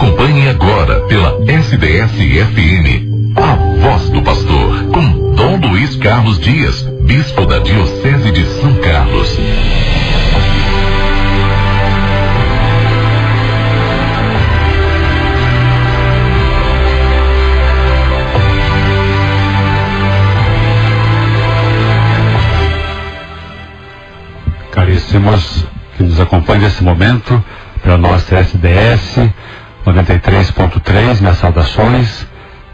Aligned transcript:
Acompanhe 0.00 0.48
agora 0.48 1.00
pela 1.00 1.38
SDS-FM. 1.42 3.36
A 3.36 3.54
Voz 3.86 4.08
do 4.08 4.22
Pastor, 4.22 4.84
com 4.84 5.34
Dom 5.34 5.58
Luiz 5.58 5.94
Carlos 5.96 6.40
Dias, 6.40 6.80
Bispo 7.02 7.44
da 7.44 7.58
Diocese 7.58 8.32
de 8.32 8.42
São 8.46 8.72
Carlos. 8.76 9.38
Caríssimos 24.72 25.66
que 25.98 26.04
nos 26.04 26.18
acompanham 26.18 26.62
nesse 26.62 26.82
momento, 26.82 27.44
pela 27.82 27.98
nossa 27.98 28.38
SDS 28.38 29.30
93.3, 29.92 31.20
minhas 31.20 31.38
saudações, 31.38 32.26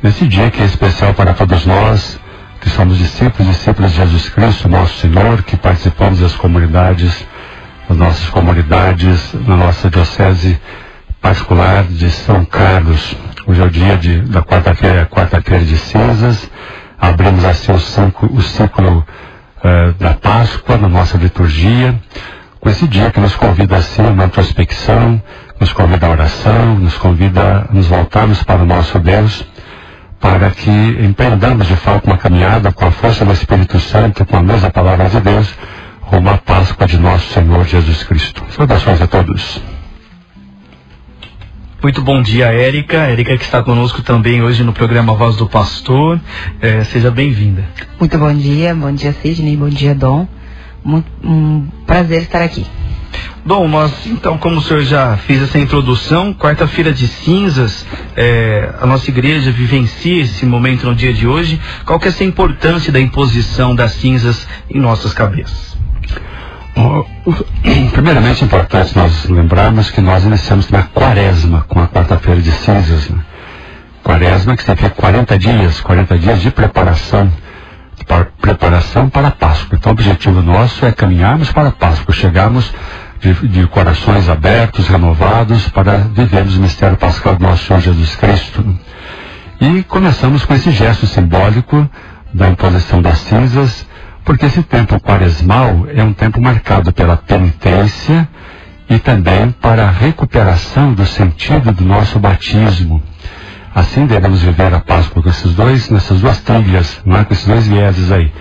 nesse 0.03 0.27
dia 0.27 0.51
que 0.51 0.63
é 0.63 0.65
especial 0.65 1.15
para 1.15 1.35
todos 1.35 1.65
nós, 1.65 2.19
que 2.61 2.69
somos 2.71 2.99
discípulos 2.99 3.49
e 3.49 3.53
discípulos 3.53 3.93
de 3.93 3.99
Jesus 3.99 4.29
Cristo, 4.29 4.69
nosso 4.69 4.99
Senhor, 4.99 5.43
que 5.43 5.57
participamos 5.57 6.21
das 6.21 6.35
comunidades, 6.35 7.27
das 7.89 7.97
nossas 7.97 8.29
comunidades, 8.29 9.35
na 9.47 9.57
nossa 9.57 9.89
diocese 9.89 10.61
particular 11.21 11.85
de 11.85 12.11
São 12.11 12.45
Carlos. 12.45 13.17
Hoje 13.47 13.61
é 13.61 13.65
o 13.65 13.71
dia 13.71 13.97
de, 13.97 14.21
da 14.23 14.43
quarta-feira, 14.43 15.07
quarta-feira 15.07 15.65
de 15.65 15.77
cinzas, 15.77 16.51
abrimos 16.99 17.45
assim 17.45 17.73
o 17.73 17.79
ciclo, 17.79 18.31
o 18.33 18.43
ciclo 18.43 19.07
uh, 19.59 19.93
da 19.99 20.15
Páscoa 20.15 20.77
na 20.77 20.89
nossa 20.89 21.17
liturgia, 21.17 21.95
com 22.67 22.71
esse 22.71 22.89
dia 22.89 23.13
que 23.13 23.21
nos 23.21 23.37
convida 23.37 23.77
assim 23.77 24.03
a 24.03 24.09
uma 24.09 24.25
introspecção, 24.25 25.23
nos 25.61 25.73
convida 25.73 26.05
a 26.05 26.11
oração, 26.11 26.75
nos 26.75 26.99
convida 26.99 27.69
a 27.71 27.73
nos 27.73 27.87
voltarmos 27.87 28.43
para 28.43 28.61
o 28.61 28.67
nosso 28.67 28.99
Deus, 28.99 29.47
para 30.19 30.51
que 30.51 30.69
empreendamos 30.69 31.69
de 31.69 31.77
fato 31.77 32.07
uma 32.07 32.19
caminhada 32.19 32.73
com 32.73 32.85
a 32.85 32.91
força 32.91 33.25
do 33.25 33.33
Espírito 33.33 33.79
Santo, 33.79 34.27
com 34.27 34.39
a 34.39 34.43
mesma 34.43 34.69
palavra 34.69 35.09
de 35.09 35.21
Deus, 35.21 35.55
rumo 36.01 36.29
à 36.29 36.39
Páscoa 36.39 36.89
de 36.89 36.99
nosso 36.99 37.33
Senhor 37.33 37.65
Jesus 37.65 38.03
Cristo. 38.03 38.43
Saudações 38.51 39.01
a 39.01 39.07
todos. 39.07 39.63
Muito 41.81 42.03
bom 42.03 42.21
dia, 42.21 42.47
Érica. 42.47 42.97
Érica 42.97 43.39
que 43.39 43.45
está 43.45 43.63
conosco 43.63 44.03
também 44.03 44.43
hoje 44.43 44.65
no 44.65 44.73
programa 44.73 45.15
Voz 45.15 45.37
do 45.37 45.49
Pastor. 45.49 46.21
É, 46.61 46.83
seja 46.83 47.13
bem-vinda. 47.13 47.65
Muito 48.01 48.19
bom 48.19 48.35
dia, 48.35 48.75
bom 48.75 48.91
dia 48.91 49.13
Sidney, 49.13 49.57
bom 49.57 49.69
dia 49.69 49.95
Dom. 49.95 50.27
Muito, 50.87 51.11
um 51.25 51.67
prazer 51.85 52.23
estar 52.23 52.43
aqui. 52.43 52.65
Bom, 53.45 53.67
nós 53.67 54.07
então, 54.07 54.39
como 54.39 54.59
o 54.59 54.63
senhor 54.63 54.83
já 54.83 55.17
fez 55.17 55.43
essa 55.43 55.59
introdução, 55.59 56.33
quarta-feira 56.33 56.93
de 56.93 57.09
cinzas, 57.09 57.85
é, 58.17 58.73
a 58.81 58.87
nossa 58.87 59.11
igreja 59.11 59.51
vivencia 59.51 60.23
esse 60.23 60.47
momento 60.47 60.87
no 60.87 60.95
dia 60.95 61.13
de 61.13 61.27
hoje. 61.27 61.61
Qual 61.85 61.99
que 61.99 62.07
é 62.07 62.09
essa 62.09 62.23
importância 62.23 62.93
da 62.93 63.01
imposição 63.01 63.75
das 63.75 63.95
cinzas 63.95 64.47
em 64.71 64.79
nossas 64.79 65.13
cabeças? 65.13 65.77
Primeiramente 67.93 68.43
é 68.43 68.47
importante 68.47 68.97
nós 68.97 69.29
lembrarmos 69.29 69.91
que 69.91 70.01
nós 70.01 70.25
iniciamos 70.25 70.71
na 70.71 70.85
quaresma 70.85 71.65
com 71.69 71.81
a 71.81 71.89
quarta-feira 71.89 72.41
de 72.41 72.53
cinzas. 72.53 73.09
Né? 73.09 73.19
Quaresma 74.05 74.57
que 74.57 74.63
significa 74.63 74.91
40 74.91 75.37
dias, 75.37 75.81
40 75.81 76.17
dias 76.17 76.41
de 76.41 76.51
preparação 76.53 77.29
para 78.05 78.27
preparação 78.41 79.09
para 79.09 79.29
a 79.29 79.33
Páscoa. 79.33 79.77
Então, 79.79 79.91
o 79.91 79.95
objetivo 79.95 80.43
nosso 80.43 80.85
é 80.85 80.93
caminharmos 80.93 81.51
para 81.53 81.69
a 81.69 81.73
Páscoa, 81.73 82.15
chegarmos 82.15 82.73
de, 83.21 83.49
de 83.49 83.67
corações 83.69 84.29
abertos, 84.29 84.89
renovados, 84.89 85.69
para 85.71 85.99
vivermos 85.99 86.57
o 86.57 86.61
mistério 86.61 86.97
pascal 86.97 87.37
do 87.37 87.43
nosso 87.43 87.65
Senhor 87.65 87.81
Jesus 87.81 88.17
Cristo. 88.17 88.79
E 89.61 89.83
começamos 89.85 90.45
com 90.45 90.55
esse 90.55 90.71
gesto 90.71 91.07
simbólico 91.07 91.89
da 92.33 92.49
imposição 92.49 93.01
das 93.01 93.19
cinzas, 93.19 93.87
porque 94.25 94.47
esse 94.47 94.63
tempo 94.63 95.01
quaresmal 95.01 95.87
é 95.95 96.03
um 96.03 96.13
tempo 96.13 96.41
marcado 96.41 96.93
pela 96.93 97.17
penitência 97.17 98.29
e 98.89 98.99
também 98.99 99.51
para 99.51 99.85
a 99.85 99.91
recuperação 99.91 100.93
do 100.93 101.07
sentido 101.07 101.73
do 101.73 101.85
nosso 101.85 102.19
batismo. 102.19 103.03
Assim 103.77 104.07
devemos 104.07 104.41
viver 104.41 104.73
a 104.73 104.81
Páscoa 104.81 105.23
com 105.23 105.29
esses 105.29 105.53
dois, 105.53 105.91
nessas 105.91 106.23
duas 106.23 106.41
trilhas, 106.41 106.99
não 107.05 107.19
é? 107.19 107.25
com 107.27 107.35
esses 107.35 107.45
dois 107.45 107.69
vieses 107.69 108.11
aí. 108.11 108.33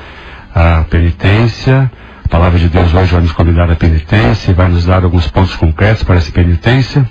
A 0.56 0.86
penitência, 0.90 1.92
a 2.24 2.30
palavra 2.30 2.58
de 2.58 2.70
Deus 2.70 2.94
hoje 2.94 3.12
vai 3.12 3.22
nos 3.22 3.34
convidar 3.34 3.70
à 3.70 3.76
penitência 3.76 4.52
e 4.52 4.54
vai 4.54 4.70
nos 4.70 4.86
dar 4.86 5.04
alguns 5.04 5.28
pontos 5.28 5.54
concretos 5.58 6.04
para 6.04 6.16
essa 6.16 6.32
penitência 6.32 7.06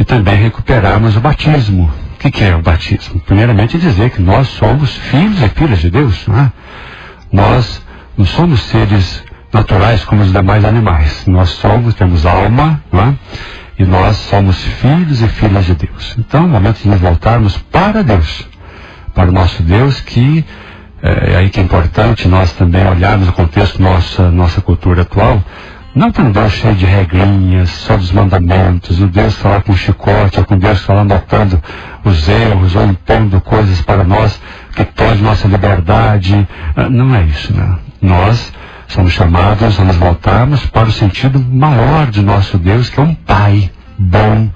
e 0.00 0.04
também 0.04 0.34
recuperarmos 0.34 1.16
o 1.16 1.20
batismo. 1.20 1.88
O 2.14 2.18
que, 2.18 2.32
que 2.32 2.42
é 2.42 2.56
o 2.56 2.60
batismo? 2.60 3.20
Primeiramente 3.20 3.78
dizer 3.78 4.10
que 4.10 4.20
nós 4.20 4.48
somos 4.48 4.96
filhos 4.96 5.40
e 5.40 5.48
filhas 5.50 5.78
de 5.78 5.90
Deus, 5.90 6.26
é? 6.28 6.50
Nós 7.30 7.80
não 8.18 8.26
somos 8.26 8.62
seres 8.62 9.22
naturais 9.52 10.04
como 10.04 10.22
os 10.22 10.32
demais 10.32 10.64
animais. 10.64 11.24
Nós 11.24 11.50
somos, 11.50 11.94
temos 11.94 12.26
alma, 12.26 12.82
é? 12.92 13.14
E 13.80 13.84
nós 13.86 14.18
somos 14.28 14.62
filhos 14.62 15.22
e 15.22 15.28
filhas 15.28 15.64
de 15.64 15.74
Deus. 15.74 16.14
Então, 16.18 16.44
é 16.44 16.46
momento 16.46 16.82
de 16.82 16.88
nos 16.90 17.00
voltarmos 17.00 17.56
para 17.72 18.02
Deus. 18.02 18.46
Para 19.14 19.30
o 19.30 19.32
nosso 19.32 19.62
Deus, 19.62 19.98
que 20.02 20.44
é, 21.02 21.32
é 21.32 21.36
aí 21.38 21.48
que 21.48 21.58
é 21.58 21.62
importante 21.62 22.28
nós 22.28 22.52
também 22.52 22.86
olharmos 22.86 23.30
o 23.30 23.32
contexto 23.32 23.80
nossa 23.80 24.30
nossa 24.30 24.60
cultura 24.60 25.00
atual. 25.00 25.42
Não 25.94 26.12
para 26.12 26.24
um 26.24 26.30
Deus 26.30 26.52
cheio 26.52 26.74
de 26.74 26.84
regrinhas, 26.84 27.70
só 27.70 27.96
dos 27.96 28.12
mandamentos, 28.12 29.00
o 29.00 29.06
Deus 29.06 29.34
está 29.34 29.62
com 29.62 29.74
chicote, 29.74 30.38
ou 30.38 30.44
com 30.44 30.58
Deus 30.58 30.86
lá 30.86 31.00
anotando 31.00 31.58
os 32.04 32.28
erros, 32.28 32.76
ou 32.76 32.84
impondo 32.84 33.40
coisas 33.40 33.80
para 33.80 34.04
nós 34.04 34.38
que 34.76 34.84
pode 34.84 35.22
nossa 35.22 35.48
liberdade. 35.48 36.46
Ah, 36.76 36.90
não 36.90 37.14
é 37.14 37.22
isso, 37.22 37.50
não. 37.56 37.78
Nós 38.02 38.52
somos 38.90 39.12
chamados 39.12 39.78
a 39.78 39.84
nos 39.84 39.96
voltarmos 39.96 40.66
para 40.66 40.88
o 40.88 40.92
sentido 40.92 41.38
maior 41.38 42.10
de 42.10 42.22
nosso 42.22 42.58
Deus, 42.58 42.90
que 42.90 42.98
é 42.98 43.02
um 43.02 43.14
Pai 43.14 43.70
bom, 43.96 44.50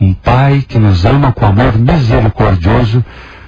um 0.00 0.14
Pai 0.14 0.64
que 0.66 0.78
nos 0.78 1.04
ama 1.04 1.32
com 1.32 1.44
amor 1.44 1.76
misericordioso, 1.76 3.04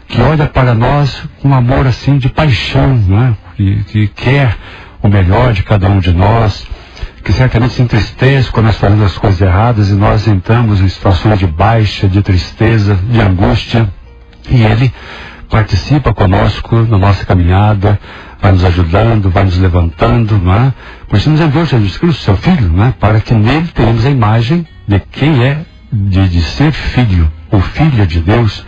que 0.08 0.20
olha 0.20 0.47
para 0.47 0.75
nós 0.75 1.22
com 1.41 1.54
amor 1.54 1.86
assim 1.86 2.19
de 2.19 2.28
paixão, 2.28 2.97
né? 2.97 3.36
que, 3.56 3.84
que 3.84 4.08
quer 4.08 4.56
o 5.00 5.08
melhor 5.08 5.52
de 5.52 5.62
cada 5.62 5.88
um 5.88 6.00
de 6.00 6.12
nós, 6.12 6.66
que 7.22 7.32
certamente 7.32 7.75
se 7.75 7.82
entristece 7.82 8.50
quando 8.50 8.66
nós 8.66 8.76
fazemos 8.78 9.06
as 9.06 9.19
coisas 9.19 9.41
erradas 9.41 9.91
e 9.91 9.94
nós 9.94 10.26
entramos 10.26 10.81
em 10.81 10.88
situações 10.88 11.38
de 11.38 11.47
baixa, 11.47 12.08
de 12.08 12.20
tristeza, 12.20 12.97
de 12.97 13.20
angústia, 13.20 13.88
e 14.50 14.60
Ele 14.64 14.92
participa 15.48 16.12
conosco 16.12 16.75
na 16.88 16.98
nossa 16.98 17.25
caminhada, 17.25 18.00
vai 18.42 18.53
nos 18.53 18.64
ajudando, 18.64 19.30
vai 19.30 19.44
nos 19.44 19.56
levantando, 19.56 20.36
não 20.36 20.53
é? 20.53 20.75
Por 21.08 21.14
nos 21.28 21.41
enviou 21.41 21.64
Jesus 21.64 21.97
Cristo, 21.97 22.22
seu 22.22 22.36
Filho, 22.36 22.69
não 22.69 22.86
é? 22.86 22.91
Para 22.98 23.20
que 23.20 23.32
nele 23.32 23.69
tenhamos 23.69 24.04
a 24.04 24.10
imagem 24.10 24.66
de 24.86 24.98
quem 24.98 25.44
é, 25.44 25.64
de, 25.92 26.28
de 26.28 26.42
ser 26.42 26.72
filho, 26.72 27.31
o 27.52 27.60
Filho 27.60 28.04
de 28.04 28.20
Deus, 28.20 28.66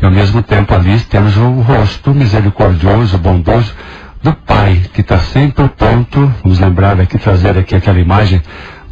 e 0.00 0.04
ao 0.04 0.10
mesmo 0.10 0.42
tempo 0.42 0.74
ali 0.74 0.98
temos 1.00 1.36
o 1.36 1.60
rosto 1.60 2.14
misericordioso, 2.14 3.18
bondoso 3.18 3.74
do 4.22 4.32
Pai, 4.32 4.82
que 4.94 5.02
está 5.02 5.18
sempre 5.18 5.68
pronto, 5.68 6.32
vamos 6.42 6.58
lembrar 6.58 6.98
aqui, 6.98 7.18
trazer 7.18 7.58
aqui 7.58 7.74
aquela 7.74 7.98
imagem 7.98 8.40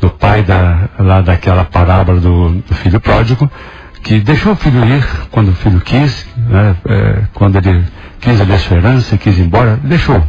do 0.00 0.10
pai 0.10 0.42
da, 0.42 0.88
lá 0.98 1.20
daquela 1.20 1.64
parábola 1.64 2.20
do, 2.20 2.50
do 2.50 2.74
filho 2.76 3.00
pródigo, 3.00 3.50
que 4.02 4.20
deixou 4.20 4.52
o 4.52 4.56
filho 4.56 4.84
ir 4.84 5.04
quando 5.30 5.48
o 5.48 5.54
filho 5.54 5.80
quis, 5.80 6.26
né, 6.36 6.76
é, 6.86 7.22
quando 7.34 7.56
ele 7.56 7.84
quis 8.20 8.40
a 8.40 8.58
sua 8.58 8.76
herança, 8.76 9.16
quis 9.16 9.38
ir 9.38 9.42
embora, 9.42 9.78
deixou. 9.82 10.22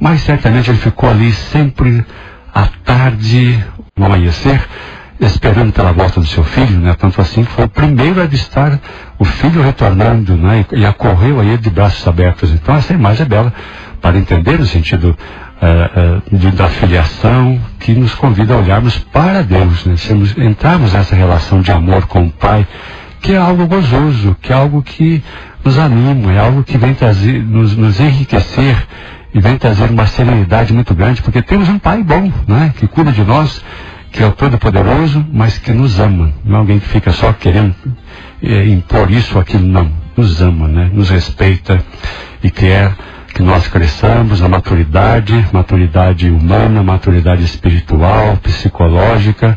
Mas 0.00 0.20
certamente 0.22 0.70
ele 0.70 0.78
ficou 0.78 1.10
ali 1.10 1.32
sempre 1.32 2.04
à 2.54 2.66
tarde, 2.84 3.62
no 3.96 4.06
amanhecer, 4.06 4.60
esperando 5.20 5.72
pela 5.72 5.92
volta 5.92 6.20
do 6.20 6.26
seu 6.26 6.44
filho, 6.44 6.78
né? 6.78 6.94
Tanto 6.98 7.20
assim 7.20 7.44
que 7.44 7.50
foi 7.50 7.64
o 7.64 7.68
primeiro 7.68 8.20
a 8.20 8.24
avistar 8.24 8.78
o 9.18 9.24
filho 9.24 9.62
retornando, 9.62 10.36
né? 10.36 10.64
E, 10.72 10.80
e 10.80 10.86
acorreu 10.86 11.40
a 11.40 11.44
ele 11.44 11.58
de 11.58 11.70
braços 11.70 12.06
abertos. 12.06 12.52
Então 12.52 12.76
essa 12.76 12.92
imagem 12.92 13.22
é 13.26 13.28
bela 13.28 13.52
para 14.00 14.16
entender 14.16 14.60
o 14.60 14.66
sentido 14.66 15.16
uh, 15.60 16.32
uh, 16.32 16.36
de, 16.36 16.52
da 16.52 16.68
filiação 16.68 17.60
que 17.80 17.92
nos 17.92 18.14
convida 18.14 18.54
a 18.54 18.58
olharmos 18.58 18.96
para 19.12 19.42
Deus, 19.42 19.84
né? 19.84 19.96
Sermos, 19.96 20.36
entrarmos 20.38 20.92
nessa 20.92 21.16
relação 21.16 21.60
de 21.60 21.72
amor 21.72 22.06
com 22.06 22.26
o 22.26 22.30
Pai, 22.30 22.66
que 23.20 23.32
é 23.32 23.36
algo 23.36 23.66
gozoso, 23.66 24.36
que 24.40 24.52
é 24.52 24.56
algo 24.56 24.82
que 24.82 25.22
nos 25.64 25.78
anima, 25.78 26.32
é 26.32 26.38
algo 26.38 26.62
que 26.62 26.78
vem 26.78 26.94
trazer, 26.94 27.42
nos, 27.42 27.76
nos 27.76 28.00
enriquecer 28.00 28.76
e 29.34 29.40
vem 29.40 29.56
trazer 29.56 29.90
uma 29.90 30.06
serenidade 30.06 30.72
muito 30.72 30.94
grande, 30.94 31.22
porque 31.22 31.42
temos 31.42 31.68
um 31.68 31.78
Pai 31.78 32.02
bom, 32.02 32.32
né? 32.46 32.72
Que 32.78 32.86
cuida 32.86 33.12
de 33.12 33.22
nós 33.22 33.62
que 34.10 34.22
é 34.22 34.26
o 34.26 34.32
Todo-Poderoso, 34.32 35.24
mas 35.32 35.58
que 35.58 35.72
nos 35.72 36.00
ama. 36.00 36.32
Não 36.44 36.56
é 36.56 36.58
alguém 36.60 36.78
que 36.78 36.88
fica 36.88 37.10
só 37.12 37.32
querendo 37.32 37.74
é, 38.42 38.66
impor 38.66 39.10
isso 39.10 39.34
ou 39.34 39.40
aquilo, 39.40 39.66
não. 39.66 39.90
Nos 40.16 40.40
ama, 40.40 40.66
né? 40.66 40.90
Nos 40.92 41.10
respeita 41.10 41.78
e 42.42 42.50
quer 42.50 42.94
que 43.34 43.42
nós 43.42 43.68
cresçamos 43.68 44.40
na 44.40 44.48
maturidade, 44.48 45.46
maturidade 45.52 46.30
humana, 46.30 46.82
maturidade 46.82 47.44
espiritual, 47.44 48.36
psicológica, 48.38 49.56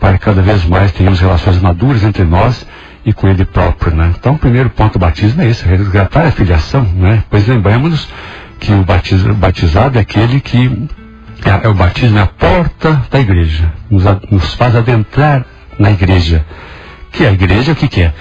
para 0.00 0.18
que 0.18 0.24
cada 0.24 0.42
vez 0.42 0.64
mais 0.66 0.92
tenhamos 0.92 1.20
relações 1.20 1.60
maduras 1.60 2.02
entre 2.02 2.24
nós 2.24 2.66
e 3.04 3.12
com 3.12 3.28
ele 3.28 3.44
próprio, 3.44 3.94
né? 3.94 4.12
Então, 4.18 4.34
o 4.34 4.38
primeiro 4.38 4.70
ponto 4.70 4.94
do 4.94 4.98
batismo 4.98 5.42
é 5.42 5.48
esse, 5.48 5.64
resgatar 5.64 6.26
a 6.26 6.30
filiação, 6.30 6.82
né? 6.82 7.22
Pois 7.30 7.46
lembramos 7.46 8.08
que 8.58 8.72
o 8.72 9.34
batizado 9.34 9.98
é 9.98 10.00
aquele 10.00 10.40
que 10.40 10.88
é, 11.44 11.66
é, 11.66 11.68
o 11.68 11.74
batismo 11.74 12.18
é 12.18 12.22
a 12.22 12.26
porta 12.26 13.02
da 13.10 13.20
igreja, 13.20 13.70
nos, 13.90 14.04
nos 14.30 14.54
faz 14.54 14.74
adentrar 14.74 15.44
na 15.78 15.90
igreja. 15.90 16.44
Que 17.12 17.24
é 17.24 17.28
a 17.28 17.32
igreja, 17.32 17.72
o 17.72 17.76
que, 17.76 17.88
que 17.88 18.02
é? 18.02 18.14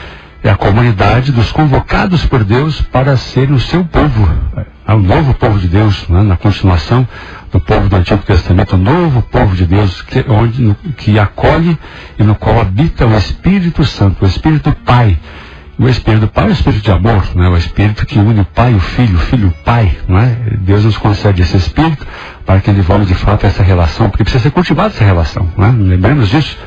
É 0.43 0.49
a 0.49 0.55
comunidade 0.55 1.31
dos 1.31 1.51
convocados 1.51 2.25
por 2.25 2.43
Deus 2.43 2.81
para 2.81 3.15
serem 3.15 3.55
o 3.55 3.59
seu 3.59 3.85
povo, 3.85 4.27
é 4.87 4.93
o 4.93 4.99
novo 4.99 5.33
povo 5.33 5.57
de 5.59 5.67
Deus, 5.67 6.07
né? 6.09 6.21
na 6.23 6.35
continuação 6.35 7.07
do 7.51 7.59
povo 7.59 7.87
do 7.87 7.95
Antigo 7.95 8.21
Testamento, 8.23 8.75
o 8.75 8.77
novo 8.77 9.21
povo 9.21 9.55
de 9.55 9.65
Deus, 9.65 10.01
que, 10.01 10.25
onde, 10.27 10.75
que 10.97 11.17
acolhe 11.17 11.77
e 12.17 12.23
no 12.23 12.35
qual 12.35 12.59
habita 12.59 13.05
o 13.05 13.17
Espírito 13.17 13.85
Santo, 13.85 14.25
o 14.25 14.27
Espírito 14.27 14.75
Pai. 14.85 15.17
O 15.77 15.87
Espírito 15.87 16.27
Pai 16.27 16.45
é 16.45 16.47
o 16.47 16.51
Espírito 16.51 16.83
de 16.83 16.91
amor, 16.91 17.23
não 17.35 17.45
é? 17.45 17.49
o 17.49 17.57
Espírito 17.57 18.05
que 18.05 18.19
une 18.19 18.41
o 18.41 18.45
Pai 18.45 18.73
o 18.73 18.79
Filho, 18.79 19.15
o 19.15 19.19
Filho 19.19 19.45
e 19.45 19.47
o 19.47 19.63
Pai. 19.63 19.97
Não 20.07 20.19
é? 20.19 20.35
Deus 20.59 20.83
nos 20.83 20.97
concede 20.97 21.41
esse 21.41 21.57
Espírito 21.57 22.05
para 22.45 22.59
que 22.59 22.71
volte 22.71 23.05
de 23.05 23.15
fato 23.15 23.45
essa 23.45 23.63
relação, 23.63 24.09
porque 24.09 24.23
precisa 24.23 24.43
ser 24.43 24.51
cultivada 24.51 24.89
essa 24.89 25.03
relação. 25.03 25.49
Não 25.57 25.67
é? 25.67 25.71
Lembremos 25.71 26.29
disso? 26.29 26.57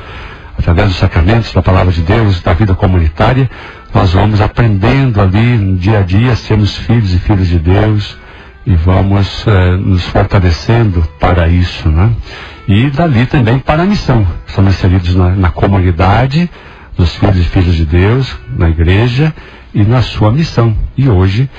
Através 0.57 0.87
dos 0.89 0.97
sacramentos, 0.97 1.53
da 1.53 1.61
palavra 1.61 1.93
de 1.93 2.01
Deus, 2.01 2.41
da 2.41 2.53
vida 2.53 2.73
comunitária, 2.73 3.49
nós 3.93 4.13
vamos 4.13 4.41
aprendendo 4.41 5.21
ali 5.21 5.57
no 5.57 5.77
dia 5.77 5.99
a 5.99 6.01
dia, 6.01 6.35
sermos 6.35 6.75
filhos 6.77 7.13
e 7.13 7.19
filhas 7.19 7.47
de 7.47 7.59
Deus, 7.59 8.17
e 8.65 8.75
vamos 8.75 9.45
eh, 9.47 9.77
nos 9.77 10.03
fortalecendo 10.07 11.07
para 11.19 11.47
isso, 11.47 11.87
né? 11.89 12.11
E 12.67 12.89
dali 12.89 13.25
também 13.25 13.59
para 13.59 13.83
a 13.83 13.85
missão. 13.85 14.27
Somos 14.47 14.75
inseridos 14.75 15.15
na, 15.15 15.29
na 15.29 15.49
comunidade 15.49 16.49
dos 16.97 17.15
filhos 17.15 17.37
e 17.37 17.43
filhas 17.43 17.75
de 17.75 17.85
Deus, 17.85 18.37
na 18.57 18.69
igreja 18.69 19.33
e 19.73 19.83
na 19.83 20.01
sua 20.01 20.31
missão. 20.31 20.75
E 20.97 21.07
hoje, 21.07 21.49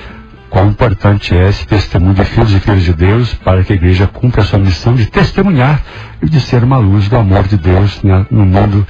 quão 0.49 0.69
importante 0.69 1.35
é 1.35 1.49
esse 1.49 1.65
testemunho 1.65 2.13
de 2.13 2.25
filhos 2.25 2.53
e 2.53 2.59
filhas 2.59 2.83
de 2.83 2.93
Deus 2.93 3.33
para 3.33 3.63
que 3.63 3.73
a 3.73 3.75
igreja 3.75 4.05
cumpra 4.05 4.41
a 4.41 4.45
sua 4.45 4.59
missão 4.59 4.93
de 4.93 5.07
testemunhar 5.07 5.81
e 6.21 6.29
de 6.29 6.39
ser 6.39 6.63
uma 6.63 6.77
luz 6.77 7.07
do 7.07 7.17
amor 7.17 7.47
de 7.47 7.57
Deus 7.57 8.03
né, 8.03 8.25
no 8.29 8.45
mundo 8.45 8.85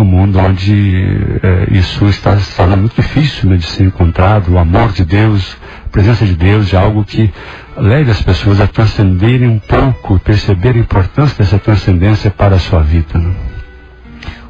no 0.00 0.04
mundo 0.06 0.38
onde 0.38 1.38
eh, 1.42 1.66
isso 1.72 2.06
está 2.06 2.38
sendo 2.38 2.74
muito 2.78 2.96
difícil 2.96 3.50
né, 3.50 3.58
de 3.58 3.66
ser 3.66 3.84
encontrado, 3.84 4.54
o 4.54 4.58
amor 4.58 4.92
de 4.92 5.04
Deus, 5.04 5.58
a 5.84 5.88
presença 5.90 6.24
de 6.24 6.34
Deus 6.34 6.72
é 6.72 6.78
algo 6.78 7.04
que 7.04 7.30
leve 7.76 8.10
as 8.10 8.22
pessoas 8.22 8.62
a 8.62 8.66
transcenderem 8.66 9.46
um 9.46 9.58
pouco, 9.58 10.18
perceber 10.20 10.74
a 10.74 10.78
importância 10.78 11.36
dessa 11.36 11.58
transcendência 11.58 12.30
para 12.30 12.56
a 12.56 12.58
sua 12.58 12.80
vida. 12.80 13.18
Né? 13.18 13.34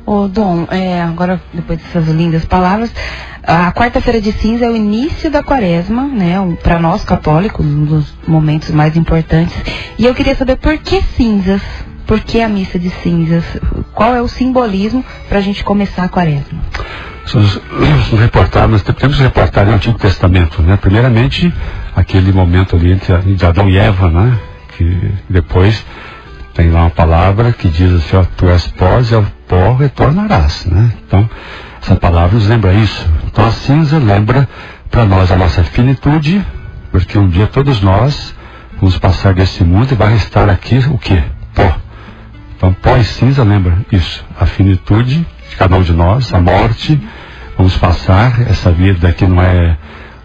Ô, 0.06 0.28
Dom, 0.28 0.68
é, 0.70 1.02
agora, 1.02 1.42
depois 1.52 1.80
dessas 1.80 2.06
lindas 2.06 2.44
palavras, 2.44 2.92
a 3.42 3.72
quarta-feira 3.72 4.20
de 4.20 4.30
cinza 4.30 4.66
é 4.66 4.70
o 4.70 4.76
início 4.76 5.32
da 5.32 5.42
quaresma, 5.42 6.04
né? 6.04 6.36
Para 6.62 6.78
nós 6.78 7.04
católicos, 7.04 7.66
um 7.66 7.84
dos 7.84 8.14
momentos 8.26 8.70
mais 8.70 8.96
importantes. 8.96 9.56
E 9.98 10.04
eu 10.06 10.14
queria 10.14 10.36
saber 10.36 10.56
por 10.56 10.78
que 10.78 11.02
cinzas? 11.02 11.62
Por 12.06 12.20
que 12.20 12.40
a 12.40 12.48
missa 12.48 12.78
de 12.78 12.90
cinzas? 12.90 13.44
Qual 13.94 14.14
é 14.14 14.20
o 14.20 14.28
simbolismo 14.28 15.04
para 15.28 15.38
a 15.38 15.40
gente 15.40 15.62
começar 15.62 16.04
a 16.04 16.08
quaresma? 16.08 16.60
Reportar, 18.18 18.66
nós 18.66 18.82
temos 18.82 19.16
que 19.16 19.22
reportar 19.22 19.64
no 19.66 19.74
Antigo 19.74 19.98
Testamento, 19.98 20.62
né? 20.62 20.76
Primeiramente, 20.76 21.52
aquele 21.94 22.32
momento 22.32 22.74
ali 22.74 22.92
entre 22.92 23.14
Adão 23.46 23.68
e 23.68 23.78
Eva, 23.78 24.10
né? 24.10 24.38
Que 24.76 25.12
depois 25.28 25.84
tem 26.54 26.70
lá 26.70 26.80
uma 26.80 26.90
palavra 26.90 27.52
que 27.52 27.68
diz 27.68 27.92
assim, 27.92 28.16
ó, 28.16 28.24
tu 28.36 28.48
és 28.48 28.66
pó 28.68 29.00
e 29.00 29.14
ao 29.14 29.24
pó 29.46 29.74
retornarás, 29.74 30.66
né? 30.66 30.92
Então, 31.06 31.28
essa 31.80 31.96
palavra 31.96 32.34
nos 32.34 32.48
lembra 32.48 32.72
isso. 32.72 33.06
Então 33.26 33.46
a 33.46 33.52
cinza 33.52 33.98
lembra 33.98 34.48
para 34.90 35.04
nós 35.04 35.30
a 35.30 35.36
nossa 35.36 35.62
finitude, 35.62 36.44
porque 36.90 37.18
um 37.18 37.28
dia 37.28 37.46
todos 37.46 37.80
nós 37.80 38.34
vamos 38.78 38.98
passar 38.98 39.34
desse 39.34 39.62
mundo 39.62 39.92
e 39.92 39.94
vai 39.94 40.12
restar 40.12 40.48
aqui 40.50 40.78
o 40.90 40.98
que? 40.98 41.22
Pó. 41.54 41.76
Então 42.60 42.74
pó 42.74 42.98
e 42.98 43.04
cinza 43.04 43.42
lembra 43.42 43.78
isso, 43.90 44.22
a 44.38 44.44
finitude 44.44 45.26
de 45.48 45.56
cada 45.56 45.76
um 45.76 45.82
de 45.82 45.94
nós, 45.94 46.30
a 46.30 46.38
morte, 46.38 47.00
vamos 47.56 47.74
passar, 47.78 48.42
essa 48.42 48.70
vida 48.70 49.08
aqui 49.08 49.26
não 49.26 49.40
é, 49.40 49.78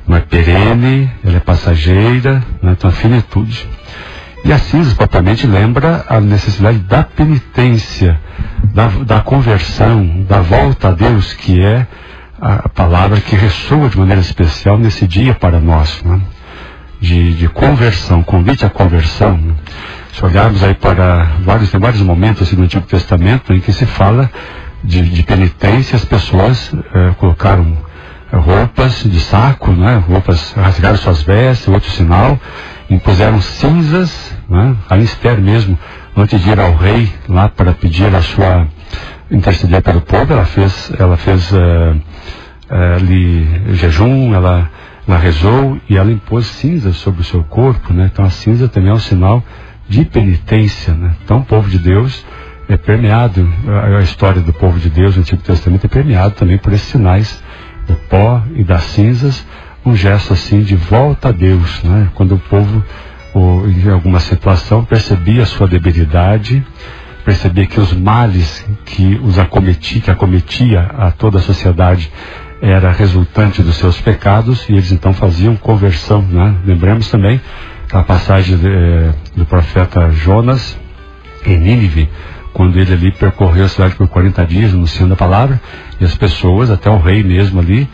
não 0.06 0.18
é 0.18 0.20
perene, 0.20 1.10
ela 1.24 1.38
é 1.38 1.40
passageira, 1.40 2.44
né? 2.62 2.74
então 2.74 2.90
a 2.90 2.94
finitude. 2.94 3.66
E 4.44 4.52
a 4.52 4.58
cinza 4.58 4.94
propriamente 4.96 5.48
lembra 5.48 6.04
a 6.10 6.20
necessidade 6.20 6.80
da 6.80 7.04
penitência, 7.04 8.20
da, 8.66 8.90
da 8.90 9.22
conversão, 9.22 10.26
da 10.28 10.42
volta 10.42 10.90
a 10.90 10.92
Deus, 10.92 11.34
que 11.36 11.62
é 11.62 11.88
a, 12.38 12.68
palavra 12.68 13.22
que 13.22 13.34
ressoa 13.38 13.88
de 13.88 13.98
maneira 13.98 14.20
especial 14.20 14.78
nesse 14.78 15.08
dia 15.08 15.34
para 15.34 15.62
nós, 15.62 16.04
né? 16.04 16.20
de, 17.00 17.34
de 17.34 17.48
conversão, 17.48 18.22
convite 18.22 18.66
à 18.66 18.70
conversão. 18.70 19.40
Se 20.16 20.24
olharmos 20.24 20.64
aí 20.64 20.74
para 20.74 21.28
vários, 21.42 21.70
tem 21.70 21.78
vários 21.78 22.02
momentos 22.02 22.44
assim, 22.44 22.56
no 22.56 22.64
Antigo 22.64 22.88
Testamento 22.88 23.52
em 23.52 23.60
que 23.60 23.74
se 23.74 23.86
fala 23.86 24.32
de, 24.82 25.02
de 25.10 25.24
penitência, 25.24 25.98
as 25.98 26.06
pessoas 26.06 26.74
eh, 26.74 27.14
colocaram 27.18 27.78
roupas 28.32 29.04
de 29.04 29.20
saco, 29.20 29.74
né? 29.74 30.02
roupas, 30.08 30.54
rasgaram 30.54 30.96
suas 30.96 31.22
vestes, 31.22 31.68
outro 31.68 31.92
sinal, 31.92 32.40
impuseram 32.90 33.42
cinzas, 33.42 34.34
né? 34.48 34.78
a 34.90 34.98
Esther 35.00 35.42
mesmo, 35.42 35.78
antes 36.16 36.42
de 36.42 36.50
ir 36.50 36.62
ao 36.62 36.74
rei 36.78 37.12
lá 37.28 37.50
para 37.50 37.74
pedir 37.74 38.16
a 38.16 38.22
sua 38.22 38.70
interceder 39.30 39.82
pelo 39.82 40.00
povo, 40.00 40.32
ela 40.32 40.46
fez, 40.46 40.94
ela 40.98 41.18
fez 41.18 41.52
uh, 41.52 42.02
ali 42.96 43.76
jejum, 43.76 44.34
ela, 44.34 44.72
ela 45.06 45.18
rezou 45.18 45.78
e 45.90 45.98
ela 45.98 46.10
impôs 46.10 46.46
cinzas 46.46 46.96
sobre 46.96 47.20
o 47.20 47.26
seu 47.26 47.44
corpo, 47.44 47.92
né? 47.92 48.10
Então 48.14 48.24
a 48.24 48.30
cinza 48.30 48.70
também 48.70 48.92
é 48.92 48.94
um 48.94 49.00
sinal 49.00 49.44
de 49.88 50.04
penitência, 50.06 50.94
né? 50.94 51.16
Então 51.24 51.40
o 51.40 51.46
povo 51.46 51.70
de 51.70 51.78
Deus 51.78 52.26
é 52.68 52.78
permeado, 52.78 53.48
a, 53.98 54.02
história 54.02 54.42
do 54.42 54.52
povo 54.52 54.80
de 54.80 54.90
Deus 54.90 55.16
no 55.16 55.22
Antigo 55.22 55.42
Testamento 55.42 55.86
é 55.86 55.90
permeado 55.90 56.34
também 56.34 56.58
por 56.58 56.74
esses 56.74 56.88
sinais 56.88 57.42
do 57.88 57.94
pó 58.10 58.42
e 58.56 58.64
das 58.64 58.84
cinzas, 58.84 59.46
um 59.86 59.96
gesto 59.96 60.34
assim 60.34 60.62
de 60.62 60.76
volta 60.76 61.30
a 61.30 61.32
Deus, 61.32 61.84
né? 61.84 62.10
Quando 62.16 62.36
o 62.36 62.40
povo, 62.40 62.84
ou, 63.34 63.70
em 63.70 63.90
alguma 63.90 64.20
situação, 64.20 64.84
percebia 64.84 65.44
a 65.44 65.46
sua 65.46 65.68
debilidade, 65.68 66.66
percebia 67.24 67.68
que 67.68 67.80
os 67.80 67.94
males 67.94 68.66
que 68.86 69.20
os 69.24 69.38
acometia, 69.38 70.02
que 70.02 70.12
acometia 70.12 70.82
a 70.98 71.12
toda 71.12 71.38
a 71.38 71.42
sociedade 71.42 72.12
era 72.62 72.92
resultante 72.92 73.62
dos 73.62 73.76
seus 73.76 74.02
pecados 74.02 74.68
e 74.70 74.74
eles 74.74 74.92
então 74.92 75.14
faziam 75.14 75.56
conversão, 75.56 76.24
né? 76.24 76.56
Lembramos 76.66 77.10
também 77.12 77.40
a 77.92 78.04
passagem 78.04 78.58
de, 78.58 78.68
eh, 78.68 79.14
do 79.36 79.46
profeta 79.46 80.12
Jonas 80.12 80.78
em 81.46 81.58
Nínive, 81.58 82.10
quando 82.54 82.80
ele 82.80 82.94
ali 82.94 83.12
percorreu 83.12 83.66
a 83.66 83.68
cidade 83.68 83.96
por 83.96 84.08
40 84.08 84.46
dias 84.46 84.74
anunciando 84.74 85.14
a 85.14 85.18
palavra 85.18 85.62
e 86.00 86.06
as 86.06 86.16
pessoas, 86.16 86.72
até 86.72 86.90
o 86.90 86.98
rei 86.98 87.24
mesmo 87.24 87.60
ali, 87.60 87.88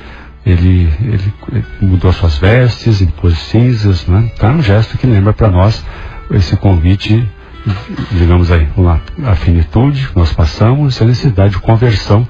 ele, 0.46 0.92
ele, 1.02 1.34
mudou 1.82 2.12
suas 2.14 2.38
vestes, 2.38 3.02
impôs 3.02 3.38
cinzas, 3.38 4.08
né? 4.08 4.32
Então 4.34 4.50
é 4.50 4.54
um 4.54 4.62
gesto 4.62 4.98
que 4.98 5.06
lembra 5.06 5.34
para 5.34 5.50
nós 5.50 5.84
esse 6.32 6.56
convite, 6.58 7.28
digamos 8.12 8.52
aí, 8.52 8.68
uma 8.76 9.02
a 9.26 9.36
finitude 9.36 10.08
que 10.08 10.18
nós 10.18 10.34
passamos 10.34 11.02
a 11.02 11.06
necessidade 11.06 11.54
de 11.54 11.60
conversão 11.60 12.28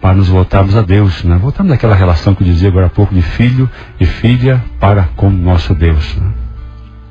para 0.00 0.14
nos 0.14 0.28
voltarmos 0.28 0.76
a 0.76 0.82
Deus, 0.82 1.22
né? 1.22 1.38
Voltamos 1.40 1.72
àquela 1.72 1.94
relação 1.94 2.34
que 2.34 2.42
eu 2.42 2.46
dizia 2.46 2.68
agora 2.68 2.86
há 2.86 2.90
pouco 2.90 3.14
de 3.14 3.22
filho 3.22 3.70
e 4.00 4.04
filha 4.04 4.62
para 4.80 5.04
com 5.16 5.30
nosso 5.30 5.74
Deus, 5.74 6.16
né? 6.16 6.41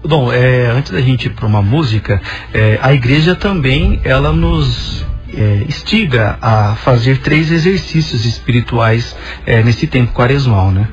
Bom, 0.03 0.33
é, 0.33 0.65
antes 0.65 0.91
da 0.91 0.99
gente 0.99 1.27
ir 1.27 1.29
para 1.31 1.45
uma 1.45 1.61
música, 1.61 2.19
é, 2.53 2.79
a 2.81 2.91
igreja 2.91 3.35
também 3.35 4.01
ela 4.03 4.31
nos 4.33 5.05
é, 5.31 5.63
instiga 5.67 6.37
a 6.41 6.75
fazer 6.75 7.19
três 7.19 7.51
exercícios 7.51 8.25
espirituais 8.25 9.15
é, 9.45 9.61
nesse 9.61 9.85
tempo 9.85 10.11
quaresmal, 10.11 10.71
né? 10.71 10.87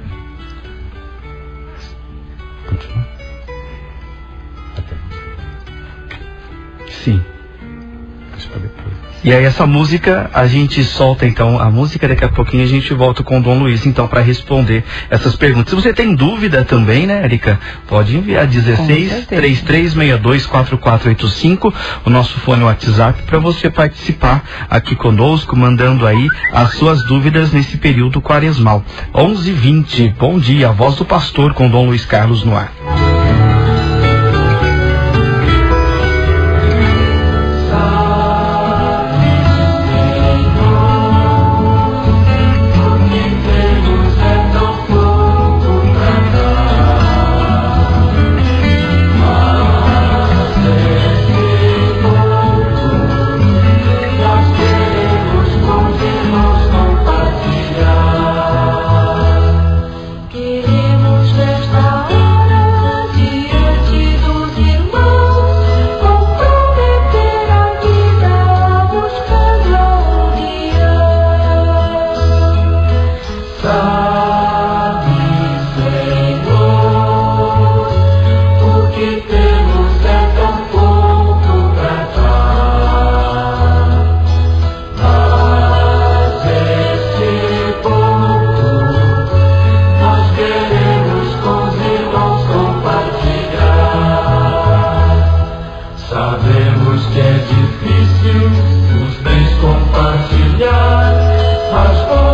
Sim. 7.04 7.22
E 9.24 9.32
aí 9.32 9.44
essa 9.44 9.66
música, 9.66 10.30
a 10.32 10.46
gente 10.46 10.82
solta 10.84 11.26
então 11.26 11.60
a 11.60 11.68
música, 11.70 12.06
daqui 12.06 12.24
a 12.24 12.28
pouquinho 12.28 12.62
a 12.62 12.66
gente 12.66 12.94
volta 12.94 13.24
com 13.24 13.38
o 13.38 13.42
Dom 13.42 13.58
Luiz 13.58 13.84
então 13.84 14.06
para 14.06 14.20
responder 14.20 14.84
essas 15.10 15.34
perguntas. 15.34 15.70
Se 15.70 15.74
você 15.74 15.92
tem 15.92 16.14
dúvida 16.14 16.64
também, 16.64 17.04
né, 17.04 17.24
Erika, 17.24 17.58
pode 17.88 18.16
enviar 18.16 18.46
16 18.46 19.26
3362 19.26 20.46
4485, 20.46 21.74
o 22.04 22.10
nosso 22.10 22.38
fone 22.40 22.62
WhatsApp 22.62 23.22
para 23.24 23.40
você 23.40 23.68
participar 23.68 24.44
aqui 24.70 24.94
conosco, 24.94 25.56
mandando 25.56 26.06
aí 26.06 26.28
as 26.52 26.74
suas 26.74 27.02
dúvidas 27.04 27.52
nesse 27.52 27.76
período 27.76 28.22
quaresmal. 28.22 28.84
11:20. 29.12 30.14
Bom 30.16 30.38
dia, 30.38 30.68
a 30.68 30.72
voz 30.72 30.94
do 30.94 31.04
pastor 31.04 31.54
com 31.54 31.68
Dom 31.68 31.86
Luiz 31.86 32.04
Carlos 32.04 32.44
no 32.44 32.56
ar. 32.56 32.72
Hush, 101.70 102.27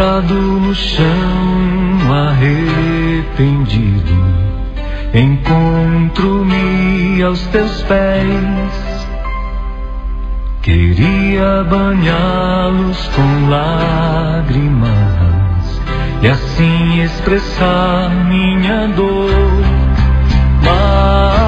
prostrado 0.00 0.34
no 0.34 0.74
chão, 0.74 2.10
arrependido, 2.10 4.16
encontro-me 5.12 7.22
aos 7.22 7.42
teus 7.48 7.82
pés. 7.82 9.06
Queria 10.62 11.66
banhá-los 11.68 13.08
com 13.08 13.50
lágrimas 13.50 14.88
e 16.22 16.28
assim 16.28 17.02
expressar 17.02 18.08
minha 18.26 18.88
dor. 18.88 19.30
Mas 20.64 21.39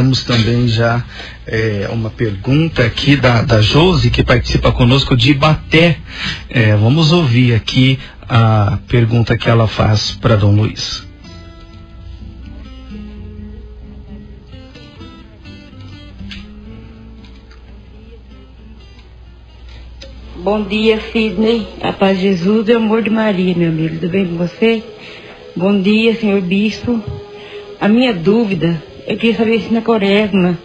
temos 0.00 0.24
também 0.24 0.66
já 0.66 1.04
é, 1.46 1.86
uma 1.92 2.08
pergunta 2.08 2.82
aqui 2.82 3.16
da, 3.16 3.42
da 3.42 3.60
Josi, 3.60 4.10
que 4.10 4.24
participa 4.24 4.72
conosco 4.72 5.14
de 5.14 5.32
Ibaté. 5.32 5.98
É, 6.48 6.74
vamos 6.74 7.12
ouvir 7.12 7.54
aqui 7.54 7.98
a 8.26 8.78
pergunta 8.88 9.36
que 9.36 9.46
ela 9.46 9.66
faz 9.66 10.12
para 10.12 10.36
Dom 10.36 10.54
Luiz. 10.54 11.06
Bom 20.36 20.62
dia, 20.62 20.98
Sidney. 21.12 21.68
A 21.82 21.92
paz 21.92 22.16
de 22.16 22.22
Jesus 22.22 22.70
e 22.70 22.72
o 22.72 22.78
amor 22.78 23.02
de 23.02 23.10
Maria, 23.10 23.54
meu 23.54 23.68
amigo. 23.68 23.96
Tudo 23.96 24.08
bem 24.08 24.28
com 24.28 24.36
você? 24.38 24.82
Bom 25.54 25.78
dia, 25.78 26.14
senhor 26.14 26.40
bispo. 26.40 27.02
A 27.78 27.86
minha 27.86 28.14
dúvida, 28.14 28.82
eu 29.10 29.16
queria 29.16 29.36
saber 29.36 29.60
se 29.60 29.74
na 29.74 29.82
quaresma 29.82 30.56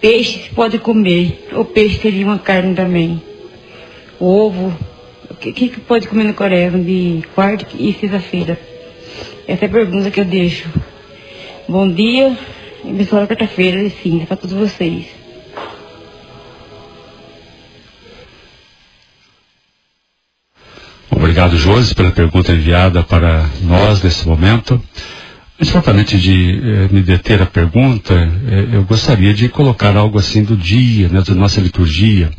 peixe 0.00 0.44
se 0.44 0.48
pode 0.54 0.78
comer, 0.78 1.48
ou 1.52 1.66
peixe 1.66 1.98
seria 2.00 2.24
uma 2.24 2.38
carne 2.38 2.74
também. 2.74 3.22
Ovo, 4.18 4.74
o 5.28 5.34
que, 5.34 5.52
que 5.52 5.80
pode 5.80 6.08
comer 6.08 6.24
na 6.24 6.32
quaresma 6.32 6.78
de 6.78 7.22
quarta 7.34 7.66
e 7.78 7.92
sexta-feira? 7.92 8.58
Essa 9.46 9.66
é 9.66 9.68
a 9.68 9.70
pergunta 9.70 10.10
que 10.10 10.18
eu 10.18 10.24
deixo. 10.24 10.66
Bom 11.68 11.92
dia, 11.92 12.34
e 12.86 12.88
abençoada 12.88 13.26
quarta-feira 13.26 13.84
de 13.84 13.90
cinza 13.90 14.24
para 14.24 14.38
todos 14.38 14.56
vocês. 14.56 15.04
Obrigado, 21.10 21.54
Josi, 21.58 21.94
pela 21.94 22.12
pergunta 22.12 22.52
enviada 22.52 23.02
para 23.02 23.50
nós 23.60 24.02
nesse 24.02 24.26
momento. 24.26 24.82
Propriamente 25.68 26.18
de 26.18 26.58
eh, 26.58 26.88
me 26.90 27.02
deter 27.02 27.42
a 27.42 27.46
pergunta, 27.46 28.14
eh, 28.14 28.68
eu 28.72 28.82
gostaria 28.84 29.34
de 29.34 29.48
colocar 29.48 29.94
algo 29.94 30.18
assim 30.18 30.42
do 30.42 30.56
dia, 30.56 31.08
né, 31.08 31.22
da 31.22 31.34
nossa 31.34 31.60
liturgia. 31.60 32.30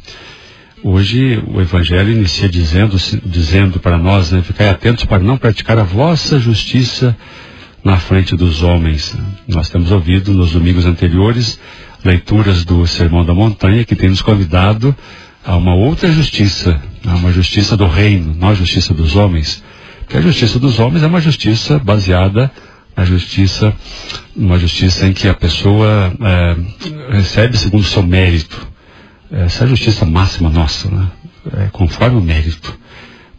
Hoje 0.83 1.41
o 1.47 1.61
Evangelho 1.61 2.11
inicia 2.11 2.49
dizendo, 2.49 2.97
dizendo 3.23 3.79
para 3.79 3.97
nós, 3.97 4.31
né, 4.31 4.41
ficai 4.41 4.69
atentos 4.69 5.05
para 5.05 5.21
não 5.21 5.37
praticar 5.37 5.77
a 5.77 5.83
vossa 5.83 6.39
justiça 6.39 7.15
na 7.83 7.97
frente 7.97 8.35
dos 8.35 8.63
homens. 8.63 9.15
Nós 9.47 9.69
temos 9.69 9.91
ouvido 9.91 10.33
nos 10.33 10.51
domingos 10.51 10.87
anteriores 10.87 11.59
leituras 12.03 12.65
do 12.65 12.85
Sermão 12.87 13.23
da 13.23 13.35
Montanha 13.35 13.85
que 13.85 13.95
tem 13.95 14.09
nos 14.09 14.23
convidado 14.23 14.95
a 15.45 15.55
uma 15.55 15.75
outra 15.75 16.11
justiça, 16.11 16.81
a 17.05 17.15
uma 17.15 17.31
justiça 17.31 17.77
do 17.77 17.85
reino, 17.85 18.35
não 18.37 18.49
a 18.49 18.55
justiça 18.55 18.95
dos 18.95 19.15
homens. 19.15 19.63
Porque 19.99 20.17
a 20.17 20.21
justiça 20.21 20.57
dos 20.57 20.79
homens 20.79 21.03
é 21.03 21.07
uma 21.07 21.21
justiça 21.21 21.77
baseada 21.77 22.51
na 22.95 23.05
justiça, 23.05 23.73
uma 24.35 24.59
justiça 24.59 25.07
em 25.07 25.13
que 25.13 25.27
a 25.27 25.33
pessoa 25.33 26.13
é, 26.21 27.15
recebe 27.15 27.57
segundo 27.57 27.81
o 27.81 27.87
seu 27.87 28.03
mérito. 28.03 28.67
Essa 29.31 29.63
é 29.63 29.65
a 29.65 29.69
justiça 29.69 30.05
máxima 30.05 30.49
nossa, 30.49 30.89
né? 30.89 31.07
É, 31.53 31.69
conforme 31.71 32.17
o 32.17 32.21
mérito. 32.21 32.77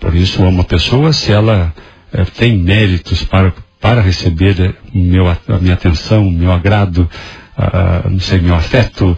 Por 0.00 0.14
isso, 0.14 0.42
uma 0.42 0.64
pessoa, 0.64 1.12
se 1.12 1.30
ela 1.30 1.72
é, 2.12 2.24
tem 2.24 2.58
méritos 2.58 3.24
para, 3.24 3.54
para 3.80 4.00
receber 4.00 4.74
meu, 4.92 5.28
a 5.28 5.38
minha 5.60 5.74
atenção, 5.74 6.30
meu 6.30 6.50
agrado, 6.50 7.08
ah, 7.56 8.08
não 8.08 8.18
sei, 8.18 8.40
meu 8.40 8.54
afeto, 8.54 9.16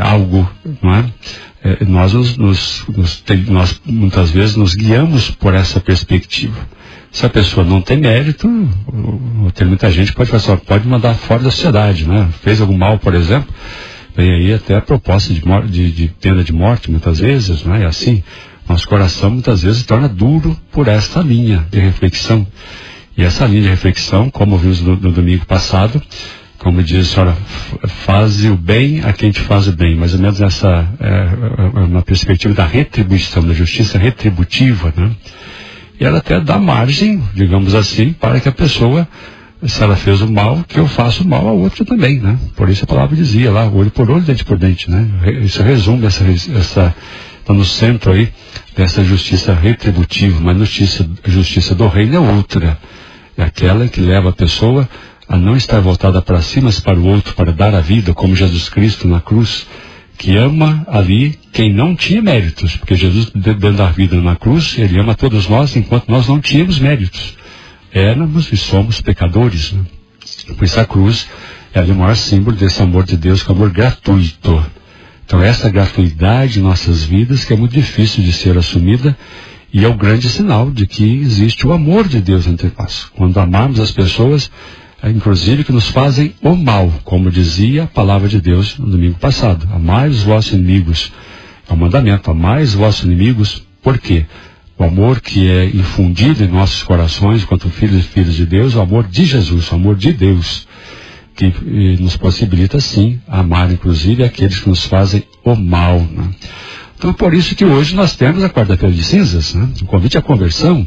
algo, 0.00 0.48
não 0.80 0.94
é? 0.94 1.04
É, 1.64 1.84
nós, 1.84 2.12
nos, 2.12 2.36
nos, 2.36 2.84
nos 2.88 3.22
nós 3.48 3.80
muitas 3.84 4.30
vezes 4.30 4.56
nos 4.56 4.74
guiamos 4.74 5.30
por 5.30 5.54
essa 5.54 5.78
perspectiva. 5.80 6.58
Se 7.12 7.26
a 7.26 7.28
pessoa 7.28 7.64
não 7.64 7.82
tem 7.82 7.98
mérito, 7.98 8.48
tem 9.54 9.66
muita 9.66 9.90
gente 9.90 10.12
que 10.12 10.16
pode 10.16 10.30
falar 10.30 10.42
assim, 10.42 10.52
ó, 10.52 10.56
pode 10.56 10.88
mandar 10.88 11.12
fora 11.14 11.42
da 11.42 11.50
sociedade, 11.50 12.08
né? 12.08 12.28
Fez 12.42 12.58
algum 12.58 12.76
mal, 12.76 12.98
por 12.98 13.14
exemplo, 13.14 13.52
vem 14.16 14.32
aí 14.32 14.54
até 14.54 14.76
a 14.76 14.80
proposta 14.80 15.32
de, 15.32 15.42
de, 15.68 15.90
de 15.92 16.08
pena 16.20 16.42
de 16.42 16.54
morte, 16.54 16.90
muitas 16.90 17.18
vezes, 17.18 17.64
né? 17.64 17.84
Assim, 17.84 18.24
nosso 18.66 18.88
coração 18.88 19.30
muitas 19.30 19.62
vezes 19.62 19.80
se 19.80 19.84
torna 19.84 20.08
duro 20.08 20.56
por 20.70 20.88
esta 20.88 21.20
linha 21.20 21.66
de 21.70 21.80
reflexão. 21.80 22.46
E 23.14 23.22
essa 23.22 23.46
linha 23.46 23.62
de 23.62 23.68
reflexão, 23.68 24.30
como 24.30 24.56
vimos 24.56 24.80
no, 24.80 24.96
no 24.96 25.12
domingo 25.12 25.44
passado, 25.44 26.02
como 26.58 26.82
diz 26.82 27.10
a 27.10 27.14
senhora, 27.14 27.36
faz 28.06 28.42
o 28.46 28.56
bem 28.56 29.02
a 29.04 29.12
quem 29.12 29.30
te 29.30 29.40
faz 29.40 29.68
o 29.68 29.72
bem, 29.72 29.96
mais 29.96 30.14
ou 30.14 30.20
menos 30.20 30.40
essa, 30.40 30.88
é, 30.98 31.78
uma 31.78 32.00
perspectiva 32.00 32.54
da 32.54 32.64
retribuição, 32.64 33.46
da 33.46 33.52
justiça 33.52 33.98
retributiva, 33.98 34.94
né? 34.96 35.10
E 36.02 36.04
ela 36.04 36.18
até 36.18 36.40
dá 36.40 36.58
margem, 36.58 37.22
digamos 37.32 37.76
assim, 37.76 38.12
para 38.12 38.40
que 38.40 38.48
a 38.48 38.52
pessoa, 38.52 39.06
se 39.64 39.80
ela 39.80 39.94
fez 39.94 40.20
o 40.20 40.28
mal, 40.28 40.64
que 40.66 40.80
eu 40.80 40.88
faça 40.88 41.22
o 41.22 41.28
mal 41.28 41.46
ao 41.46 41.56
outro 41.56 41.84
também, 41.84 42.18
né? 42.18 42.36
Por 42.56 42.68
isso 42.68 42.82
a 42.82 42.88
palavra 42.88 43.14
dizia 43.14 43.52
lá, 43.52 43.68
olho 43.68 43.88
por 43.92 44.10
olho, 44.10 44.20
dente 44.20 44.44
por 44.44 44.58
dente, 44.58 44.90
né? 44.90 45.08
Isso 45.44 45.62
resume 45.62 46.04
essa, 46.06 46.24
essa 46.58 46.92
está 47.38 47.54
no 47.54 47.64
centro 47.64 48.10
aí 48.10 48.28
dessa 48.76 49.04
justiça 49.04 49.54
retributiva, 49.54 50.40
mas 50.40 50.56
a 50.56 50.64
justiça, 50.64 51.08
a 51.22 51.30
justiça 51.30 51.72
do 51.72 51.86
reino 51.86 52.16
é 52.16 52.18
outra. 52.18 52.76
É 53.36 53.44
aquela 53.44 53.86
que 53.86 54.00
leva 54.00 54.30
a 54.30 54.32
pessoa 54.32 54.88
a 55.28 55.36
não 55.36 55.56
estar 55.56 55.78
voltada 55.78 56.20
para 56.20 56.42
si, 56.42 56.60
mas 56.60 56.80
para 56.80 56.98
o 56.98 57.06
outro, 57.06 57.32
para 57.34 57.52
dar 57.52 57.76
a 57.76 57.80
vida, 57.80 58.12
como 58.12 58.34
Jesus 58.34 58.68
Cristo 58.68 59.06
na 59.06 59.20
cruz, 59.20 59.68
que 60.22 60.36
ama 60.36 60.86
ali 60.86 61.36
quem 61.52 61.74
não 61.74 61.96
tinha 61.96 62.22
méritos, 62.22 62.76
porque 62.76 62.94
Jesus, 62.94 63.32
dando 63.34 63.82
a 63.82 63.90
vida 63.90 64.14
na 64.20 64.36
cruz, 64.36 64.78
ele 64.78 64.96
ama 65.00 65.16
todos 65.16 65.48
nós 65.48 65.74
enquanto 65.74 66.08
nós 66.08 66.28
não 66.28 66.40
tínhamos 66.40 66.78
méritos. 66.78 67.36
Éramos 67.92 68.52
e 68.52 68.56
somos 68.56 69.00
pecadores. 69.00 69.72
Né? 69.72 69.84
Por 70.56 70.62
isso 70.62 70.78
a 70.78 70.84
cruz 70.84 71.26
é 71.74 71.80
o 71.80 71.94
maior 71.96 72.14
símbolo 72.14 72.56
desse 72.56 72.80
amor 72.80 73.02
de 73.02 73.16
Deus, 73.16 73.42
que 73.42 73.50
é 73.50 73.52
o 73.52 73.56
amor 73.56 73.70
gratuito. 73.70 74.64
Então 75.26 75.42
essa 75.42 75.68
gratuidade 75.68 76.60
em 76.60 76.62
nossas 76.62 77.02
vidas, 77.02 77.44
que 77.44 77.52
é 77.52 77.56
muito 77.56 77.72
difícil 77.72 78.22
de 78.22 78.32
ser 78.32 78.56
assumida, 78.56 79.18
e 79.72 79.84
é 79.84 79.88
o 79.88 79.94
grande 79.94 80.28
sinal 80.28 80.70
de 80.70 80.86
que 80.86 81.16
existe 81.16 81.66
o 81.66 81.72
amor 81.72 82.06
de 82.06 82.20
Deus 82.20 82.46
entre 82.46 82.70
nós. 82.78 83.10
Quando 83.16 83.40
amarmos 83.40 83.80
as 83.80 83.90
pessoas, 83.90 84.48
inclusive 85.10 85.64
que 85.64 85.72
nos 85.72 85.88
fazem 85.88 86.32
o 86.40 86.54
mal, 86.54 86.92
como 87.02 87.30
dizia 87.30 87.84
a 87.84 87.86
palavra 87.88 88.28
de 88.28 88.40
Deus 88.40 88.78
no 88.78 88.86
domingo 88.86 89.18
passado. 89.18 89.68
Amai 89.74 90.08
os 90.08 90.22
vossos 90.22 90.52
inimigos. 90.52 91.12
É 91.68 91.72
o 91.72 91.74
um 91.74 91.78
mandamento, 91.78 92.30
amai 92.30 92.62
os 92.62 92.74
vossos 92.74 93.04
inimigos. 93.04 93.66
Por 93.82 93.98
quê? 93.98 94.26
O 94.78 94.84
amor 94.84 95.20
que 95.20 95.50
é 95.50 95.66
infundido 95.66 96.44
em 96.44 96.48
nossos 96.48 96.84
corações, 96.84 97.42
enquanto 97.42 97.68
filhos 97.68 98.04
e 98.04 98.08
filhas 98.08 98.34
de 98.34 98.46
Deus, 98.46 98.76
o 98.76 98.80
amor 98.80 99.08
de 99.08 99.24
Jesus, 99.24 99.70
o 99.70 99.74
amor 99.74 99.96
de 99.96 100.12
Deus, 100.12 100.68
que 101.34 101.46
eh, 101.46 101.96
nos 102.00 102.16
possibilita 102.16 102.80
sim 102.80 103.20
amar, 103.26 103.72
inclusive, 103.72 104.22
aqueles 104.22 104.60
que 104.60 104.68
nos 104.68 104.84
fazem 104.86 105.24
o 105.44 105.56
mal. 105.56 105.98
Né? 105.98 106.30
Então, 106.96 107.12
por 107.12 107.34
isso 107.34 107.56
que 107.56 107.64
hoje 107.64 107.96
nós 107.96 108.14
temos 108.14 108.44
a 108.44 108.48
quarta-feira 108.48 108.94
de 108.94 109.02
cinzas, 109.02 109.52
né? 109.54 109.68
o 109.82 109.86
convite 109.86 110.16
à 110.16 110.22
conversão. 110.22 110.86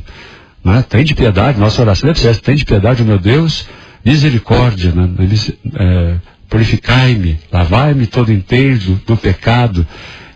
Né? 0.63 0.83
Tem 0.87 1.03
de 1.03 1.13
piedade, 1.13 1.59
nossa 1.59 1.81
oração 1.81 2.07
deve 2.07 2.19
ser: 2.19 2.37
tem 2.37 2.55
de 2.55 2.63
piedade, 2.63 3.03
meu 3.03 3.19
Deus 3.19 3.67
misericórdia, 4.05 4.91
né? 4.91 5.09
é, 5.73 6.15
purificai-me, 6.47 7.39
lavai-me 7.51 8.05
todo 8.05 8.31
inteiro 8.31 8.77
do, 8.77 8.95
do, 9.07 9.17
pecado 9.17 9.85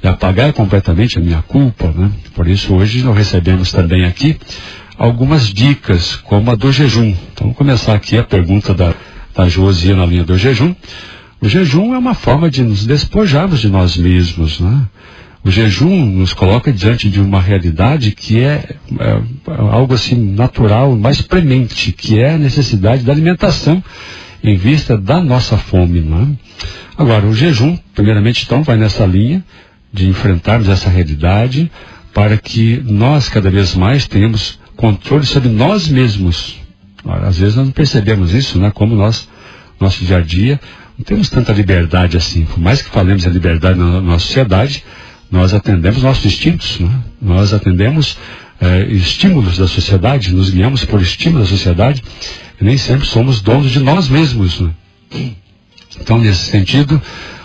e 0.04 0.08
apagai 0.08 0.52
completamente 0.52 1.20
a 1.20 1.22
minha 1.22 1.42
culpa. 1.44 1.92
Né? 1.96 2.12
Por 2.34 2.48
isso 2.48 2.74
hoje 2.74 3.04
nós 3.04 3.16
recebemos 3.16 3.72
também 3.72 4.06
aqui 4.06 4.38
algumas 4.98 5.54
dicas, 5.54 6.16
como 6.16 6.50
a 6.50 6.56
do 6.56 6.72
jejum. 6.72 7.10
Então 7.10 7.48
vamos 7.48 7.58
começar 7.58 7.94
aqui 7.94 8.18
a 8.18 8.24
pergunta 8.24 8.74
da, 8.74 8.94
da 9.36 9.48
Josia 9.48 9.96
na 9.96 10.06
linha 10.06 10.24
do 10.24 10.38
jejum. 10.38 10.76
O 11.40 11.48
jejum 11.48 11.94
é 11.94 11.98
uma 11.98 12.16
forma 12.16 12.50
de 12.50 12.64
nos 12.64 12.86
despojarmos 12.86 13.62
de 13.62 13.70
nós 13.70 13.96
mesmos, 13.96 14.60
né? 14.60 14.82
O 15.44 15.50
jejum 15.50 16.06
nos 16.06 16.34
coloca 16.34 16.72
diante 16.72 17.10
de 17.10 17.20
uma 17.20 17.40
realidade 17.40 18.12
que 18.12 18.40
é, 18.40 18.76
é, 19.00 19.22
algo 19.48 19.94
assim 19.94 20.16
natural, 20.16 20.96
mais 20.98 21.22
premente, 21.22 21.92
que 21.94 22.20
é 22.20 22.34
a 22.34 22.38
necessidade 22.38 23.04
da 23.04 23.14
alimentação 23.14 23.82
em 24.44 24.58
vista 24.58 24.98
da 24.98 25.22
nossa 25.22 25.58
fome. 25.58 26.02
Não 26.02 26.22
é? 26.24 26.28
Agora, 26.98 27.26
o 27.26 27.34
jejum, 27.34 27.78
primeiramente, 27.96 28.44
então, 28.44 28.64
vai 28.64 28.76
nessa 28.76 29.06
linha 29.06 29.44
de 29.92 30.08
enfrentarmos 30.08 30.68
essa 30.68 30.90
realidade 30.90 31.72
para 32.14 32.38
que 32.38 32.82
nós 32.86 33.30
cada 33.30 33.50
vez 33.50 33.76
mais 33.76 34.08
tenhamos 34.08 34.60
controle 34.76 35.26
sobre 35.26 35.50
nós 35.50 35.88
mesmos. 35.88 36.58
Às 37.06 37.40
vezes 37.40 37.56
nós 37.56 37.66
não 37.68 37.72
percebemos 37.72 38.34
isso, 38.34 38.60
né? 38.60 38.72
Como 38.74 38.96
nós, 38.96 39.30
nosso 39.80 40.04
dia 40.04 40.18
a 40.18 40.22
dia, 40.22 40.60
não 40.98 41.06
temos 41.06 41.30
tanta 41.30 41.54
liberdade 41.54 42.18
assim. 42.18 42.44
Por 42.44 42.60
mais 42.60 42.82
que 42.82 42.90
falemos 42.90 43.26
em 43.26 43.30
liberdade 43.30 43.80
na 43.80 44.02
nossa 44.02 44.26
sociedade, 44.26 44.84
nós 45.32 45.54
atendemos 45.54 46.02
nossos 46.02 46.26
instintos, 46.26 46.80
né? 46.80 46.90
nós 47.22 47.54
atendemos 47.54 48.18
é, 48.60 48.88
estímulos 48.88 49.58
da 49.58 49.68
sociedade, 49.68 50.34
nos 50.34 50.50
guiamos 50.50 50.84
por 50.86 51.02
estímulos 51.02 51.50
da 51.50 51.56
sociedade 51.56 52.04
e 52.60 52.64
nem 52.64 52.78
sempre 52.78 53.08
somos 53.08 53.42
donos 53.42 53.72
de 53.72 53.80
nós 53.80 54.10
mesmos. 54.10 54.60
Né? 54.60 54.72
Então, 56.00 56.18
nesse 56.18 56.50
sentido, 56.50 57.02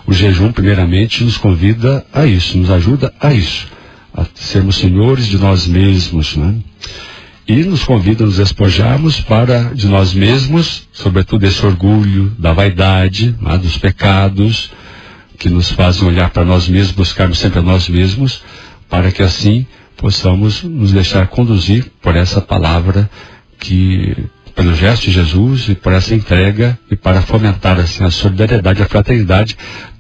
o 0.07 0.13
jejum, 0.13 0.53
primeiramente, 0.53 1.25
nos 1.25 1.37
convida 1.37 2.05
a 2.13 2.27
isso, 2.27 2.59
nos 2.59 2.71
ajuda 2.71 3.13
a 3.21 3.33
isso, 3.33 3.67
a 4.15 4.25
sermos 4.35 4.77
senhores 4.77 5.27
de 5.27 5.39
nós 5.39 5.67
mesmos. 5.67 6.37
Né? 6.37 6.57
E 7.47 7.57
nos 7.65 7.85
convida 7.85 8.25
a 8.25 8.27
nos 8.27 8.39
despojarmos 8.39 9.21
para 9.21 9.75
de 9.75 9.87
nós 9.87 10.15
mesmos, 10.15 10.89
sobretudo 10.93 11.45
esse 11.45 11.65
orgulho 11.65 12.33
da 12.39 12.53
vaidade, 12.55 13.35
né, 13.41 13.59
dos 13.59 13.77
pecados, 13.77 14.71
que 15.39 15.49
nos 15.49 15.71
fazem 15.71 16.07
olhar 16.07 16.31
para 16.31 16.45
nós 16.45 16.69
mesmos, 16.69 16.93
buscarmos 16.93 17.39
sempre 17.39 17.59
a 17.59 17.63
nós 17.63 17.89
mesmos, 17.89 18.43
para 18.89 19.11
que 19.11 19.23
assim 19.23 19.67
possamos 19.97 20.63
nos 20.63 20.93
deixar 20.93 21.27
conduzir 21.29 21.91
por 22.03 22.17
essa 22.17 22.41
palavra 22.41 23.09
que 23.59 24.17
pelo 24.55 24.75
gesto 24.75 25.05
de 25.05 25.13
Jesus 25.13 25.69
e 25.69 25.75
por 25.75 25.93
essa 25.93 26.15
entrega 26.15 26.79
e 26.91 26.97
para 26.97 27.21
fomentar 27.23 27.79
assim 27.79 28.05
a 28.05 28.11
solidariedade, 28.11 28.83
a 28.83 28.87
fraternidade, 28.87 29.57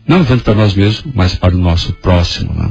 não 0.06 0.22
vendo 0.22 0.42
para 0.42 0.54
nós 0.54 0.74
mesmos, 0.74 1.12
mas 1.14 1.34
para 1.34 1.54
o 1.54 1.58
nosso 1.58 1.92
próximo. 1.94 2.54
Né? 2.54 2.70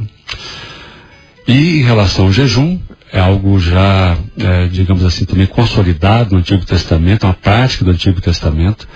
E 1.48 1.80
em 1.80 1.84
relação 1.84 2.26
ao 2.26 2.32
jejum, 2.32 2.80
é 3.12 3.20
algo 3.20 3.60
já, 3.60 4.18
é, 4.38 4.68
digamos 4.68 5.04
assim, 5.04 5.26
também 5.26 5.46
consolidado 5.46 6.32
no 6.32 6.40
Antigo 6.40 6.66
Testamento, 6.66 7.26
uma 7.26 7.34
prática 7.34 7.86
do 7.86 7.92
Antigo 7.92 8.20
Testamento. 8.20 8.88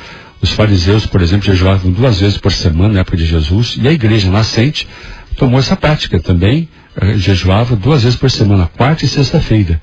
Os 0.42 0.52
fariseus, 0.52 1.06
por 1.06 1.22
exemplo, 1.22 1.46
jejuavam 1.46 1.92
duas 1.92 2.20
vezes 2.20 2.38
por 2.38 2.52
semana 2.52 2.94
na 2.94 3.00
época 3.02 3.18
de 3.18 3.26
Jesus, 3.26 3.78
e 3.82 3.88
a 3.88 3.92
igreja 3.92 4.30
nascente 4.30 4.88
tomou 5.36 5.60
essa 5.60 5.76
prática 5.76 6.20
também, 6.20 6.70
eh, 6.96 7.18
jejuava 7.18 7.76
duas 7.76 8.04
vezes 8.04 8.18
por 8.18 8.30
semana, 8.30 8.70
quarta 8.78 9.06
e 9.06 9.08
sexta-feira. 9.08 9.82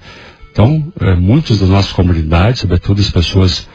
Então, 0.53 0.93
eh, 1.01 1.15
muitos 1.17 1.59
das 1.59 1.69
nossas 1.69 1.93
comunidades, 1.93 2.61
sobretudo 2.61 3.01
as 3.01 3.11
pessoas 3.11 3.69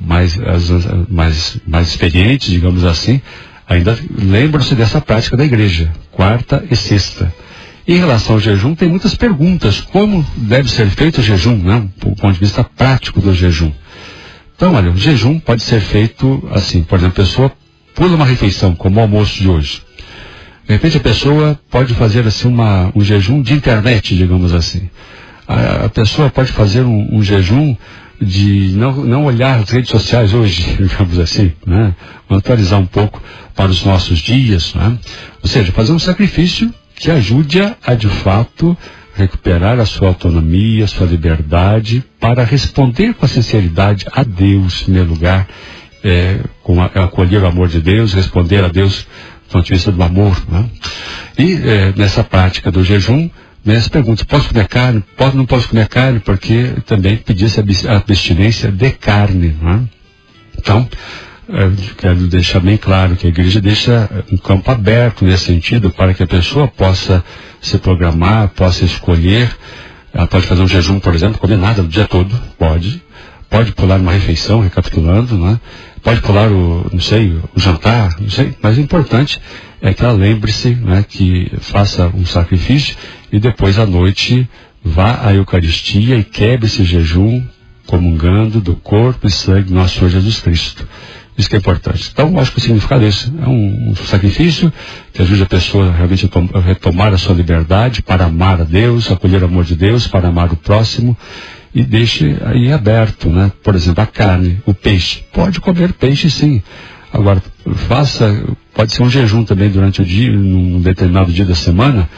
mais, 0.00 0.36
as, 0.40 0.70
mais, 1.08 1.58
mais 1.66 1.88
experientes, 1.88 2.50
digamos 2.50 2.84
assim, 2.84 3.20
ainda 3.68 3.96
lembram-se 4.18 4.74
dessa 4.74 5.00
prática 5.00 5.36
da 5.36 5.44
igreja, 5.44 5.92
quarta 6.10 6.64
e 6.70 6.74
sexta. 6.74 7.32
Em 7.86 7.98
relação 7.98 8.36
ao 8.36 8.40
jejum, 8.40 8.74
tem 8.74 8.88
muitas 8.88 9.14
perguntas. 9.14 9.80
Como 9.80 10.24
deve 10.36 10.70
ser 10.70 10.88
feito 10.88 11.18
o 11.18 11.22
jejum, 11.22 11.56
né? 11.56 11.86
do 11.98 12.16
ponto 12.16 12.32
de 12.32 12.40
vista 12.40 12.64
prático 12.64 13.20
do 13.20 13.34
jejum. 13.34 13.70
Então, 14.64 14.76
olha, 14.76 14.90
o 14.90 14.96
jejum 14.96 15.38
pode 15.38 15.62
ser 15.62 15.78
feito 15.78 16.42
assim, 16.50 16.82
por 16.82 16.98
exemplo, 16.98 17.22
a 17.22 17.26
pessoa 17.26 17.52
pula 17.94 18.16
uma 18.16 18.24
refeição, 18.24 18.74
como 18.74 18.98
o 18.98 19.02
almoço 19.02 19.38
de 19.38 19.46
hoje. 19.46 19.82
De 20.66 20.72
repente 20.72 20.96
a 20.96 21.00
pessoa 21.00 21.60
pode 21.70 21.92
fazer 21.92 22.26
assim 22.26 22.48
uma, 22.48 22.90
um 22.94 23.04
jejum 23.04 23.42
de 23.42 23.52
internet, 23.52 24.16
digamos 24.16 24.54
assim. 24.54 24.88
A, 25.46 25.84
a 25.84 25.88
pessoa 25.90 26.30
pode 26.30 26.50
fazer 26.50 26.80
um, 26.80 27.14
um, 27.14 27.22
jejum 27.22 27.76
de 28.18 28.72
não, 28.74 29.04
não 29.04 29.26
olhar 29.26 29.60
as 29.60 29.68
redes 29.68 29.90
sociais 29.90 30.32
hoje, 30.32 30.62
digamos 30.80 31.18
assim, 31.18 31.52
né? 31.66 31.94
atualizar 32.30 32.80
um 32.80 32.86
pouco 32.86 33.22
para 33.54 33.70
os 33.70 33.84
nossos 33.84 34.18
dias, 34.18 34.72
né? 34.72 34.98
Ou 35.42 35.48
seja, 35.50 35.72
fazer 35.72 35.92
um 35.92 35.98
sacrifício 35.98 36.72
que 36.96 37.10
ajude-a 37.10 37.76
a 37.84 37.92
de 37.92 38.08
fato 38.08 38.74
recuperar 39.14 39.78
a 39.78 39.86
sua 39.86 40.08
autonomia, 40.08 40.84
a 40.84 40.88
sua 40.88 41.06
liberdade, 41.06 42.04
para 42.18 42.44
responder 42.44 43.14
com 43.14 43.26
sinceridade 43.26 44.06
a 44.12 44.22
Deus, 44.22 44.82
em 44.82 44.84
primeiro 44.84 45.10
lugar, 45.10 45.46
é, 46.02 46.40
com 46.62 46.82
a, 46.82 46.86
acolher 46.86 47.42
o 47.42 47.46
amor 47.46 47.68
de 47.68 47.80
Deus, 47.80 48.12
responder 48.12 48.64
a 48.64 48.68
Deus 48.68 49.06
do 49.48 49.52
ponto 49.52 49.64
de 49.64 49.72
vista 49.72 49.92
do 49.92 50.02
amor. 50.02 50.36
Né? 50.48 50.68
E 51.38 51.52
é, 51.54 51.92
nessa 51.96 52.24
prática 52.24 52.70
do 52.70 52.84
jejum, 52.84 53.30
né, 53.64 53.80
se 53.80 53.88
pergunta, 53.88 54.24
posso 54.26 54.48
comer 54.48 54.68
carne? 54.68 55.02
Pode, 55.16 55.36
não 55.36 55.46
posso 55.46 55.68
comer 55.68 55.88
carne, 55.88 56.20
porque 56.20 56.74
também 56.84 57.16
pedia-se 57.16 57.60
a 57.88 57.96
abstinência 57.96 58.70
de 58.70 58.90
carne. 58.90 59.56
Né? 59.60 59.82
Então, 60.58 60.86
quero 61.96 62.26
deixar 62.26 62.60
bem 62.60 62.76
claro 62.76 63.16
que 63.16 63.26
a 63.26 63.30
igreja 63.30 63.60
deixa 63.60 64.08
um 64.32 64.36
campo 64.36 64.70
aberto 64.70 65.24
nesse 65.24 65.44
sentido 65.44 65.90
para 65.90 66.14
que 66.14 66.22
a 66.22 66.26
pessoa 66.26 66.66
possa 66.68 67.24
se 67.60 67.78
programar, 67.78 68.48
possa 68.48 68.84
escolher. 68.84 69.54
Ela 70.12 70.26
pode 70.26 70.46
fazer 70.46 70.62
um 70.62 70.68
jejum, 70.68 71.00
por 71.00 71.14
exemplo, 71.14 71.38
comer 71.38 71.58
nada 71.58 71.82
o 71.82 71.88
dia 71.88 72.06
todo, 72.06 72.34
pode. 72.58 73.02
Pode 73.50 73.72
pular 73.72 74.00
uma 74.00 74.12
refeição, 74.12 74.60
recapitulando, 74.60 75.36
né? 75.36 75.60
Pode 76.02 76.20
pular 76.20 76.50
o, 76.50 76.88
não 76.92 77.00
sei, 77.00 77.38
o 77.54 77.60
jantar, 77.60 78.16
não 78.20 78.28
sei. 78.28 78.54
Mas 78.62 78.76
o 78.76 78.80
importante 78.80 79.40
é 79.80 79.92
que 79.92 80.02
ela 80.02 80.12
lembre-se, 80.12 80.74
né, 80.74 81.04
que 81.06 81.50
faça 81.60 82.08
um 82.08 82.24
sacrifício 82.24 82.96
e 83.32 83.38
depois 83.38 83.78
à 83.78 83.86
noite 83.86 84.48
vá 84.82 85.26
à 85.26 85.34
Eucaristia 85.34 86.16
e 86.16 86.24
quebre 86.24 86.66
esse 86.66 86.84
jejum 86.84 87.42
comungando 87.86 88.60
do 88.60 88.74
corpo 88.76 89.26
e 89.26 89.30
sangue 89.30 89.68
do 89.68 89.74
nosso 89.74 89.98
Senhor 89.98 90.10
Jesus 90.10 90.40
Cristo. 90.40 90.86
Isso 91.36 91.48
que 91.48 91.56
é 91.56 91.58
importante. 91.58 92.10
Então, 92.12 92.38
acho 92.38 92.52
que 92.52 92.58
o 92.58 92.60
significado 92.60 93.04
é 93.04 93.08
esse. 93.08 93.32
É 93.42 93.46
um, 93.46 93.90
um 93.90 93.96
sacrifício 93.96 94.72
que 95.12 95.20
ajude 95.20 95.42
a 95.42 95.46
pessoa 95.46 95.90
realmente 95.90 96.26
a, 96.26 96.28
tom, 96.28 96.48
a 96.54 96.60
retomar 96.60 97.12
a 97.12 97.18
sua 97.18 97.34
liberdade 97.34 98.02
para 98.02 98.26
amar 98.26 98.60
a 98.60 98.64
Deus, 98.64 99.10
acolher 99.10 99.42
o 99.42 99.46
amor 99.46 99.64
de 99.64 99.74
Deus, 99.74 100.06
para 100.06 100.28
amar 100.28 100.52
o 100.52 100.56
próximo 100.56 101.16
e 101.74 101.82
deixe 101.82 102.36
aí 102.44 102.72
aberto, 102.72 103.28
né? 103.28 103.50
Por 103.62 103.74
exemplo, 103.74 104.02
a 104.02 104.06
carne, 104.06 104.62
o 104.64 104.72
peixe. 104.72 105.24
Pode 105.32 105.60
comer 105.60 105.92
peixe 105.92 106.30
sim. 106.30 106.62
Agora, 107.12 107.42
faça, 107.88 108.44
pode 108.72 108.94
ser 108.94 109.02
um 109.02 109.10
jejum 109.10 109.44
também 109.44 109.70
durante 109.70 110.00
o 110.00 110.04
dia, 110.04 110.32
num 110.32 110.80
determinado 110.80 111.32
dia 111.32 111.44
da 111.44 111.54
semana. 111.54 112.08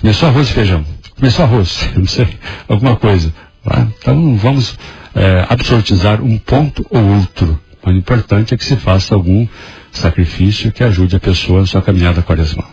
Começou 0.00 0.28
arroz 0.28 0.48
e 0.48 0.52
feijão. 0.52 0.84
Começou 1.16 1.44
arroz, 1.44 1.90
não 1.96 2.06
sei, 2.06 2.28
alguma 2.68 2.96
coisa. 2.96 3.32
Tá? 3.62 3.86
Então 3.98 4.36
vamos 4.36 4.76
é, 5.14 5.46
absolutizar 5.48 6.20
um 6.20 6.36
ponto 6.38 6.84
ou 6.90 7.02
outro. 7.16 7.58
O 7.86 7.90
importante 7.90 8.54
é 8.54 8.56
que 8.56 8.64
se 8.64 8.76
faça 8.76 9.14
algum 9.14 9.46
sacrifício 9.92 10.72
que 10.72 10.82
ajude 10.82 11.16
a 11.16 11.20
pessoa 11.20 11.60
na 11.60 11.66
sua 11.66 11.82
caminhada 11.82 12.22
quaresmal. 12.22 12.70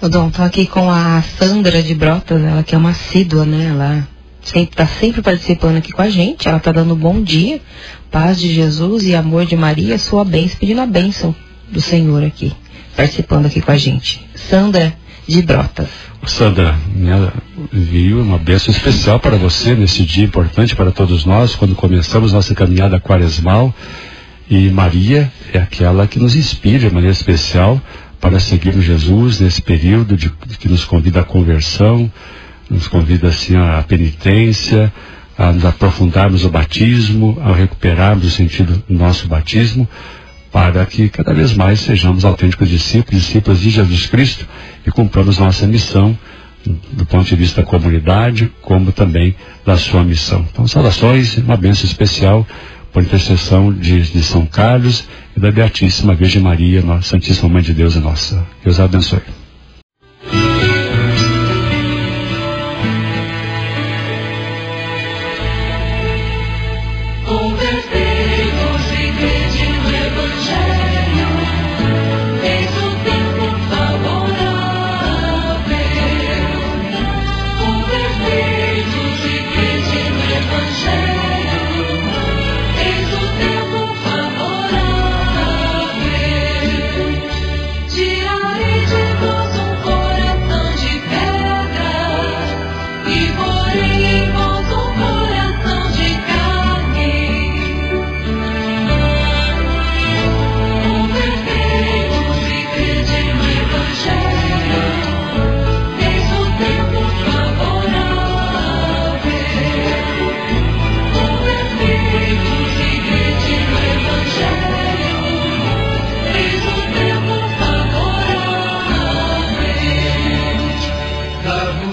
Dom, 0.00 0.28
estou 0.28 0.44
aqui 0.44 0.66
com 0.66 0.90
a 0.90 1.20
Sandra 1.22 1.82
de 1.82 1.94
Brotas, 1.94 2.40
ela 2.40 2.62
que 2.62 2.74
é 2.74 2.78
uma 2.78 2.90
assídua, 2.90 3.44
né? 3.44 3.66
Ela 3.70 4.08
está 4.54 4.86
sempre 4.86 5.20
participando 5.22 5.78
aqui 5.78 5.90
com 5.90 6.02
a 6.02 6.08
gente. 6.08 6.46
Ela 6.46 6.58
está 6.58 6.70
dando 6.70 6.94
bom 6.94 7.20
dia, 7.20 7.60
paz 8.10 8.38
de 8.38 8.54
Jesus 8.54 9.02
e 9.04 9.16
amor 9.16 9.44
de 9.44 9.56
Maria, 9.56 9.98
sua 9.98 10.24
bênção, 10.24 10.58
pedindo 10.60 10.80
a 10.80 10.86
bênção 10.86 11.34
do 11.68 11.80
Senhor 11.80 12.22
aqui, 12.22 12.52
participando 12.94 13.46
aqui 13.46 13.60
com 13.60 13.72
a 13.72 13.76
gente. 13.76 14.24
Sandra 14.36 14.94
de 15.26 15.42
Brotas. 15.42 15.88
Sandra, 16.26 16.74
minha, 16.94 17.32
viu 17.72 18.20
uma 18.20 18.38
bênção 18.38 18.72
especial 18.72 19.20
para 19.20 19.36
você 19.36 19.74
nesse 19.74 20.02
dia 20.04 20.24
importante 20.24 20.74
para 20.74 20.90
todos 20.90 21.24
nós, 21.24 21.54
quando 21.54 21.74
começamos 21.74 22.32
nossa 22.32 22.54
caminhada 22.54 23.00
quaresmal. 23.00 23.74
E 24.48 24.68
Maria 24.70 25.30
é 25.52 25.58
aquela 25.58 26.06
que 26.06 26.18
nos 26.18 26.36
inspira 26.36 26.88
de 26.88 26.94
maneira 26.94 27.12
especial 27.12 27.80
para 28.20 28.40
seguirmos 28.40 28.84
Jesus 28.84 29.40
nesse 29.40 29.60
período 29.62 30.16
de 30.16 30.30
que 30.30 30.68
nos 30.68 30.84
convida 30.84 31.20
à 31.20 31.24
conversão, 31.24 32.10
nos 32.70 32.88
convida 32.88 33.28
assim 33.28 33.56
à 33.56 33.84
penitência, 33.86 34.92
a 35.36 35.52
nos 35.52 35.64
aprofundarmos 35.64 36.44
o 36.44 36.48
batismo, 36.48 37.38
a 37.42 37.52
recuperarmos 37.52 38.24
o 38.24 38.30
sentido 38.30 38.82
do 38.88 38.94
nosso 38.94 39.28
batismo, 39.28 39.88
para 40.52 40.84
que 40.86 41.08
cada 41.08 41.34
vez 41.34 41.54
mais 41.54 41.80
sejamos 41.80 42.24
autênticos 42.24 42.68
discípulos, 42.68 43.22
discípulos 43.22 43.60
de 43.60 43.70
Jesus 43.70 44.06
Cristo 44.06 44.46
e 44.86 44.90
cumpramos 44.90 45.38
nossa 45.38 45.66
missão 45.66 46.16
do 46.92 47.06
ponto 47.06 47.24
de 47.24 47.36
vista 47.36 47.62
da 47.62 47.66
comunidade, 47.66 48.52
como 48.60 48.90
também 48.90 49.36
da 49.64 49.76
sua 49.76 50.02
missão. 50.02 50.44
Então, 50.50 50.66
saudações, 50.66 51.36
uma 51.38 51.56
bênção 51.56 51.84
especial 51.84 52.46
por 52.92 53.02
intercessão 53.02 53.72
de, 53.72 54.02
de 54.02 54.22
São 54.22 54.46
Carlos 54.46 55.06
e 55.36 55.40
da 55.40 55.52
Beatíssima 55.52 56.14
Virgem 56.14 56.42
Maria, 56.42 56.82
nossa 56.82 57.10
Santíssima 57.10 57.48
Mãe 57.48 57.62
de 57.62 57.72
Deus 57.72 57.94
e 57.94 58.00
nossa. 58.00 58.44
Deus 58.64 58.80
abençoe. 58.80 59.45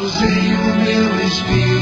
O 0.04 0.06
meu 0.06 1.28
espírito 1.28 1.73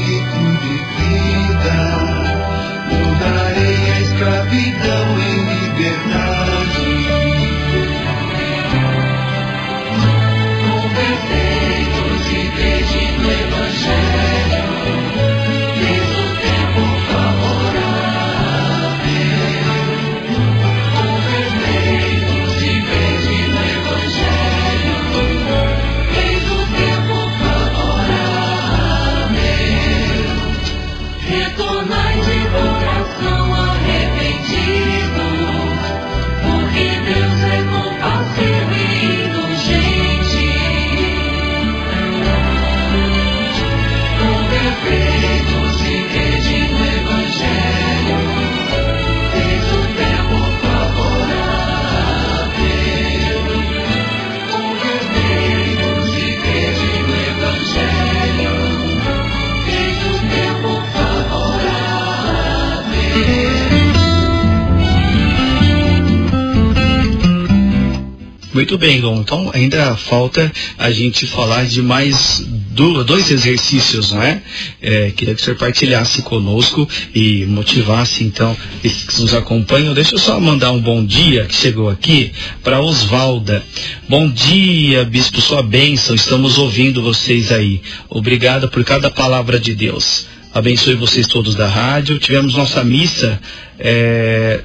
bem. 68.82 68.98
Então 68.98 69.50
ainda 69.54 69.94
falta 69.96 70.50
a 70.76 70.90
gente 70.90 71.24
falar 71.26 71.64
de 71.66 71.80
mais 71.80 72.44
do- 72.46 73.04
dois 73.04 73.30
exercícios, 73.30 74.10
não 74.10 74.20
é? 74.22 74.42
É, 74.80 75.10
Queria 75.12 75.34
que 75.34 75.40
o 75.40 75.44
senhor 75.44 75.56
partilhasse 75.56 76.22
conosco 76.22 76.88
e 77.14 77.44
motivasse 77.46 78.24
então 78.24 78.56
esses 78.82 79.04
que 79.04 79.20
nos 79.20 79.34
acompanham. 79.34 79.94
Deixa 79.94 80.14
eu 80.16 80.18
só 80.18 80.40
mandar 80.40 80.72
um 80.72 80.80
bom 80.80 81.04
dia 81.04 81.44
que 81.46 81.54
chegou 81.54 81.88
aqui 81.88 82.32
para 82.64 82.80
Osvalda. 82.82 83.62
Bom 84.08 84.28
dia, 84.28 85.04
Bispo, 85.04 85.40
sua 85.40 85.62
bênção. 85.62 86.14
Estamos 86.16 86.58
ouvindo 86.58 87.00
vocês 87.02 87.52
aí. 87.52 87.80
Obrigada 88.10 88.66
por 88.66 88.82
cada 88.84 89.10
palavra 89.10 89.60
de 89.60 89.74
Deus. 89.74 90.26
Abençoe 90.52 90.94
vocês 90.96 91.26
todos 91.28 91.54
da 91.54 91.68
rádio. 91.68 92.18
Tivemos 92.18 92.54
nossa 92.54 92.82
missa. 92.82 93.40
é, 93.78 94.60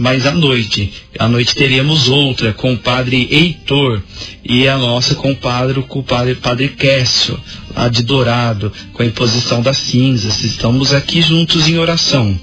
mas 0.00 0.24
à 0.24 0.32
noite, 0.32 0.90
à 1.18 1.28
noite 1.28 1.54
teríamos 1.54 2.08
outra 2.08 2.54
com 2.54 2.72
o 2.72 2.78
padre 2.78 3.28
Heitor 3.30 4.02
e 4.42 4.66
a 4.66 4.78
nossa 4.78 5.14
com 5.14 5.32
o 5.32 5.36
padre, 5.36 5.82
com 5.82 5.98
o 5.98 6.02
padre, 6.02 6.36
padre 6.36 6.68
Quécio, 6.68 7.38
lá 7.76 7.86
de 7.86 8.02
Dourado, 8.02 8.72
com 8.94 9.02
a 9.02 9.06
imposição 9.06 9.60
das 9.60 9.76
cinzas. 9.76 10.42
Estamos 10.42 10.94
aqui 10.94 11.20
juntos 11.20 11.68
em 11.68 11.76
oração. 11.76 12.34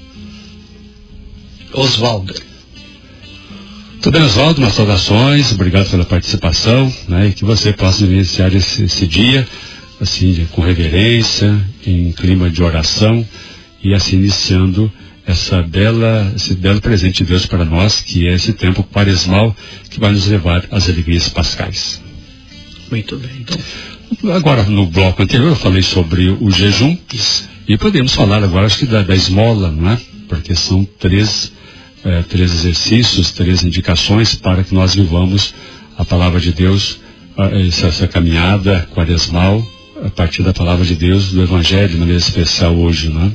Oswaldo. 1.72 2.32
Tudo 4.02 4.12
bem, 4.12 4.22
Oswaldo? 4.22 4.60
Umas 4.60 4.74
saudações, 4.74 5.50
obrigado 5.50 5.90
pela 5.90 6.04
participação, 6.04 6.94
né? 7.08 7.26
E 7.26 7.32
que 7.32 7.44
você 7.44 7.72
possa 7.72 8.04
iniciar 8.04 8.54
esse, 8.54 8.84
esse 8.84 9.04
dia, 9.04 9.44
assim, 10.00 10.46
com 10.52 10.62
reverência, 10.62 11.60
em 11.84 12.12
clima 12.12 12.48
de 12.48 12.62
oração, 12.62 13.26
e 13.82 13.92
assim 13.94 14.14
iniciando 14.14 14.92
essa 15.28 15.62
bela, 15.62 16.32
esse 16.34 16.54
belo 16.54 16.80
presente 16.80 17.22
de 17.22 17.28
Deus 17.28 17.44
para 17.44 17.64
nós, 17.64 18.00
que 18.00 18.26
é 18.26 18.34
esse 18.34 18.54
tempo 18.54 18.82
quaresmal 18.82 19.54
que 19.90 20.00
vai 20.00 20.10
nos 20.10 20.26
levar 20.26 20.64
às 20.70 20.88
alegrias 20.88 21.28
pascais. 21.28 22.00
Muito 22.90 23.16
bem, 23.18 23.30
então. 23.40 24.34
Agora, 24.34 24.62
no 24.62 24.86
bloco 24.86 25.22
anterior, 25.22 25.50
eu 25.50 25.56
falei 25.56 25.82
sobre 25.82 26.30
o 26.30 26.50
jejum, 26.50 26.96
e 27.68 27.76
podemos 27.76 28.14
falar 28.14 28.42
agora, 28.42 28.64
acho 28.64 28.78
que 28.78 28.86
da, 28.86 29.02
da 29.02 29.14
esmola, 29.14 29.70
não 29.70 29.90
é? 29.90 30.00
Porque 30.26 30.54
são 30.54 30.82
três 30.98 31.52
eh, 32.04 32.24
três 32.26 32.54
exercícios, 32.54 33.32
três 33.32 33.62
indicações 33.62 34.34
para 34.34 34.64
que 34.64 34.72
nós 34.72 34.94
vivamos 34.94 35.52
a 35.98 36.04
palavra 36.04 36.40
de 36.40 36.52
Deus, 36.52 37.00
ah, 37.36 37.50
essa, 37.66 37.88
essa 37.88 38.08
caminhada 38.08 38.88
quaresmal, 38.94 39.66
a 40.02 40.08
partir 40.08 40.42
da 40.42 40.54
palavra 40.54 40.86
de 40.86 40.94
Deus, 40.94 41.32
do 41.32 41.42
Evangelho, 41.42 41.88
de 41.88 41.96
maneira 41.96 42.20
especial 42.20 42.74
hoje, 42.74 43.10
né? 43.10 43.30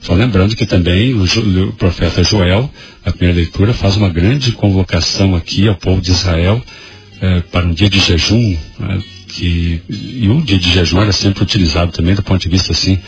Só 0.00 0.14
lembrando 0.14 0.54
que 0.54 0.66
também 0.66 1.14
o, 1.14 1.24
o 1.24 1.72
profeta 1.72 2.22
Joel, 2.22 2.70
a 3.04 3.10
primeira 3.12 3.40
leitura, 3.40 3.72
faz 3.74 3.96
uma 3.96 4.08
grande 4.08 4.52
convocação 4.52 5.34
aqui 5.34 5.66
ao 5.68 5.74
povo 5.74 6.00
de 6.00 6.10
Israel 6.12 6.62
eh, 7.20 7.42
para 7.50 7.66
um 7.66 7.72
dia 7.74 7.90
de 7.90 7.98
jejum, 7.98 8.56
né, 8.78 9.02
que, 9.28 9.80
e 9.88 10.28
o 10.28 10.40
dia 10.42 10.58
de 10.58 10.70
jejum 10.70 11.00
era 11.00 11.12
sempre 11.12 11.42
utilizado 11.42 11.90
também 11.92 12.14
do 12.14 12.22
ponto 12.22 12.40
de 12.40 12.48
vista 12.48 12.72
assim, 12.72 12.98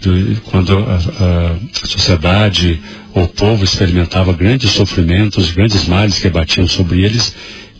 de- 0.00 0.36
quando 0.46 0.76
a, 0.78 0.94
a 0.96 1.86
sociedade 1.86 2.80
ou 3.14 3.24
o 3.24 3.28
povo 3.28 3.62
experimentava 3.64 4.32
grandes 4.32 4.70
sofrimentos, 4.72 5.50
grandes 5.52 5.86
males 5.86 6.18
que 6.18 6.28
batiam 6.28 6.66
sobre 6.66 7.04
eles, 7.04 7.34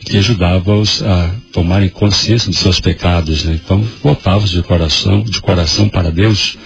que 0.05 0.17
ajudava-os 0.17 1.03
a 1.03 1.31
tomarem 1.53 1.89
consciência 1.89 2.51
de 2.51 2.57
seus 2.57 2.81
pecados. 2.81 3.45
Né? 3.45 3.59
Então, 3.63 3.85
voltavam 4.03 4.45
de 4.47 4.63
coração, 4.63 5.23
de 5.23 5.41
coração 5.41 5.89
para 5.89 6.11
Deus, 6.11 6.57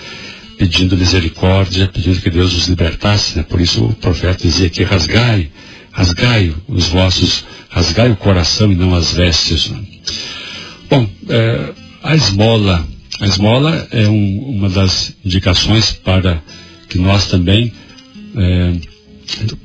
pedindo 0.58 0.96
misericórdia, 0.96 1.88
pedindo 1.88 2.20
que 2.20 2.30
Deus 2.30 2.54
os 2.54 2.66
libertasse. 2.68 3.36
Né? 3.36 3.44
Por 3.48 3.60
isso 3.60 3.84
o 3.84 3.94
profeta 3.94 4.42
dizia 4.46 4.70
que 4.70 4.82
rasgai, 4.82 5.50
rasgai 5.92 6.52
os 6.68 6.86
vossos, 6.86 7.44
rasgai 7.68 8.10
o 8.10 8.16
coração 8.16 8.70
e 8.70 8.74
não 8.74 8.94
as 8.94 9.12
vestes. 9.12 9.70
Né? 9.70 9.78
Bom, 10.88 11.08
eh, 11.28 11.72
a 12.02 12.14
esmola, 12.14 12.86
a 13.20 13.26
esmola 13.26 13.88
é 13.90 14.08
um- 14.08 14.40
uma 14.56 14.68
das 14.68 15.14
indicações 15.24 15.92
para 15.92 16.42
que 16.88 16.98
nós 16.98 17.26
também 17.26 17.72
eh, 18.36 18.72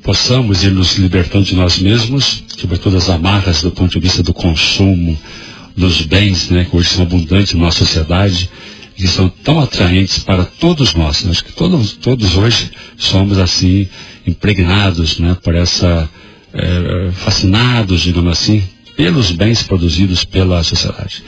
possamos 0.02 0.62
ir 0.64 0.70
nos 0.70 0.96
libertando 0.96 1.44
de 1.44 1.54
nós 1.54 1.78
mesmos, 1.78 2.44
sobretudo 2.56 2.96
as 2.96 3.10
amarras 3.10 3.62
do 3.62 3.70
ponto 3.70 3.92
de 3.92 4.00
vista 4.00 4.22
do 4.22 4.32
consumo, 4.32 5.18
dos 5.76 6.02
bens, 6.02 6.50
né, 6.50 6.66
que 6.68 6.76
hoje 6.76 6.88
são 6.88 7.02
abundantes 7.02 7.54
na 7.54 7.60
nossa 7.60 7.84
sociedade, 7.84 8.48
que 9.00 9.08
são 9.08 9.28
tão 9.28 9.58
atraentes 9.60 10.18
para 10.18 10.44
todos 10.44 10.94
nós. 10.94 11.26
Acho 11.26 11.44
que 11.44 11.52
todos, 11.52 11.92
todos 11.94 12.36
hoje 12.36 12.70
somos 12.96 13.38
assim, 13.38 13.88
impregnados 14.26 15.18
né, 15.18 15.36
por 15.42 15.54
essa, 15.54 16.08
eh, 16.52 17.10
fascinados, 17.12 18.02
digamos 18.02 18.32
assim, 18.32 18.62
pelos 18.96 19.30
bens 19.30 19.62
produzidos 19.62 20.24
pela 20.24 20.62
sociedade. 20.62 21.24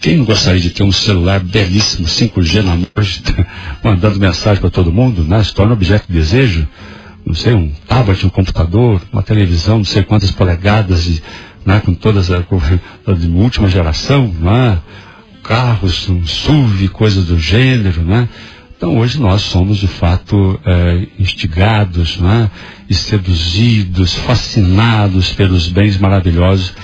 Quem 0.00 0.16
não 0.16 0.24
gostaria 0.24 0.60
de 0.60 0.70
ter 0.70 0.84
um 0.84 0.92
celular 0.92 1.40
belíssimo, 1.40 2.06
5G 2.06 2.62
na 2.62 2.76
mão, 2.76 2.86
mandando 3.82 4.20
mensagem 4.20 4.60
para 4.60 4.70
todo 4.70 4.92
mundo, 4.92 5.24
né? 5.24 5.42
Se 5.42 5.52
torna 5.52 5.72
objeto 5.72 6.06
de 6.06 6.14
desejo. 6.14 6.68
Não 7.26 7.34
sei, 7.34 7.52
um 7.52 7.72
tablet, 7.86 8.24
um 8.24 8.30
computador, 8.30 9.02
uma 9.12 9.22
televisão, 9.22 9.78
não 9.78 9.84
sei 9.84 10.02
quantas 10.02 10.30
polegadas, 10.30 11.04
de, 11.04 11.22
né? 11.66 11.80
com 11.84 11.92
todas 11.92 12.30
as 12.30 13.20
de 13.20 13.26
última 13.28 13.68
geração, 13.68 14.32
não 14.40 14.56
é? 14.56 14.78
Carros, 15.48 16.06
um 16.10 16.26
SUV, 16.26 16.88
coisas 16.88 17.24
do 17.24 17.38
gênero, 17.38 18.02
né? 18.02 18.28
Então 18.76 18.98
hoje 18.98 19.18
nós 19.18 19.40
somos 19.40 19.78
de 19.78 19.88
fato 19.88 20.60
eh, 20.64 21.06
instigados, 21.18 22.18
né? 22.18 22.50
e 22.88 22.94
seduzidos, 22.94 24.14
fascinados 24.14 25.32
pelos 25.32 25.66
bens 25.68 25.98
maravilhosos 25.98 26.74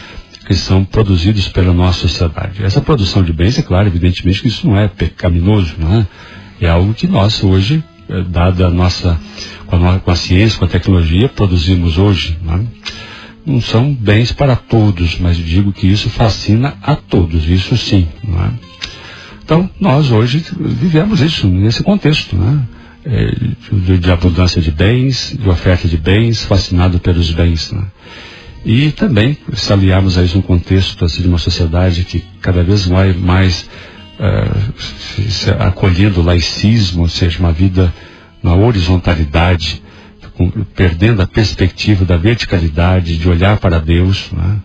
que 0.46 0.54
são 0.54 0.82
produzidos 0.84 1.46
pela 1.48 1.72
nossa 1.72 2.00
sociedade. 2.08 2.64
Essa 2.64 2.80
produção 2.80 3.22
de 3.22 3.32
bens, 3.32 3.58
é 3.58 3.62
claro, 3.62 3.86
evidentemente 3.86 4.42
que 4.42 4.48
isso 4.48 4.66
não 4.66 4.78
é 4.78 4.88
pecaminoso, 4.88 5.74
não 5.78 5.98
é? 5.98 6.06
É 6.60 6.68
algo 6.68 6.94
que 6.94 7.06
nós 7.06 7.44
hoje, 7.44 7.84
eh, 8.08 8.24
dada 8.28 8.66
a 8.66 8.70
nossa, 8.70 9.20
com 9.66 9.88
a, 9.88 9.98
com 9.98 10.10
a 10.10 10.16
ciência, 10.16 10.58
com 10.58 10.64
a 10.64 10.68
tecnologia, 10.68 11.28
produzimos 11.28 11.98
hoje, 11.98 12.38
não 12.42 12.54
é? 12.54 12.60
Não 13.46 13.60
são 13.60 13.92
bens 13.92 14.32
para 14.32 14.56
todos, 14.56 15.18
mas 15.18 15.36
digo 15.36 15.72
que 15.72 15.86
isso 15.86 16.08
fascina 16.08 16.74
a 16.82 16.96
todos, 16.96 17.46
isso 17.48 17.76
sim, 17.76 18.08
é? 18.24 18.50
Então, 19.44 19.68
nós 19.78 20.10
hoje 20.10 20.42
vivemos 20.58 21.20
isso, 21.20 21.46
nesse 21.46 21.82
contexto, 21.82 22.34
né? 22.34 22.60
É, 23.04 23.34
de, 23.70 23.98
de 23.98 24.10
abundância 24.10 24.62
de 24.62 24.70
bens, 24.70 25.36
de 25.38 25.46
oferta 25.46 25.86
de 25.86 25.98
bens, 25.98 26.42
fascinado 26.46 26.98
pelos 26.98 27.30
bens, 27.32 27.70
né? 27.70 27.84
E 28.64 28.90
também, 28.92 29.36
se 29.52 29.70
aliarmos 29.70 30.16
a 30.16 30.22
isso 30.22 30.38
um 30.38 30.42
contexto 30.42 31.04
assim, 31.04 31.20
de 31.20 31.28
uma 31.28 31.36
sociedade 31.36 32.02
que 32.04 32.24
cada 32.40 32.62
vez 32.62 32.86
mais, 32.86 33.14
mais 33.14 33.68
eh, 34.18 34.50
se- 34.78 35.30
se 35.30 35.50
acolhendo 35.50 36.22
o 36.22 36.24
laicismo, 36.24 37.02
ou 37.02 37.08
seja, 37.10 37.38
uma 37.40 37.52
vida 37.52 37.92
na 38.42 38.54
horizontalidade, 38.54 39.82
perdendo 40.74 41.22
a 41.22 41.26
perspectiva 41.26 42.04
da 42.04 42.16
verticalidade, 42.16 43.16
de 43.18 43.28
olhar 43.28 43.58
para 43.58 43.78
Deus, 43.80 44.30
né? 44.32 44.58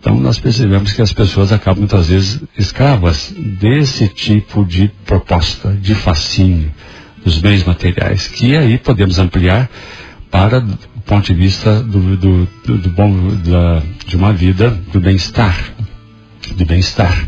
Então 0.00 0.14
nós 0.20 0.38
percebemos 0.38 0.92
que 0.92 1.02
as 1.02 1.12
pessoas 1.12 1.52
acabam 1.52 1.80
muitas 1.80 2.08
vezes 2.08 2.40
escravas 2.56 3.34
desse 3.36 4.06
tipo 4.08 4.64
de 4.64 4.88
proposta, 5.04 5.72
de 5.72 5.94
fascínio 5.94 6.70
dos 7.24 7.38
bens 7.38 7.64
materiais, 7.64 8.28
que 8.28 8.56
aí 8.56 8.78
podemos 8.78 9.18
ampliar 9.18 9.68
para 10.30 10.60
o 10.60 11.00
ponto 11.04 11.26
de 11.26 11.34
vista 11.34 11.82
do, 11.82 12.16
do, 12.16 12.48
do- 12.64 12.78
do 12.78 12.90
bom, 12.90 13.12
da, 13.44 13.82
de 14.06 14.14
uma 14.16 14.32
vida 14.32 14.70
do 14.92 15.00
bem-estar, 15.00 15.58
do 16.54 16.64
bem-estar, 16.64 17.26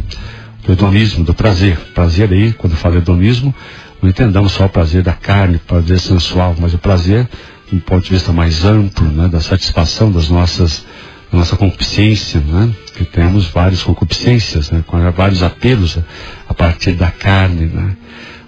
do 0.64 0.72
hedonismo, 0.72 1.24
do 1.24 1.34
prazer. 1.34 1.76
Prazer 1.92 2.30
aí, 2.32 2.52
quando 2.52 2.76
falo 2.76 2.98
hedonismo, 2.98 3.52
não 4.00 4.08
entendamos 4.08 4.52
só 4.52 4.66
o 4.66 4.68
prazer 4.68 5.02
da 5.02 5.12
carne, 5.12 5.58
prazer 5.58 5.98
sensual, 5.98 6.54
mas 6.58 6.72
o 6.72 6.78
prazer, 6.78 7.28
do 7.76 7.80
ponto 7.80 8.04
de 8.04 8.10
vista 8.10 8.32
mais 8.32 8.64
amplo, 8.64 9.06
né, 9.08 9.28
da 9.28 9.40
satisfação 9.40 10.10
das 10.10 10.28
nossas, 10.28 10.84
da 11.30 11.38
nossa 11.38 11.56
concupiscência, 11.56 12.40
né, 12.40 12.72
que 12.96 13.04
temos 13.04 13.46
várias 13.46 13.82
concupiscências, 13.82 14.70
né, 14.70 14.82
vários 15.16 15.42
apelos 15.42 15.98
a, 16.48 16.54
partir 16.54 16.92
da 16.92 17.10
carne, 17.10 17.66
né. 17.66 17.96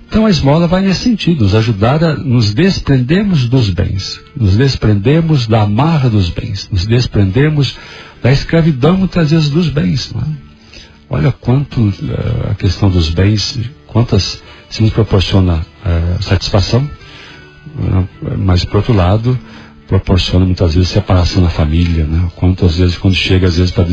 Então 0.09 0.27
a 0.27 0.31
esmola 0.31 0.67
vai 0.67 0.83
nesse 0.83 1.01
sentido, 1.05 1.45
nos 1.45 1.55
ajudar 1.55 2.05
a 2.05 2.15
nos 2.15 2.53
desprendermos 2.53 3.49
dos 3.49 3.71
bens, 3.71 4.21
nos 4.37 4.57
desprendermos 4.57 5.47
da 5.47 5.63
amarra 5.63 6.11
dos 6.11 6.29
bens, 6.29 6.69
nos 6.71 6.85
desprendermos 6.85 7.77
da 8.23 8.31
escravidão 8.31 8.99
muitas 8.99 9.31
vezes 9.31 9.49
dos 9.49 9.71
bens. 9.71 10.13
Não 10.13 10.21
é? 10.21 10.53
Olha 11.09 11.33
quanto 11.33 11.93
eh, 12.03 12.51
a 12.51 12.55
questão 12.55 12.91
dos 12.91 13.09
bens, 13.09 13.59
quantas 13.87 14.43
se 14.69 14.83
nos 14.83 14.93
proporciona 14.93 15.65
eh, 15.85 16.17
satisfação, 16.21 16.83
né? 16.83 17.02
Mas 18.39 18.65
por 18.65 18.77
outro 18.77 18.93
lado 18.93 19.39
proporciona 19.87 20.45
muitas 20.45 20.75
vezes 20.75 20.91
separação 20.91 21.43
na 21.43 21.51
família, 21.51 22.05
né? 22.05 22.29
Quantas 22.37 22.77
vezes 22.77 22.97
quando 22.97 23.15
chega 23.15 23.47
às 23.47 23.57
vezes 23.57 23.71
para 23.71 23.87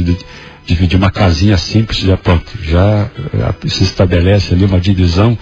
dividir 0.66 0.98
uma 0.98 1.12
casinha 1.12 1.58
simples 1.58 2.00
já 2.00 2.16
pronto, 2.16 2.52
já 2.64 3.10
eh, 3.34 3.68
se 3.68 3.84
estabelece 3.84 4.54
ali 4.54 4.66
uma 4.66 4.80
divisão 4.80 5.38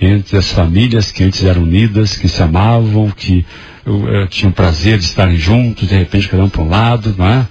entre 0.00 0.36
as 0.36 0.50
famílias 0.50 1.10
que 1.10 1.24
antes 1.24 1.42
eram 1.44 1.62
unidas, 1.62 2.16
que 2.16 2.28
se 2.28 2.42
amavam, 2.42 3.10
que 3.10 3.46
eh, 3.86 4.26
tinham 4.28 4.52
prazer 4.52 4.98
de 4.98 5.04
estarem 5.04 5.36
juntos, 5.36 5.88
de 5.88 5.94
repente 5.96 6.28
cada 6.28 6.44
um 6.44 6.48
para 6.48 6.62
um 6.62 6.68
lado, 6.68 7.14
não 7.16 7.26
é? 7.26 7.46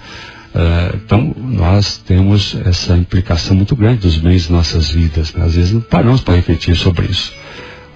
Eh, 0.54 0.92
então, 1.04 1.34
nós 1.36 1.98
temos 1.98 2.56
essa 2.64 2.96
implicação 2.96 3.54
muito 3.54 3.76
grande 3.76 4.00
dos 4.00 4.16
bens 4.16 4.46
de 4.46 4.52
nossas 4.52 4.88
vidas. 4.88 5.34
né? 5.34 5.44
Às 5.44 5.54
vezes 5.54 5.72
não 5.72 5.82
paramos 5.82 6.22
para 6.22 6.34
refletir 6.34 6.74
sobre 6.76 7.06
isso. 7.06 7.32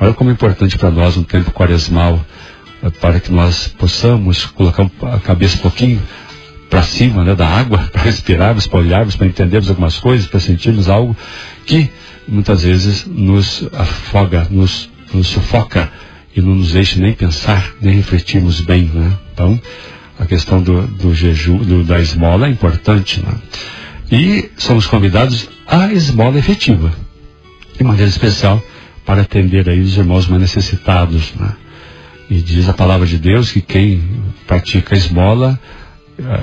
Olha 0.01 0.15
como 0.15 0.31
é 0.31 0.33
importante 0.33 0.79
para 0.79 0.91
nós 0.91 1.17
um 1.17 1.23
tempo 1.23 1.51
quaresmal, 1.53 2.25
eh, 2.83 2.91
para 2.91 3.21
que 3.21 3.31
nós 3.31 3.69
possamos 3.69 4.47
colocar 4.47 4.91
a 5.13 5.19
cabeça 5.19 5.57
um 5.57 5.61
pouquinho 5.61 6.03
para 6.71 6.83
cima 6.83 7.23
né, 7.25 7.35
da 7.35 7.47
água, 7.47 7.79
para 7.93 8.03
respirarmos, 8.03 8.67
para 8.67 8.79
olharmos, 8.79 9.15
para 9.17 9.27
entendermos 9.27 9.69
algumas 9.69 9.99
coisas, 9.99 10.27
para 10.27 10.41
sentirmos 10.41 10.89
algo 10.89 11.15
que 11.67 11.91
muitas 12.27 12.63
vezes 12.63 13.05
nos 13.07 13.69
afoga, 13.75 14.47
nos, 14.51 14.89
nos 15.13 15.27
sufoca 15.27 15.91
e 16.35 16.41
não 16.41 16.55
nos 16.55 16.73
deixa 16.73 16.99
nem 16.99 17.13
pensar, 17.13 17.73
nem 17.81 17.95
refletirmos 17.95 18.61
bem. 18.61 18.85
Né? 18.95 19.13
Então, 19.35 19.61
a 20.19 20.25
questão 20.25 20.63
do, 20.63 20.83
do 20.87 21.13
jejum, 21.15 21.59
do- 21.59 21.85
da 21.85 22.01
esmola 22.01 22.47
é 22.47 22.51
importante. 22.51 23.21
Né? 23.21 23.35
E 24.13 24.51
somos 24.57 24.87
convidados 24.87 25.49
à 25.67 25.93
esmola 25.93 26.39
efetiva, 26.39 26.91
de 27.77 27.85
maneira 27.85 28.09
especial, 28.09 28.63
para 29.11 29.23
atender 29.23 29.69
aí 29.69 29.81
os 29.81 29.97
irmãos 29.97 30.29
mais 30.29 30.41
necessitados. 30.41 31.35
Né? 31.35 31.51
E 32.31 32.41
diz 32.41 32.69
a 32.69 32.73
palavra 32.73 33.09
de 33.09 33.19
Deus 33.19 33.51
que 33.51 33.61
quem 33.61 34.01
pratica 34.47 34.95
a 34.95 34.99
esmola, 34.99 35.59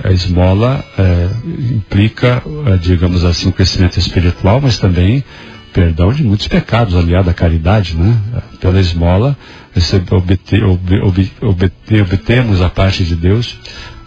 a- 0.03 0.11
esmola 0.11 0.83
eh, 0.99 1.29
implica, 1.71 2.43
eh, 2.65 2.77
digamos 2.77 3.23
assim, 3.23 3.47
o 3.47 3.53
crescimento 3.53 3.97
espiritual, 3.97 4.59
mas 4.61 4.77
também 4.77 5.23
perdão 5.71 6.11
de 6.11 6.23
muitos 6.25 6.49
pecados, 6.49 6.93
aliado 6.93 7.29
à 7.29 7.33
caridade, 7.33 7.95
né? 7.95 8.17
Pela 8.59 8.81
esmola, 8.81 9.37
recebe- 9.73 10.13
obte- 10.13 10.61
ob- 10.61 11.01
ob- 11.03 11.31
obte- 11.41 12.01
obtemos 12.01 12.61
a 12.61 12.69
parte 12.69 13.05
de 13.05 13.15
Deus 13.15 13.57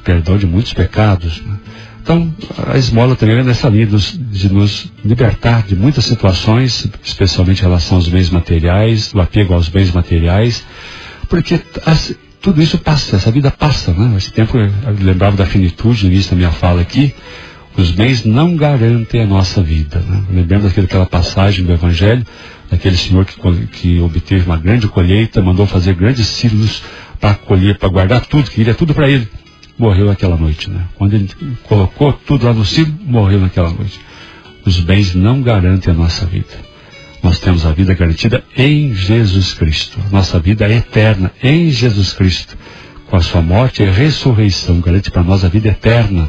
perdão 0.04 0.36
de 0.36 0.46
muitos 0.46 0.74
pecados. 0.74 1.40
né? 1.46 1.56
Então, 2.02 2.32
a 2.66 2.78
esmola 2.78 3.14
também 3.14 3.36
é 3.38 3.42
nessa 3.44 3.68
linha 3.68 3.86
dos- 3.86 4.18
de 4.18 4.52
nos 4.52 4.90
libertar 5.04 5.62
de 5.66 5.76
muitas 5.76 6.04
situações, 6.04 6.88
especialmente 7.04 7.60
em 7.60 7.62
relação 7.64 7.96
aos 7.98 8.08
bens 8.08 8.30
materiais, 8.30 9.12
do 9.12 9.20
apego 9.20 9.54
aos 9.54 9.68
bens 9.68 9.92
materiais, 9.92 10.64
porque 11.28 11.60
as- 11.86 12.14
tudo 12.40 12.62
isso 12.62 12.78
passa, 12.78 13.16
essa 13.16 13.30
vida 13.30 13.50
passa, 13.50 13.92
né? 13.92 14.14
Esse 14.16 14.32
tempo, 14.32 14.56
eu 14.56 14.70
lembrava 14.98 15.36
da 15.36 15.44
finitude 15.46 16.04
no 16.06 16.12
início 16.12 16.30
da 16.30 16.36
minha 16.36 16.50
fala 16.50 16.80
aqui, 16.80 17.14
os 17.76 17.90
bens 17.90 18.24
não 18.24 18.56
garantem 18.56 19.22
a 19.22 19.26
nossa 19.26 19.62
vida. 19.62 20.00
Né? 20.00 20.24
Lembrando 20.32 20.68
daquela 20.74 21.06
passagem 21.06 21.64
do 21.64 21.72
Evangelho, 21.72 22.26
daquele 22.70 22.96
senhor 22.96 23.24
que, 23.26 23.36
que 23.66 24.00
obteve 24.00 24.46
uma 24.46 24.56
grande 24.56 24.88
colheita, 24.88 25.42
mandou 25.42 25.66
fazer 25.66 25.94
grandes 25.94 26.26
silos 26.26 26.82
para 27.20 27.34
colher, 27.34 27.78
para 27.78 27.88
guardar 27.90 28.24
tudo, 28.26 28.50
queria 28.50 28.74
tudo 28.74 28.94
para 28.94 29.08
ele. 29.08 29.28
Morreu 29.80 30.04
naquela 30.04 30.36
noite. 30.36 30.68
Né? 30.68 30.84
Quando 30.96 31.14
ele 31.14 31.26
colocou 31.62 32.12
tudo 32.12 32.44
lá 32.44 32.52
no 32.52 32.66
silo, 32.66 32.92
morreu 33.02 33.40
naquela 33.40 33.70
noite. 33.70 33.98
Os 34.62 34.78
bens 34.78 35.14
não 35.14 35.40
garantem 35.40 35.90
a 35.90 35.96
nossa 35.96 36.26
vida. 36.26 36.68
Nós 37.22 37.38
temos 37.38 37.64
a 37.64 37.72
vida 37.72 37.94
garantida 37.94 38.44
em 38.54 38.94
Jesus 38.94 39.54
Cristo. 39.54 39.98
Nossa 40.12 40.38
vida 40.38 40.66
é 40.66 40.76
eterna 40.76 41.32
em 41.42 41.70
Jesus 41.70 42.12
Cristo. 42.12 42.58
Com 43.08 43.16
a 43.16 43.22
sua 43.22 43.40
morte 43.40 43.82
e 43.82 43.88
ressurreição, 43.88 44.80
garante 44.80 45.10
para 45.10 45.22
nós 45.22 45.46
a 45.46 45.48
vida 45.48 45.68
eterna. 45.68 46.28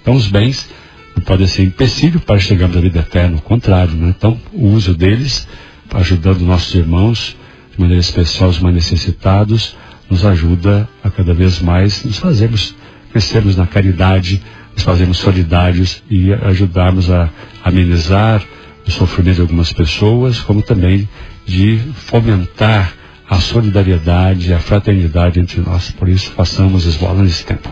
Então, 0.00 0.14
os 0.14 0.28
bens 0.28 0.66
não 1.14 1.22
podem 1.22 1.46
ser 1.46 1.64
empecilho 1.64 2.18
para 2.18 2.38
chegarmos 2.38 2.78
à 2.78 2.80
vida 2.80 3.00
eterna, 3.00 3.36
ao 3.36 3.42
contrário. 3.42 3.92
Né? 3.92 4.14
Então, 4.16 4.40
o 4.54 4.68
uso 4.68 4.94
deles, 4.94 5.46
ajudando 5.92 6.40
nossos 6.40 6.74
irmãos, 6.74 7.36
de 7.74 7.78
maneira 7.78 8.00
especial 8.00 8.48
os 8.48 8.58
mais 8.58 8.74
necessitados, 8.74 9.76
nos 10.08 10.24
ajuda 10.24 10.88
a 11.04 11.10
cada 11.10 11.34
vez 11.34 11.60
mais 11.60 12.02
nos 12.02 12.16
fazermos 12.16 12.74
crescermos 13.16 13.56
na 13.56 13.66
caridade, 13.66 14.42
nos 14.74 14.82
fazermos 14.82 15.16
solidários 15.16 16.02
e 16.10 16.34
ajudarmos 16.34 17.10
a 17.10 17.30
amenizar 17.64 18.42
o 18.86 18.90
sofrimento 18.90 19.36
de 19.36 19.40
algumas 19.40 19.72
pessoas, 19.72 20.38
como 20.40 20.60
também 20.60 21.08
de 21.46 21.80
fomentar 21.94 22.92
a 23.28 23.40
solidariedade, 23.40 24.52
a 24.52 24.58
fraternidade 24.58 25.40
entre 25.40 25.62
nós. 25.62 25.90
Por 25.90 26.10
isso, 26.10 26.30
façamos 26.32 26.84
esmola 26.84 27.22
nesse 27.22 27.42
tempo. 27.42 27.70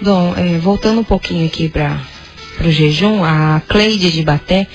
Dom, 0.00 0.34
é, 0.36 0.56
voltando 0.58 1.00
um 1.00 1.04
pouquinho 1.04 1.44
aqui 1.44 1.68
para 1.68 2.00
o 2.64 2.70
jejum, 2.70 3.24
a 3.24 3.60
Cleide 3.66 4.12
de 4.12 4.22
Baté, 4.22 4.68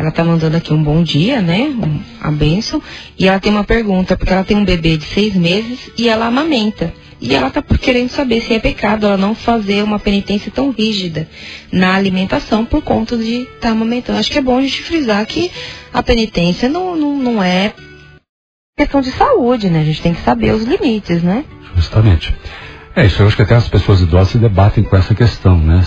ela 0.00 0.10
tá 0.10 0.24
mandando 0.24 0.56
aqui 0.56 0.72
um 0.72 0.82
bom 0.82 1.02
dia, 1.02 1.42
né? 1.42 1.64
Um, 1.64 2.00
a 2.22 2.30
bênção. 2.30 2.82
E 3.18 3.28
ela 3.28 3.38
tem 3.38 3.52
uma 3.52 3.64
pergunta, 3.64 4.16
porque 4.16 4.32
ela 4.32 4.42
tem 4.42 4.56
um 4.56 4.64
bebê 4.64 4.96
de 4.96 5.04
seis 5.04 5.34
meses 5.34 5.90
e 5.98 6.08
ela 6.08 6.24
amamenta. 6.24 6.90
E 7.20 7.34
ela 7.34 7.50
tá 7.50 7.60
querendo 7.60 8.08
saber 8.08 8.40
se 8.40 8.54
é 8.54 8.58
pecado 8.58 9.04
ela 9.04 9.18
não 9.18 9.34
fazer 9.34 9.84
uma 9.84 9.98
penitência 9.98 10.50
tão 10.50 10.70
rígida 10.70 11.28
na 11.70 11.94
alimentação 11.94 12.64
por 12.64 12.80
conta 12.80 13.14
de 13.14 13.42
estar 13.42 13.60
tá 13.60 13.70
amamentando. 13.72 14.18
Acho 14.18 14.30
que 14.30 14.38
é 14.38 14.42
bom 14.42 14.56
a 14.56 14.62
gente 14.62 14.82
frisar 14.82 15.26
que 15.26 15.50
a 15.92 16.02
penitência 16.02 16.66
não, 16.66 16.96
não, 16.96 17.18
não 17.18 17.42
é 17.42 17.74
questão 18.78 19.02
de 19.02 19.10
saúde, 19.10 19.68
né? 19.68 19.82
A 19.82 19.84
gente 19.84 20.00
tem 20.00 20.14
que 20.14 20.22
saber 20.22 20.54
os 20.54 20.62
limites, 20.62 21.22
né? 21.22 21.44
Justamente. 21.76 22.34
É 22.96 23.04
isso, 23.04 23.20
eu 23.20 23.26
acho 23.26 23.36
que 23.36 23.42
até 23.42 23.54
as 23.54 23.68
pessoas 23.68 24.00
idosas 24.00 24.30
se 24.30 24.38
debatem 24.38 24.82
com 24.82 24.96
essa 24.96 25.14
questão, 25.14 25.58
né? 25.58 25.84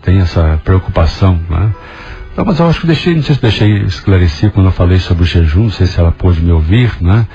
Tem 0.00 0.18
essa 0.20 0.60
preocupação, 0.64 1.40
né? 1.50 1.74
Não, 2.38 2.44
mas 2.44 2.60
eu 2.60 2.68
acho 2.68 2.82
que 2.82 2.86
deixei, 2.86 3.16
não 3.16 3.22
sei 3.24 3.34
se 3.34 3.42
deixei 3.42 3.78
esclarecer 3.82 4.52
quando 4.52 4.66
eu 4.66 4.72
falei 4.72 5.00
sobre 5.00 5.24
o 5.24 5.26
jejum, 5.26 5.64
não 5.64 5.70
sei 5.72 5.88
se 5.88 5.98
ela 5.98 6.12
pôde 6.12 6.40
me 6.40 6.52
ouvir, 6.52 6.92
né? 7.00 7.26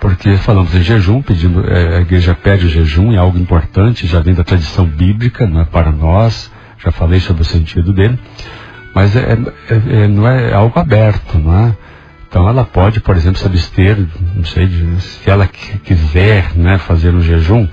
Porque 0.00 0.38
falamos 0.38 0.74
em 0.74 0.82
jejum, 0.82 1.20
pedindo, 1.20 1.68
é, 1.70 1.98
a 1.98 2.00
igreja 2.00 2.34
pede 2.34 2.64
o 2.64 2.68
jejum, 2.70 3.12
é 3.12 3.18
algo 3.18 3.36
importante, 3.36 4.06
já 4.06 4.20
vem 4.20 4.32
da 4.32 4.42
tradição 4.42 4.86
bíblica, 4.86 5.46
não 5.46 5.60
é 5.60 5.66
para 5.66 5.92
nós, 5.92 6.50
já 6.82 6.90
falei 6.90 7.20
sobre 7.20 7.42
o 7.42 7.44
sentido 7.44 7.92
dele, 7.92 8.18
mas 8.94 9.14
é, 9.14 9.36
é- 9.68 10.04
é- 10.04 10.08
não 10.08 10.26
é 10.26 10.54
algo 10.54 10.80
aberto, 10.80 11.36
não 11.38 11.54
é? 11.66 11.76
Então 12.26 12.48
ela 12.48 12.64
pode, 12.64 13.00
por 13.00 13.16
exemplo, 13.16 13.38
se 13.38 13.44
abster, 13.46 13.98
não 14.34 14.46
sei, 14.46 14.66
se 14.98 15.28
ela 15.28 15.46
qui- 15.46 15.78
quiser 15.80 16.54
né, 16.56 16.78
fazer 16.78 17.14
um 17.14 17.20
jejum, 17.20 17.68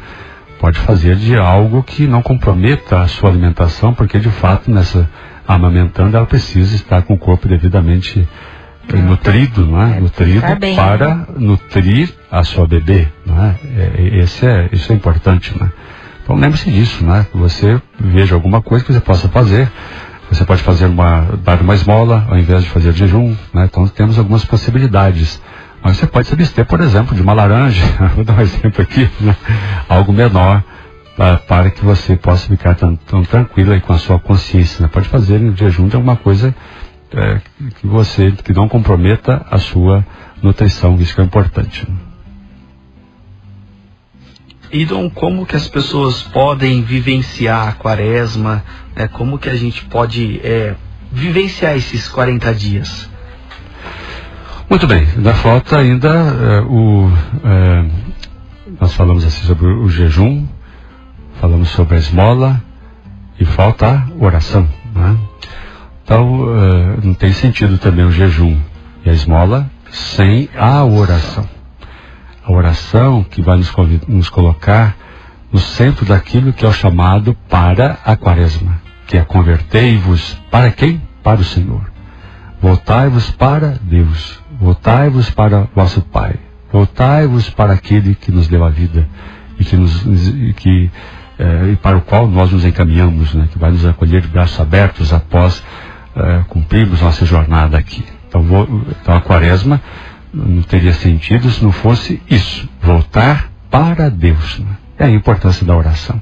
pode 0.60 0.78
fazer 0.80 1.16
de 1.16 1.38
algo 1.38 1.84
que 1.84 2.06
não 2.06 2.22
comprometa 2.22 3.00
a 3.00 3.08
sua 3.08 3.30
alimentação, 3.30 3.94
porque 3.94 4.20
de 4.20 4.30
fato 4.30 4.70
nessa 4.70 5.10
amamentando 5.48 6.18
ela 6.18 6.26
precisa 6.26 6.76
estar 6.76 7.02
com 7.04 7.14
o 7.14 7.18
corpo 7.18 7.48
devidamente 7.48 8.28
eh, 8.92 8.98
nutrido, 8.98 9.66
não 9.66 9.82
é? 9.82 9.98
É, 9.98 10.00
nutrido 10.00 10.56
bem, 10.60 10.76
para 10.76 11.16
né? 11.16 11.26
nutrir 11.38 12.14
a 12.32 12.44
sua 12.44 12.68
bebê, 12.68 13.08
não 13.26 13.44
é? 13.44 13.56
É, 13.64 13.92
é- 13.98 14.18
esse 14.20 14.46
é, 14.46 14.70
isso 14.72 14.92
é 14.92 14.96
importante, 14.96 15.54
né? 15.60 15.72
Então 16.24 16.36
lembre-se 16.36 16.72
disso, 16.72 17.06
né? 17.06 17.26
Que 17.32 17.38
você 17.38 17.80
veja 18.00 18.34
alguma 18.34 18.62
coisa 18.62 18.84
que 18.84 18.92
você 18.92 19.00
possa 19.00 19.30
fazer. 19.30 19.72
Você 20.32 20.44
pode 20.44 20.64
fazer 20.64 20.88
uma, 20.88 21.22
dar 21.44 21.62
uma 21.62 21.76
esmola 21.76 22.26
ao 22.28 22.38
invés 22.38 22.64
de 22.64 22.70
fazer 22.70 22.92
jejum, 22.94 23.36
né? 23.54 23.66
Então 23.66 23.88
temos 23.88 24.18
algumas 24.18 24.44
possibilidades. 24.44 25.40
Mas 25.84 25.98
você 25.98 26.08
pode 26.08 26.28
se 26.28 26.34
abster, 26.34 26.66
por 26.66 26.82
exemplo, 26.82 27.16
de 27.16 27.22
uma 27.22 27.34
laranja, 27.34 27.86
vou 28.16 28.24
dar 28.26 28.34
um 28.34 28.42
exemplo 28.42 28.82
aqui, 28.82 29.08
né? 29.20 29.36
algo 29.88 30.12
menor, 30.12 30.64
pa- 31.18 31.38
para 31.38 31.72
que 31.72 31.84
você 31.84 32.16
possa 32.16 32.48
ficar 32.48 32.76
tão, 32.76 32.96
tão 32.96 33.24
tranquilo 33.24 33.72
aí 33.74 33.82
com 33.82 33.94
a 33.94 33.98
sua 33.98 34.20
consciência. 34.20 34.82
Né? 34.84 34.90
Pode 34.92 35.08
fazer 35.10 35.42
em 35.42 35.56
jejum 35.56 35.88
de 35.88 35.96
alguma 35.96 36.16
coisa 36.16 36.56
é, 37.12 37.42
que 37.80 37.88
você, 37.88 38.32
que 38.32 38.54
não 38.54 38.68
comprometa 38.68 39.46
a 39.50 39.58
sua 39.58 40.06
nutrição, 40.42 40.96
isso 41.00 41.16
que 41.16 41.22
é 41.22 41.24
importante. 41.24 41.88
Idon, 44.72 45.10
como 45.10 45.46
que 45.46 45.56
as 45.56 45.68
pessoas 45.70 46.22
podem 46.24 46.82
vivenciar 46.82 47.68
a 47.70 47.72
quaresma? 47.74 48.64
né? 48.96 49.08
Como 49.08 49.38
que 49.38 49.50
a 49.50 49.56
gente 49.56 49.86
pode 49.86 50.40
é, 50.44 50.76
vivenciar 51.12 51.76
esses 51.78 52.08
40 52.10 52.54
dias? 52.54 53.10
Muito 54.70 54.88
bem, 54.88 55.08
ainda 55.16 55.34
falta 55.36 55.78
ainda 55.78 56.10
eh, 56.10 56.62
o. 56.62 57.08
eh, 57.44 57.86
nós 58.82 58.94
falamos 58.96 59.24
assim 59.24 59.46
sobre 59.46 59.68
o 59.68 59.88
jejum, 59.88 60.48
falamos 61.40 61.70
sobre 61.70 61.96
a 61.96 62.00
esmola 62.00 62.62
e 63.40 63.46
falta 63.46 63.88
a 63.88 64.24
oração. 64.24 64.68
Né? 64.94 65.18
Então 66.04 66.46
eh, 66.56 67.00
não 67.04 67.14
tem 67.14 67.34
sentido 67.34 67.78
também 67.78 68.06
o 68.06 68.12
jejum 68.12 68.58
e 69.04 69.10
a 69.10 69.14
esmola 69.14 69.70
sem 69.92 70.50
a 70.58 70.84
oração. 70.84 71.48
A 72.44 72.52
oração 72.52 73.24
que 73.24 73.42
vai 73.42 73.58
nos, 73.58 73.74
nos 74.08 74.30
colocar 74.30 74.96
no 75.52 75.60
centro 75.60 76.06
daquilo 76.06 76.54
que 76.54 76.66
é 76.66 76.68
o 76.68 76.74
chamado 76.74 77.36
para 77.50 77.98
a 78.04 78.16
quaresma, 78.16 78.80
que 79.08 79.18
é 79.18 79.24
convertei-vos 79.24 80.38
para 80.52 80.72
quem? 80.72 81.02
Para 81.24 81.42
o 81.42 81.44
Senhor. 81.44 81.92
Voltai-vos 82.62 83.32
para 83.32 83.80
Deus, 83.82 84.40
voltai-vos 84.60 85.30
para 85.30 85.68
vosso 85.76 86.02
Pai, 86.02 86.36
voltai-vos 86.72 87.50
para 87.50 87.74
aquele 87.74 88.16
que 88.16 88.32
nos 88.32 88.48
deu 88.48 88.64
a 88.64 88.70
vida 88.70 89.08
e 89.60 89.64
que 89.64 89.76
nos 89.76 90.06
e 90.06 90.54
que 90.54 90.92
eh, 91.40 91.72
e 91.74 91.76
para 91.76 91.98
o 91.98 92.02
qual 92.02 92.28
nós 92.28 92.52
nos 92.52 92.66
encaminhamos, 92.66 93.34
né, 93.34 93.48
que 93.52 93.58
vai 93.60 93.72
nos 93.72 93.86
acolher 93.86 94.22
de 94.22 94.28
braços 94.28 94.60
abertos 94.60 95.14
após 95.14 95.64
eh, 96.16 96.42
cumprirmos 96.50 97.02
nossa 97.02 97.26
jornada 97.26 97.78
aqui. 97.78 98.04
Então, 98.28 98.42
vou- 98.42 98.68
então 99.02 99.16
a 99.16 99.22
Quaresma 99.22 99.82
não 100.34 100.62
teria 100.64 100.94
sentido 100.94 101.50
se 101.50 101.64
não 101.64 101.72
fosse 101.72 102.22
isso, 102.30 102.68
voltar 102.82 103.50
para 103.70 104.10
Deus. 104.10 104.60
Né? 104.60 104.68
É 105.00 105.06
a 105.06 105.10
importância 105.10 105.66
da 105.66 105.76
oração 105.76 106.22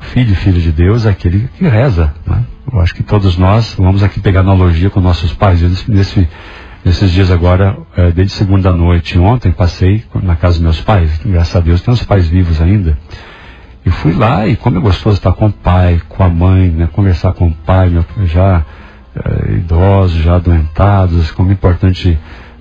filho 0.00 0.32
e 0.32 0.34
filho 0.34 0.60
de 0.60 0.72
Deus 0.72 1.04
é 1.06 1.10
aquele 1.10 1.48
que 1.58 1.68
reza. 1.68 2.12
Né? 2.26 2.42
Eu 2.72 2.80
acho 2.80 2.94
que 2.94 3.02
todos 3.02 3.36
nós 3.36 3.74
vamos 3.78 4.02
aqui 4.02 4.18
pegar 4.18 4.40
analogia 4.40 4.88
com 4.90 4.98
nossos 5.00 5.32
pais. 5.34 5.60
Nesse, 5.60 5.90
nesse- 5.90 6.28
nesses 6.84 7.10
dias 7.10 7.30
agora, 7.30 7.76
eh, 7.96 8.10
desde 8.10 8.32
segunda 8.32 8.72
noite, 8.72 9.18
ontem 9.18 9.52
passei 9.52 10.02
na 10.22 10.34
casa 10.36 10.54
dos 10.54 10.62
meus 10.62 10.80
pais. 10.80 11.20
Graças 11.24 11.54
a 11.54 11.60
Deus, 11.60 11.82
tem 11.82 11.92
uns 11.92 12.02
pais 12.02 12.26
vivos 12.28 12.60
ainda. 12.62 12.98
E 13.84 13.90
fui 13.90 14.12
lá 14.12 14.46
e 14.46 14.56
como 14.56 14.78
é 14.78 14.80
gostoso 14.80 15.16
estar 15.16 15.32
com 15.32 15.46
o 15.46 15.52
pai, 15.52 16.00
com 16.08 16.22
a 16.22 16.28
mãe, 16.28 16.68
né? 16.68 16.88
conversar 16.92 17.32
com 17.32 17.48
o 17.48 17.52
pai, 17.52 17.90
já 18.24 18.64
eh, 19.16 19.54
idosos, 19.54 20.22
já 20.22 20.36
adoentados, 20.36 21.30
como 21.30 21.50
é 21.50 21.52
importante, 21.52 22.18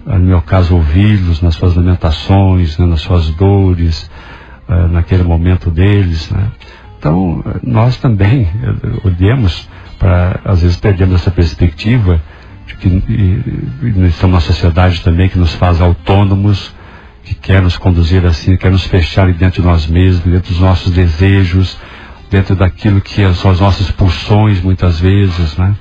eh, 0.07 0.17
no 0.17 0.25
meu 0.25 0.41
caso, 0.41 0.75
ouvi-los 0.75 1.41
nas 1.41 1.55
suas 1.55 1.75
lamentações, 1.75 2.77
né? 2.77 2.85
nas 2.85 3.01
suas 3.01 3.29
dores, 3.31 4.09
eh, 4.67 4.87
naquele 4.87 5.23
momento 5.23 5.69
deles. 5.69 6.29
Né? 6.31 6.51
Então, 6.97 7.43
nós 7.63 7.97
também 7.97 8.47
olhamos 9.03 9.69
para, 9.97 10.39
às 10.45 10.61
vezes 10.61 10.77
perdemos 10.77 11.15
essa 11.15 11.31
perspectiva 11.31 12.21
de 12.65 12.75
que 12.75 12.87
e, 12.87 13.83
e 13.83 14.07
estamos 14.07 14.21
numa 14.21 14.39
sociedade 14.39 15.01
também 15.01 15.27
que 15.27 15.37
nos 15.37 15.53
faz 15.53 15.81
autônomos, 15.81 16.73
que 17.23 17.35
quer 17.35 17.61
nos 17.61 17.77
conduzir 17.77 18.25
assim, 18.25 18.55
quer 18.57 18.71
nos 18.71 18.85
fechar 18.85 19.31
dentro 19.33 19.61
de 19.61 19.67
nós 19.67 19.87
mesmos, 19.87 20.23
dentro 20.23 20.51
dos 20.51 20.59
nossos 20.59 20.91
desejos, 20.91 21.77
dentro 22.29 22.55
daquilo 22.55 23.01
que 23.01 23.33
são 23.33 23.51
as 23.51 23.59
nossas 23.59 23.89
pulsões 23.91 24.61
muitas 24.61 24.99
vezes, 24.99 25.57
né? 25.57 25.75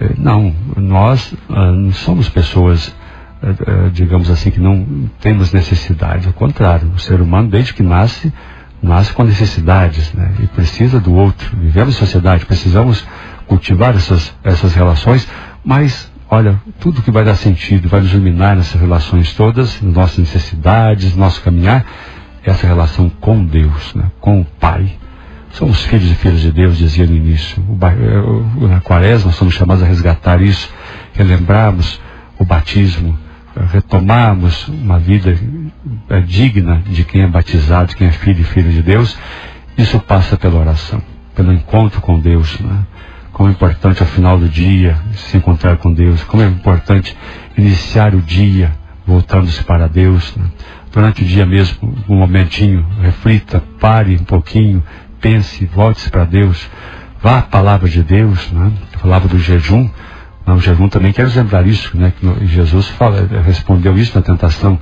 Eh, 0.00 0.14
Não, 0.16 0.54
nós 0.76 1.34
ah, 1.48 1.72
não 1.72 1.92
somos 1.92 2.28
pessoas, 2.28 2.94
eh, 3.42 3.54
eh, 3.66 3.90
digamos 3.92 4.30
assim, 4.30 4.50
que 4.50 4.60
não 4.60 5.10
temos 5.20 5.52
necessidade. 5.52 6.26
Ao 6.26 6.32
contrário, 6.32 6.90
o 6.94 6.98
ser 6.98 7.20
humano, 7.20 7.48
desde 7.48 7.74
que 7.74 7.82
nasce, 7.82 8.32
nasce 8.82 9.12
com 9.12 9.24
necessidades, 9.24 10.12
né? 10.12 10.34
E 10.40 10.46
precisa 10.46 11.00
do 11.00 11.14
outro. 11.14 11.56
Vivemos 11.56 11.94
em 11.94 11.98
sociedade, 11.98 12.46
precisamos 12.46 13.06
cultivar 13.46 13.94
essas, 13.96 14.34
essas 14.44 14.74
relações, 14.74 15.26
mas, 15.64 16.09
olha, 16.30 16.60
tudo 16.78 17.02
que 17.02 17.10
vai 17.10 17.24
dar 17.24 17.34
sentido, 17.36 17.88
vai 17.88 18.00
nos 18.00 18.12
iluminar 18.12 18.56
nessas 18.56 18.80
relações 18.80 19.32
todas, 19.34 19.80
nossas 19.82 20.18
necessidades, 20.18 21.16
nosso 21.16 21.42
caminhar, 21.42 21.84
essa 22.44 22.66
relação 22.66 23.10
com 23.20 23.44
Deus, 23.44 23.94
né? 23.94 24.04
com 24.20 24.40
o 24.40 24.44
Pai. 24.44 24.90
Somos 25.52 25.82
filhos 25.84 26.10
e 26.10 26.14
filhas 26.14 26.40
de 26.40 26.52
Deus, 26.52 26.78
dizia 26.78 27.06
no 27.06 27.14
início. 27.16 27.60
O, 27.68 28.64
o- 28.64 28.68
na 28.68 28.80
quaresma 28.80 29.32
somos 29.32 29.54
chamados 29.54 29.82
a 29.82 29.86
resgatar 29.86 30.40
isso, 30.40 30.70
relembrarmos 31.12 32.00
o 32.38 32.44
batismo, 32.44 33.18
eh, 33.56 33.64
retomarmos 33.72 34.68
uma 34.68 34.98
vida 34.98 35.36
eh, 36.08 36.20
digna 36.20 36.82
de 36.86 37.02
quem 37.04 37.22
é 37.22 37.26
batizado, 37.26 37.88
de 37.88 37.96
quem 37.96 38.06
é 38.06 38.12
filho 38.12 38.40
e 38.40 38.44
filha 38.44 38.70
de 38.70 38.80
Deus. 38.80 39.18
Isso 39.76 39.98
passa 39.98 40.36
pela 40.36 40.58
oração, 40.60 41.02
pelo 41.34 41.52
encontro 41.52 42.00
com 42.00 42.18
Deus. 42.20 42.58
Né? 42.60 42.78
Como 43.40 43.48
é 43.48 43.52
importante 43.52 44.02
ao 44.02 44.06
final 44.06 44.36
do 44.36 44.46
dia 44.46 44.98
se 45.14 45.34
encontrar 45.34 45.78
com 45.78 45.90
Deus, 45.90 46.22
como 46.24 46.42
é 46.42 46.46
importante 46.46 47.16
iniciar 47.56 48.14
o 48.14 48.20
dia 48.20 48.70
voltando-se 49.06 49.64
para 49.64 49.88
Deus. 49.88 50.36
né? 50.36 50.44
Durante 50.92 51.22
o 51.22 51.24
dia 51.24 51.46
mesmo, 51.46 51.96
um 52.06 52.16
momentinho, 52.16 52.84
reflita, 53.00 53.62
pare 53.80 54.14
um 54.16 54.24
pouquinho, 54.24 54.84
pense, 55.22 55.64
volte-se 55.64 56.10
para 56.10 56.26
Deus. 56.26 56.68
Vá 57.22 57.38
à 57.38 57.42
palavra 57.42 57.88
de 57.88 58.02
Deus, 58.02 58.52
né? 58.52 58.72
Eu 58.92 58.98
falava 58.98 59.26
do 59.26 59.38
jejum, 59.38 59.88
mas 60.44 60.58
o 60.58 60.60
jejum 60.60 60.90
também 60.90 61.10
quero 61.10 61.34
lembrar 61.34 61.66
isso, 61.66 61.96
né? 61.96 62.12
Que 62.20 62.46
Jesus 62.46 62.88
fala, 62.88 63.26
respondeu 63.42 63.96
isso 63.96 64.14
na 64.14 64.20
tentação. 64.20 64.78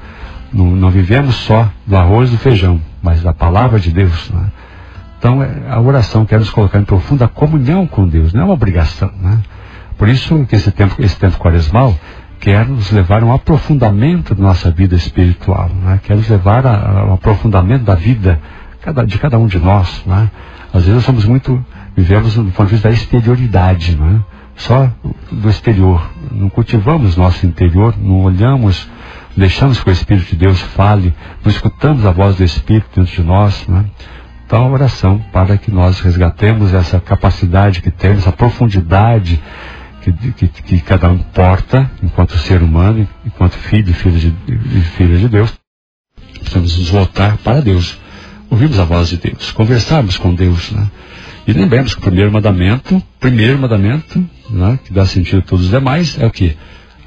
Não, 0.53 0.67
não 0.67 0.91
vivemos 0.91 1.37
só 1.37 1.71
do 1.87 1.97
arroz 1.97 2.29
e 2.31 2.33
do 2.33 2.39
feijão, 2.39 2.83
mas 3.01 3.23
da 3.23 3.33
palavra 3.33 3.79
de 3.79 3.93
Deus. 3.93 4.31
Né? 4.31 4.51
Então, 5.19 5.43
é, 5.43 5.51
a 5.69 5.81
oração 5.81 6.25
quer 6.25 6.39
nos 6.39 6.51
colocar 6.51 6.79
em 6.79 6.85
profunda 6.85 7.27
comunhão 7.27 7.87
com 7.87 8.07
Deus, 8.07 8.33
não 8.33 8.43
é 8.43 8.45
uma 8.45 8.55
obrigação. 8.55 9.11
Né? 9.21 9.39
Por 9.97 10.09
isso 10.09 10.47
que 10.47 10.55
esse 10.55 10.71
tempo, 10.71 10.95
esse 11.01 11.19
tempo 11.19 11.37
quaresmal 11.39 11.95
quer 12.41 12.67
nos 12.67 12.93
levar 12.93 13.23
a 13.23 13.27
um 13.27 13.33
aprofundamento 13.33 14.35
da 14.35 14.43
nossa 14.43 14.71
vida 14.71 14.95
espiritual, 14.95 15.69
né? 15.69 16.01
quer 16.05 16.17
nos 16.17 16.29
levar 16.29 16.65
a, 16.65 17.01
a 17.01 17.05
um 17.07 17.15
aprofundamento 17.15 17.83
da 17.83 17.97
vida 17.97 18.41
de 19.07 19.19
cada 19.19 19.39
um 19.39 19.47
de 19.47 19.59
nós. 19.59 20.03
Né? 20.07 20.31
Às 20.73 20.85
vezes 20.85 21.05
somos 21.05 21.25
muito, 21.25 21.65
vivemos 21.97 22.35
do 22.35 22.45
ponto 22.45 22.67
de 22.67 22.75
vista 22.75 22.89
da 22.89 22.95
exterioridade, 22.95 23.97
né? 23.97 24.23
só 24.55 24.89
do 25.33 25.51
exterior. 25.51 26.09
Não 26.31 26.49
cultivamos 26.49 27.17
nosso 27.17 27.45
interior, 27.45 27.95
não 27.99 28.23
olhamos, 28.23 28.89
deixamos 29.37 29.83
que 29.83 29.91
o 29.91 29.93
Espírito 29.93 30.31
de 30.31 30.37
Deus 30.37 30.61
fale, 30.61 31.13
não 31.45 31.51
escutamos 31.51 32.07
a 32.07 32.13
voz 32.13 32.37
do 32.37 32.45
Espírito 32.45 32.87
dentro 32.95 33.13
de 33.13 33.23
nós. 33.23 33.67
Né? 33.67 33.85
Então, 34.49 34.65
a 34.65 34.71
oração 34.71 35.19
para 35.31 35.59
que 35.59 35.71
nós 35.71 36.01
resgatemos 36.01 36.73
essa 36.73 36.99
capacidade 36.99 37.83
que 37.83 37.91
temos, 37.91 38.21
essa 38.21 38.33
profundidade 38.33 39.39
que, 40.01 40.11
que, 40.33 40.49
que 40.49 40.81
cada 40.81 41.11
um 41.11 41.19
porta 41.19 41.91
enquanto 42.03 42.39
ser 42.39 42.63
humano, 42.63 43.07
enquanto 43.27 43.53
filho 43.53 43.91
e 43.91 43.93
filha 43.93 44.19
de, 44.19 44.81
filha 44.97 45.19
de 45.19 45.29
Deus. 45.29 45.53
Precisamos 46.33 46.79
nos 46.79 46.89
voltar 46.89 47.37
para 47.37 47.61
Deus, 47.61 47.99
ouvirmos 48.49 48.79
a 48.79 48.85
voz 48.85 49.11
de 49.11 49.19
Deus, 49.19 49.53
conversarmos 49.53 50.17
com 50.17 50.35
Deus. 50.35 50.71
Né? 50.71 50.91
E 51.47 51.53
lembremos 51.53 51.93
que 51.93 52.01
o 52.01 52.05
primeiro 52.05 52.33
mandamento, 52.33 53.03
primeiro 53.21 53.59
mandamento, 53.59 54.27
né, 54.49 54.79
que 54.83 54.95
dá 54.95 55.05
sentido 55.05 55.41
a 55.41 55.43
todos 55.43 55.67
os 55.67 55.71
demais, 55.71 56.19
é 56.19 56.25
o 56.25 56.31
que? 56.31 56.57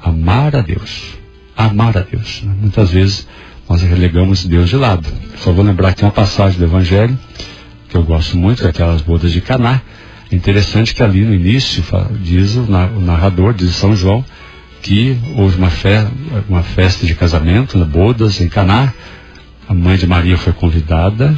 Amar 0.00 0.54
a 0.54 0.60
Deus. 0.60 1.18
Amar 1.56 1.98
a 1.98 2.02
Deus. 2.02 2.40
né? 2.44 2.54
Muitas 2.60 2.92
vezes 2.92 3.26
nós 3.72 3.80
relegamos 3.80 4.44
Deus 4.44 4.68
de 4.68 4.76
lado. 4.76 5.08
Só 5.38 5.50
vou 5.50 5.64
lembrar 5.64 5.88
aqui 5.88 6.02
uma 6.02 6.10
passagem 6.10 6.58
do 6.58 6.64
Evangelho, 6.66 7.18
que 7.88 7.96
eu 7.96 8.02
gosto 8.02 8.36
muito, 8.36 8.60
que 8.60 8.66
é 8.66 8.68
aquelas 8.70 9.00
bodas 9.00 9.32
de 9.32 9.40
Caná. 9.40 9.80
É 10.30 10.36
interessante 10.36 10.94
que 10.94 11.02
ali 11.02 11.24
no 11.24 11.34
início 11.34 11.82
diz 12.20 12.54
o, 12.54 12.70
na- 12.70 12.86
narrador, 12.88 13.54
diz 13.54 13.74
São 13.74 13.96
João, 13.96 14.22
que 14.82 15.16
houve 15.36 15.56
uma, 15.56 15.70
fe- 15.70 16.06
uma 16.50 16.62
festa 16.62 17.06
de 17.06 17.14
casamento, 17.14 17.78
né, 17.78 17.86
bodas 17.86 18.42
em 18.42 18.48
Caná. 18.48 18.92
A 19.66 19.72
mãe 19.72 19.96
de 19.96 20.06
Maria 20.06 20.36
foi 20.36 20.52
convidada 20.52 21.34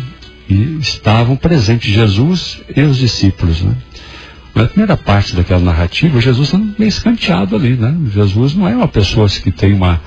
e 0.51 0.78
estavam 0.80 1.37
presentes 1.37 1.95
Jesus 1.95 2.62
e 2.76 2.80
os 2.80 2.97
discípulos. 2.97 3.62
Né? 3.62 3.76
Na 4.57 4.64
primeira 4.64 4.97
parte 4.97 5.37
daquela 5.37 5.61
narrativa, 5.61 6.20
Jesus 6.20 6.49
está 6.49 6.59
meio 6.59 6.89
escanteado 6.89 7.55
ali. 7.55 7.76
Né? 7.76 7.95
Jesus 8.12 8.57
não 8.57 8.66
é 8.68 8.74
uma 8.74 8.89
pessoa 8.89 9.28
que 9.28 9.53
tem 9.53 9.72
uma, 9.72 10.01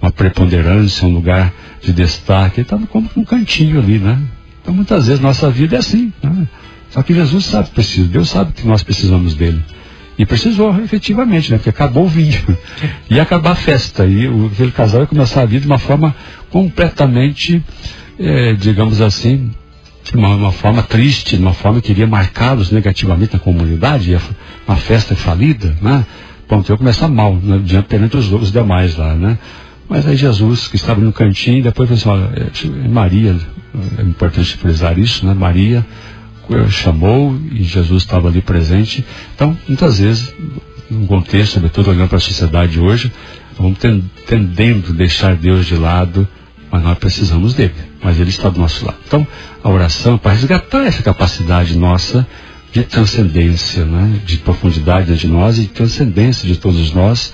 uma 0.00 0.10
preponderância, 0.10 1.06
um 1.06 1.12
lugar 1.12 1.52
de 1.82 1.92
destaque, 1.92 2.60
ele 2.60 2.66
está 2.66 2.78
como 2.90 3.10
num 3.14 3.24
cantinho 3.24 3.78
ali. 3.78 3.98
Né? 3.98 4.18
Então 4.62 4.74
muitas 4.74 5.06
vezes 5.06 5.20
nossa 5.20 5.50
vida 5.50 5.76
é 5.76 5.78
assim. 5.78 6.12
Né? 6.22 6.48
Só 6.90 7.02
que 7.02 7.14
Jesus 7.14 7.44
sabe 7.44 7.68
que 7.68 7.74
precisa, 7.74 8.08
Deus 8.08 8.30
sabe 8.30 8.52
que 8.52 8.66
nós 8.66 8.82
precisamos 8.82 9.34
dele. 9.34 9.62
E 10.18 10.26
precisou 10.26 10.76
efetivamente, 10.80 11.52
né? 11.52 11.58
Porque 11.58 11.70
acabou 11.70 12.06
o 12.06 12.08
vinho. 12.08 12.40
Ia 13.08 13.22
acabar 13.22 13.52
a 13.52 13.54
festa. 13.54 14.04
E 14.04 14.26
o, 14.26 14.46
aquele 14.46 14.72
casal 14.72 15.02
ia 15.02 15.06
começar 15.06 15.42
a 15.42 15.44
vida 15.44 15.60
de 15.60 15.66
uma 15.68 15.78
forma 15.78 16.12
completamente, 16.50 17.62
eh, 18.18 18.54
digamos 18.58 19.00
assim, 19.00 19.48
uma, 20.12 20.34
uma 20.34 20.50
forma 20.50 20.82
triste, 20.82 21.36
uma 21.36 21.52
forma 21.52 21.80
que 21.80 21.92
iria 21.92 22.06
marcá-los 22.06 22.72
negativamente 22.72 23.34
na 23.34 23.38
comunidade, 23.38 24.10
ia, 24.10 24.20
uma 24.66 24.76
festa 24.76 25.14
falida, 25.14 25.76
né? 25.80 26.04
Pronto, 26.48 26.70
eu 26.72 26.78
começar 26.78 27.08
mal, 27.08 27.36
né? 27.36 27.60
diante 27.62 27.86
perante 27.86 28.16
os, 28.16 28.32
os 28.32 28.50
demais 28.50 28.96
lá, 28.96 29.14
né? 29.14 29.38
Mas 29.88 30.06
aí 30.06 30.16
Jesus, 30.16 30.68
que 30.68 30.76
estava 30.76 31.00
no 31.00 31.12
cantinho, 31.12 31.62
depois 31.62 32.02
falou 32.02 32.24
assim, 32.26 32.68
olha, 32.70 32.84
é 32.84 32.88
Maria, 32.88 33.36
é 33.98 34.02
importante 34.02 34.56
frisar 34.56 34.98
isso, 34.98 35.24
né? 35.24 35.32
Maria 35.32 35.84
eh, 36.50 36.68
chamou 36.68 37.38
e 37.52 37.62
Jesus 37.62 38.02
estava 38.02 38.28
ali 38.28 38.42
presente. 38.42 39.04
Então, 39.34 39.56
muitas 39.66 39.98
vezes, 39.98 40.34
num 40.90 41.06
contexto, 41.06 41.54
sobretudo 41.54 41.90
olhando 41.90 42.08
para 42.08 42.18
a 42.18 42.20
sociedade 42.20 42.78
hoje, 42.78 43.10
vamos 43.58 43.78
ten- 43.78 44.02
tendendo 44.26 44.90
a 44.90 44.94
deixar 44.94 45.34
Deus 45.36 45.64
de 45.64 45.74
lado, 45.76 46.28
mas 46.70 46.82
nós 46.82 46.98
precisamos 46.98 47.54
dele, 47.54 47.72
mas 48.02 48.20
ele 48.20 48.28
está 48.30 48.50
do 48.50 48.60
nosso 48.60 48.84
lado. 48.84 48.98
Então, 49.06 49.26
a 49.64 49.70
oração 49.70 50.16
é 50.16 50.18
para 50.18 50.32
resgatar 50.32 50.84
essa 50.84 51.02
capacidade 51.02 51.76
nossa 51.78 52.26
de 52.72 52.82
transcendência, 52.82 53.86
né? 53.86 54.20
de 54.26 54.36
profundidade 54.36 55.16
de 55.16 55.26
nós 55.26 55.58
e 55.58 55.66
transcendência 55.66 56.46
de 56.46 56.56
todos 56.56 56.92
nós 56.92 57.32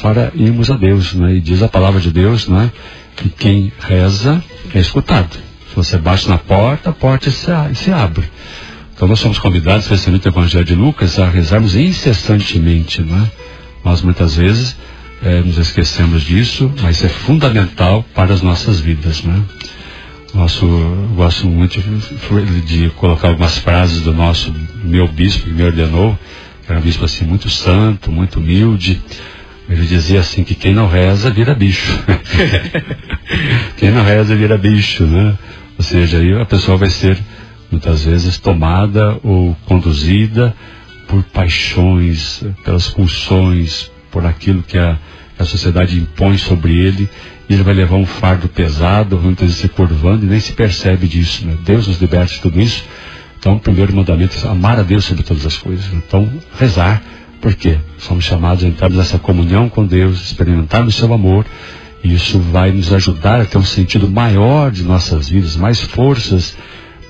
para 0.00 0.32
irmos 0.34 0.70
a 0.70 0.76
Deus. 0.76 1.14
Né? 1.14 1.34
E 1.34 1.40
diz 1.40 1.62
a 1.62 1.68
palavra 1.68 2.00
de 2.00 2.10
Deus 2.10 2.48
né? 2.48 2.70
que 3.16 3.28
quem 3.28 3.72
reza 3.80 4.42
é 4.74 4.80
escutado. 4.80 5.36
Se 5.68 5.76
você 5.76 5.98
bate 5.98 6.28
na 6.28 6.38
porta, 6.38 6.90
a 6.90 6.92
porta 6.92 7.30
se, 7.30 7.46
se 7.74 7.92
abre. 7.92 8.24
Então 8.94 9.08
nós 9.08 9.20
somos 9.20 9.38
convidados, 9.38 9.84
especialmente 9.84 10.26
no 10.26 10.32
Evangelho 10.32 10.64
de 10.64 10.74
Lucas, 10.74 11.18
a 11.18 11.28
rezarmos 11.28 11.74
incessantemente. 11.74 13.00
Não 13.02 13.24
é? 13.24 13.30
Nós 13.84 14.02
muitas 14.02 14.36
vezes 14.36 14.76
eh, 15.22 15.42
nos 15.44 15.56
esquecemos 15.58 16.22
disso, 16.22 16.70
mas 16.82 17.02
é 17.02 17.08
fundamental 17.08 18.04
para 18.14 18.34
as 18.34 18.42
nossas 18.42 18.80
vidas. 18.80 19.22
Né? 19.22 19.42
Nosso, 20.34 20.66
gosto 21.16 21.46
muito 21.46 21.80
de, 21.80 22.60
de 22.60 22.90
colocar 22.90 23.28
algumas 23.28 23.58
frases 23.58 24.02
do 24.02 24.12
nosso 24.12 24.54
meu 24.84 25.08
bispo 25.08 25.44
que 25.44 25.50
me 25.50 25.62
ordenou, 25.62 26.18
que 26.64 26.70
era 26.70 26.78
um 26.78 26.82
bispo 26.82 27.04
assim 27.04 27.24
muito 27.24 27.48
santo, 27.48 28.12
muito 28.12 28.38
humilde. 28.38 29.00
Ele 29.70 29.86
dizia 29.86 30.18
assim 30.18 30.42
que 30.42 30.56
quem 30.56 30.74
não 30.74 30.88
reza 30.88 31.30
vira 31.30 31.54
bicho. 31.54 32.02
quem 33.78 33.92
não 33.92 34.02
reza 34.02 34.34
vira 34.34 34.58
bicho, 34.58 35.04
né? 35.04 35.38
Ou 35.78 35.84
seja, 35.84 36.18
aí 36.18 36.34
a 36.34 36.44
pessoa 36.44 36.76
vai 36.76 36.90
ser 36.90 37.16
muitas 37.70 38.04
vezes 38.04 38.36
tomada 38.36 39.16
ou 39.22 39.56
conduzida 39.66 40.52
por 41.06 41.22
paixões, 41.22 42.42
pelas 42.64 42.88
pulsões, 42.88 43.90
por 44.10 44.26
aquilo 44.26 44.60
que 44.62 44.76
a, 44.76 44.98
a 45.38 45.44
sociedade 45.44 45.96
impõe 45.96 46.36
sobre 46.36 46.76
ele, 46.76 47.08
e 47.48 47.54
ele 47.54 47.62
vai 47.62 47.74
levar 47.74 47.96
um 47.96 48.06
fardo 48.06 48.48
pesado, 48.48 49.18
muitas 49.18 49.46
vezes 49.46 49.62
se 49.62 49.68
curvando 49.68 50.26
e 50.26 50.28
nem 50.28 50.40
se 50.40 50.52
percebe 50.52 51.06
disso. 51.06 51.46
Né? 51.46 51.56
Deus 51.64 51.86
nos 51.86 52.00
liberte 52.00 52.34
de 52.34 52.40
tudo 52.40 52.60
isso. 52.60 52.84
Então, 53.38 53.54
o 53.54 53.60
primeiro 53.60 53.94
mandamento 53.94 54.36
é 54.44 54.50
amar 54.50 54.80
a 54.80 54.82
Deus 54.82 55.04
sobre 55.04 55.22
todas 55.22 55.46
as 55.46 55.56
coisas. 55.56 55.92
Então, 55.92 56.30
rezar, 56.58 57.02
porque 57.40 57.78
somos 57.98 58.24
chamados 58.24 58.64
a 58.64 58.68
entrarmos 58.68 58.98
nessa 58.98 59.18
comunhão 59.18 59.68
com 59.68 59.84
Deus, 59.86 60.20
experimentarmos 60.20 60.94
seu 60.94 61.12
amor, 61.12 61.46
e 62.04 62.14
isso 62.14 62.38
vai 62.38 62.70
nos 62.70 62.92
ajudar 62.92 63.40
a 63.40 63.44
ter 63.44 63.58
um 63.58 63.64
sentido 63.64 64.08
maior 64.08 64.70
de 64.70 64.82
nossas 64.82 65.28
vidas, 65.28 65.56
mais 65.56 65.80
forças 65.80 66.56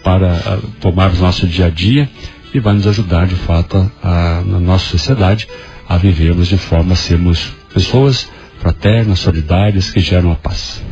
para 0.03 0.33
ah, 0.33 0.59
tomarmos 0.81 1.21
nosso 1.21 1.47
dia 1.47 1.67
a 1.67 1.71
dia 1.71 2.09
e 2.55 2.59
vai 2.61 2.75
nos 2.75 2.87
ajudar 2.87 3.27
de 3.27 3.35
fato 3.37 3.91
a, 4.03 4.39
a- 4.39 4.43
na 4.43 4.59
nossa 4.59 4.87
sociedade 4.87 5.47
a 5.89 5.97
vivermos 5.97 6.49
de 6.49 6.57
forma 6.57 6.93
a 6.95 6.97
sermos 6.97 7.53
pessoas 7.75 8.29
fraternas, 8.61 9.19
solidárias 9.21 9.91
que 9.91 10.01
geram 10.01 10.33
a 10.33 10.37
paz. 10.37 10.83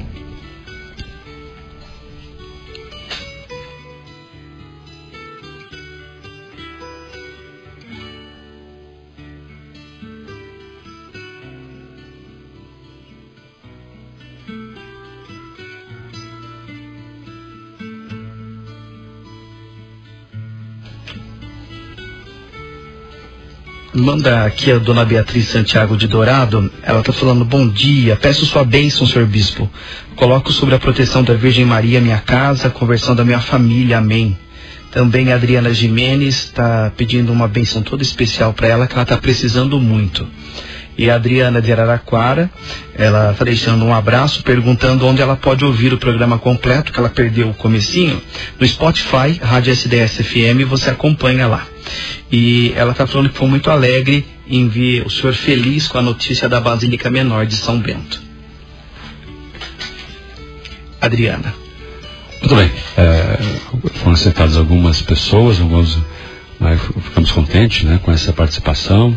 Manda 23.98 24.44
aqui 24.44 24.70
a 24.70 24.78
dona 24.78 25.04
Beatriz 25.04 25.48
Santiago 25.48 25.96
de 25.96 26.06
Dourado. 26.06 26.70
Ela 26.84 27.00
está 27.00 27.12
falando: 27.12 27.44
Bom 27.44 27.68
dia, 27.68 28.14
peço 28.14 28.46
sua 28.46 28.64
bênção, 28.64 29.04
senhor 29.04 29.26
bispo. 29.26 29.68
Coloco 30.14 30.52
sobre 30.52 30.76
a 30.76 30.78
proteção 30.78 31.24
da 31.24 31.34
Virgem 31.34 31.64
Maria 31.64 32.00
minha 32.00 32.18
casa, 32.18 32.70
conversão 32.70 33.16
da 33.16 33.24
minha 33.24 33.40
família. 33.40 33.98
Amém. 33.98 34.38
Também 34.92 35.32
a 35.32 35.34
Adriana 35.34 35.74
Jimenez 35.74 36.36
está 36.36 36.92
pedindo 36.96 37.32
uma 37.32 37.48
bênção 37.48 37.82
toda 37.82 38.02
especial 38.02 38.52
para 38.52 38.68
ela, 38.68 38.86
que 38.86 38.94
ela 38.94 39.02
está 39.02 39.16
precisando 39.16 39.80
muito. 39.80 40.24
E 40.98 41.08
a 41.08 41.14
Adriana 41.14 41.62
de 41.62 41.72
Araraquara, 41.72 42.50
ela 42.92 43.30
está 43.30 43.44
deixando 43.44 43.84
um 43.84 43.94
abraço, 43.94 44.42
perguntando 44.42 45.06
onde 45.06 45.22
ela 45.22 45.36
pode 45.36 45.64
ouvir 45.64 45.92
o 45.92 45.98
programa 45.98 46.38
completo, 46.38 46.92
que 46.92 46.98
ela 46.98 47.08
perdeu 47.08 47.50
o 47.50 47.54
comecinho. 47.54 48.20
No 48.58 48.66
Spotify, 48.66 49.38
Rádio 49.40 49.72
SDS 49.72 50.16
FM, 50.26 50.66
você 50.68 50.90
acompanha 50.90 51.46
lá. 51.46 51.64
E 52.32 52.72
ela 52.74 52.90
está 52.90 53.06
falando 53.06 53.30
que 53.30 53.38
foi 53.38 53.46
muito 53.46 53.70
alegre 53.70 54.26
em 54.48 54.68
ver 54.68 55.06
o 55.06 55.10
senhor 55.10 55.34
feliz 55.34 55.86
com 55.86 55.98
a 55.98 56.02
notícia 56.02 56.48
da 56.48 56.60
Basílica 56.60 57.08
Menor 57.08 57.46
de 57.46 57.54
São 57.54 57.78
Bento. 57.78 58.20
Adriana. 61.00 61.54
Muito 62.40 62.56
bem. 62.56 62.70
É, 62.96 63.38
foram 64.00 64.16
citadas 64.16 64.56
algumas 64.56 65.00
pessoas, 65.00 65.60
alguns, 65.60 65.96
ficamos 67.04 67.30
contentes 67.30 67.84
né, 67.84 68.00
com 68.02 68.10
essa 68.10 68.32
participação. 68.32 69.16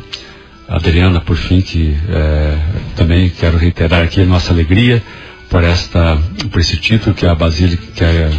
Adriana, 0.72 1.20
por 1.20 1.36
fim, 1.36 1.60
que 1.60 1.98
é, 2.08 2.58
também 2.96 3.30
quero 3.30 3.58
reiterar 3.58 4.04
aqui 4.04 4.22
a 4.22 4.26
nossa 4.26 4.54
alegria 4.54 5.04
por, 5.50 5.66
esta, 5.66 6.18
por 6.50 6.62
esse 6.62 6.78
título 6.78 7.14
que 7.14 7.26
a 7.26 7.36
Basílica, 7.36 7.84
que 7.94 8.04
a, 8.06 8.32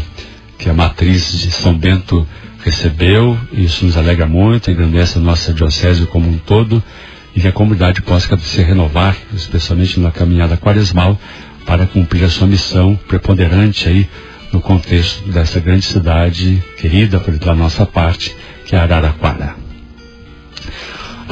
que 0.59 0.71
a 0.71 0.73
matriz 0.73 1.31
de 1.31 1.51
São 1.51 1.77
Bento 1.77 2.27
recebeu. 2.65 3.37
Isso 3.53 3.85
nos 3.85 3.99
alegra 3.99 4.27
muito, 4.27 4.71
engrandece 4.71 5.19
a 5.19 5.21
nossa 5.21 5.53
diocese 5.53 6.07
como 6.07 6.27
um 6.27 6.39
todo 6.39 6.83
e 7.37 7.41
que 7.43 7.49
a 7.49 7.53
comunidade 7.53 8.01
possa 8.01 8.35
se 8.39 8.63
renovar, 8.63 9.15
especialmente 9.35 10.01
na 10.01 10.11
caminhada 10.11 10.57
quaresmal, 10.57 11.21
para 11.67 11.87
cumprir 11.87 12.25
a 12.25 12.31
sua 12.31 12.47
missão 12.47 12.99
preponderante 13.07 13.87
aí 13.87 14.09
no 14.51 14.61
contexto 14.61 15.29
dessa 15.29 15.61
grande 15.61 15.85
cidade 15.85 16.63
querida 16.79 17.23
da 17.45 17.55
nossa 17.55 17.85
parte, 17.85 18.35
que 18.65 18.75
é 18.75 18.79
Araraquara. 18.79 19.62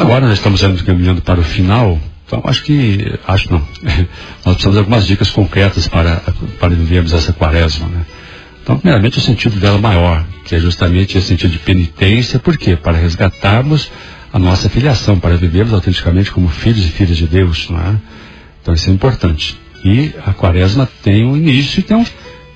Agora 0.01 0.27
nós 0.27 0.39
estamos 0.39 0.63
caminhando 0.81 1.21
para 1.21 1.39
o 1.41 1.45
final, 1.45 2.01
então 2.27 2.41
acho 2.47 2.63
que, 2.63 3.19
acho 3.29 3.53
não, 3.53 3.59
nós 4.47 4.55
precisamos 4.55 4.73
de 4.73 4.79
algumas 4.79 5.07
dicas 5.07 5.31
concretas 5.31 5.87
para, 5.87 6.23
para 6.59 6.71
vivermos 6.71 7.13
essa 7.13 7.35
quaresma, 7.35 7.87
né? 7.87 8.07
Então, 8.63 8.79
primeiramente, 8.79 9.19
o 9.19 9.21
sentido 9.21 9.61
dela 9.61 9.77
maior, 9.77 10.25
que 10.47 10.55
é 10.55 10.59
justamente 10.59 11.19
esse 11.19 11.27
sentido 11.27 11.51
de 11.51 11.59
penitência, 11.59 12.39
por 12.39 12.57
quê? 12.57 12.77
Para 12.77 12.97
resgatarmos 12.97 13.93
a 14.33 14.39
nossa 14.39 14.71
filiação, 14.71 15.21
para 15.21 15.37
vivermos 15.37 15.75
autenticamente 15.75 16.31
como 16.31 16.49
filhos 16.49 16.87
e 16.87 16.89
filhas 16.89 17.19
de 17.19 17.27
Deus, 17.27 17.69
não 17.69 17.79
é? 17.79 17.97
Então, 18.63 18.73
isso 18.73 18.89
é 18.89 18.93
importante. 18.95 19.59
E 19.85 20.15
a 20.25 20.33
quaresma 20.33 20.89
tem 21.03 21.27
um 21.27 21.37
início 21.37 21.85
e 21.87 21.95
um 21.95 22.07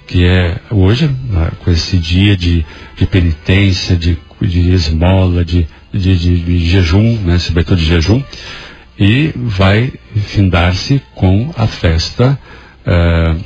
que 0.06 0.24
é 0.24 0.60
hoje, 0.70 1.08
né, 1.28 1.50
com 1.62 1.70
esse 1.70 1.98
dia 1.98 2.36
de, 2.36 2.64
de 2.96 3.06
penitência, 3.06 3.96
de, 3.96 4.16
de 4.40 4.72
esmola, 4.72 5.44
de, 5.44 5.66
de, 5.98 6.16
de, 6.16 6.40
de 6.40 6.70
jejum, 6.70 7.18
né, 7.20 7.36
esse 7.36 7.50
abertura 7.50 7.78
de 7.78 7.86
jejum, 7.86 8.22
e 8.98 9.32
vai 9.36 9.92
findar-se 10.14 11.00
com 11.14 11.52
a 11.56 11.66
festa, 11.66 12.38
eh, 12.86 13.36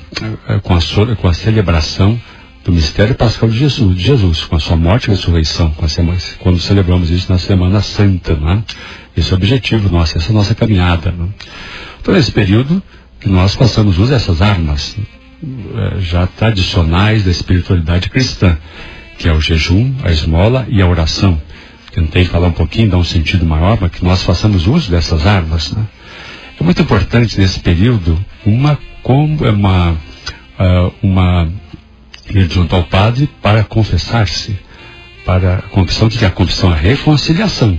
eh, 0.49 0.61
com, 0.63 0.75
a, 0.75 1.17
com 1.17 1.29
a 1.29 1.35
celebração 1.35 2.21
do 2.65 2.73
mistério 2.73 3.15
pascal 3.15 3.49
de 3.49 3.59
Jesus, 3.59 3.97
de 3.97 4.03
Jesus, 4.03 4.45
com 4.45 4.57
a 4.57 4.61
sua 4.61 4.77
morte 4.77 5.07
e 5.07 5.11
ressurreição, 5.11 5.71
com 5.71 5.85
a 5.85 5.89
semana, 5.89 6.19
quando 6.41 6.59
celebramos 6.59 7.11
isso 7.11 7.31
na 7.33 7.39
Semana 7.39 7.81
Santa, 7.81 8.35
né? 8.35 8.63
Esse 9.17 9.31
é 9.31 9.33
o 9.33 9.37
objetivo 9.37 9.89
nosso, 9.91 10.19
essa 10.19 10.29
é 10.29 10.31
a 10.31 10.35
nossa 10.35 10.55
caminhada. 10.55 11.11
Né? 11.11 11.29
Então, 12.01 12.15
nesse 12.15 12.31
período, 12.31 12.83
nós 13.25 13.57
passamos 13.57 13.99
a 13.99 14.03
usar 14.03 14.17
essas 14.17 14.43
armas 14.43 14.97
eh, 15.43 16.01
já 16.01 16.27
tradicionais 16.27 17.25
da 17.25 17.31
espiritualidade 17.31 18.11
cristã, 18.11 18.57
que 19.19 19.29
é 19.29 19.33
o 19.33 19.41
jejum, 19.41 19.95
a 20.05 20.13
esmola 20.13 20.67
e 20.69 20.83
a 20.83 20.87
oração. 20.87 21.41
Tentei 21.93 22.25
falar 22.25 22.49
um 22.49 22.53
pouquinho, 22.53 22.91
dar 22.91 22.99
um 22.99 23.05
sentido 23.05 23.45
maior, 23.47 23.79
mas 23.81 23.91
que 23.91 24.05
nós 24.05 24.23
façamos 24.23 24.67
uso 24.67 24.91
dessas 24.91 25.27
armas. 25.27 25.73
Né? 25.73 25.85
É 26.61 26.65
muito 26.65 26.83
importante 26.83 27.39
nesse 27.39 27.61
período 27.61 28.19
uma, 28.45 28.79
uma, 29.05 29.97
ah, 30.59 30.91
uma 31.03 31.49
ir 32.31 32.51
junto 32.51 32.75
ao 32.75 32.85
padre 32.85 33.29
para 33.41 33.65
confessar-se. 33.65 34.59
Para 35.25 35.59
a 35.59 35.63
confissão, 35.63 36.09
que 36.09 36.25
é 36.25 36.29
a 36.29 36.31
confissão? 36.31 36.71
A 36.71 36.75
reconciliação. 36.75 37.79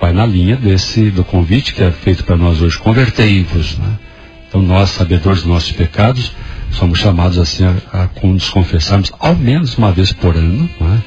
Vai 0.00 0.12
na 0.12 0.26
linha 0.26 0.56
desse, 0.56 1.10
do 1.10 1.24
convite 1.24 1.72
que 1.72 1.82
é 1.82 1.90
feito 1.90 2.24
para 2.24 2.36
nós 2.36 2.60
hoje, 2.60 2.76
convertei-vos. 2.78 3.78
Né? 3.78 3.98
Então 4.48 4.60
nós, 4.60 4.90
sabedores 4.90 5.42
dos 5.42 5.50
nossos 5.50 5.72
pecados, 5.72 6.32
somos 6.70 6.98
chamados 6.98 7.38
assim 7.38 7.64
a, 7.64 7.76
a 7.92 8.26
nos 8.26 8.48
confessarmos 8.50 9.12
ao 9.18 9.34
menos 9.34 9.78
uma 9.78 9.92
vez 9.92 10.12
por 10.12 10.36
ano. 10.36 10.68
Né? 10.80 11.02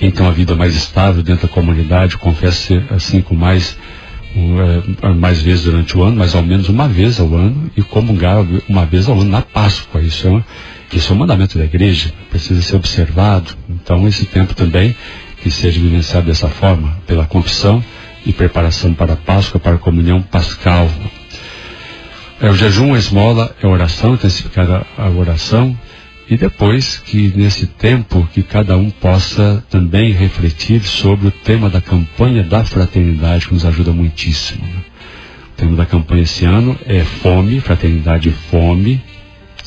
Quem 0.00 0.10
tem 0.10 0.24
uma 0.24 0.32
vida 0.32 0.54
mais 0.54 0.74
estável 0.74 1.22
dentro 1.22 1.46
da 1.46 1.52
comunidade, 1.52 2.16
confessa 2.16 2.82
assim 2.88 3.20
com 3.20 3.34
mais, 3.34 3.76
um, 4.34 4.58
eh, 4.58 5.08
mais 5.14 5.42
vezes 5.42 5.64
durante 5.64 5.94
o 5.94 6.02
ano, 6.02 6.16
mas 6.16 6.34
ao 6.34 6.42
menos 6.42 6.70
uma 6.70 6.88
vez 6.88 7.20
ao 7.20 7.34
ano, 7.34 7.70
e 7.76 7.82
comungar 7.82 8.38
uma 8.66 8.86
vez 8.86 9.10
ao 9.10 9.20
ano 9.20 9.30
na 9.30 9.42
Páscoa. 9.42 10.00
Isso 10.00 10.26
é, 10.26 10.30
uma, 10.30 10.46
isso 10.90 11.12
é 11.12 11.14
um 11.14 11.18
mandamento 11.18 11.58
da 11.58 11.66
igreja, 11.66 12.14
precisa 12.30 12.62
ser 12.62 12.76
observado. 12.76 13.52
Então 13.68 14.08
esse 14.08 14.24
tempo 14.24 14.54
também 14.54 14.96
que 15.42 15.50
seja 15.50 15.78
vivenciado 15.78 16.28
dessa 16.28 16.48
forma, 16.48 16.96
pela 17.06 17.26
confissão 17.26 17.84
e 18.24 18.32
preparação 18.32 18.94
para 18.94 19.12
a 19.12 19.16
Páscoa, 19.16 19.60
para 19.60 19.74
a 19.74 19.78
comunhão 19.78 20.22
pascal. 20.22 20.88
É 22.40 22.48
o 22.48 22.54
jejum, 22.54 22.94
a 22.94 22.98
esmola, 22.98 23.54
é 23.62 23.66
a 23.66 23.68
oração, 23.68 24.14
intensificar 24.14 24.86
a 24.96 25.10
oração 25.10 25.76
e 26.30 26.36
depois 26.36 26.98
que 26.98 27.32
nesse 27.34 27.66
tempo 27.66 28.26
que 28.32 28.40
cada 28.44 28.76
um 28.76 28.88
possa 28.88 29.64
também 29.68 30.12
refletir 30.12 30.80
sobre 30.84 31.26
o 31.26 31.30
tema 31.32 31.68
da 31.68 31.80
campanha 31.80 32.44
da 32.44 32.64
fraternidade 32.64 33.48
que 33.48 33.54
nos 33.54 33.64
ajuda 33.64 33.90
muitíssimo. 33.90 34.64
né? 34.64 34.84
O 35.52 35.56
tema 35.56 35.76
da 35.76 35.84
campanha 35.84 36.22
esse 36.22 36.44
ano 36.44 36.78
é 36.86 37.02
fome, 37.02 37.60
fraternidade 37.60 38.28
e 38.28 38.32
fome. 38.32 39.02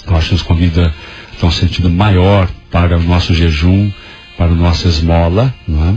Eu 0.08 0.16
acho 0.16 0.30
que 0.30 0.34
nos 0.36 0.42
convida 0.42 0.94
a 1.42 1.46
um 1.46 1.52
sentido 1.52 1.90
maior 1.90 2.50
para 2.72 2.98
o 2.98 3.04
nosso 3.04 3.34
jejum, 3.34 3.92
para 4.38 4.50
o 4.50 4.56
nosso 4.56 4.88
esmola, 4.88 5.54
não 5.68 5.90
é? 5.90 5.94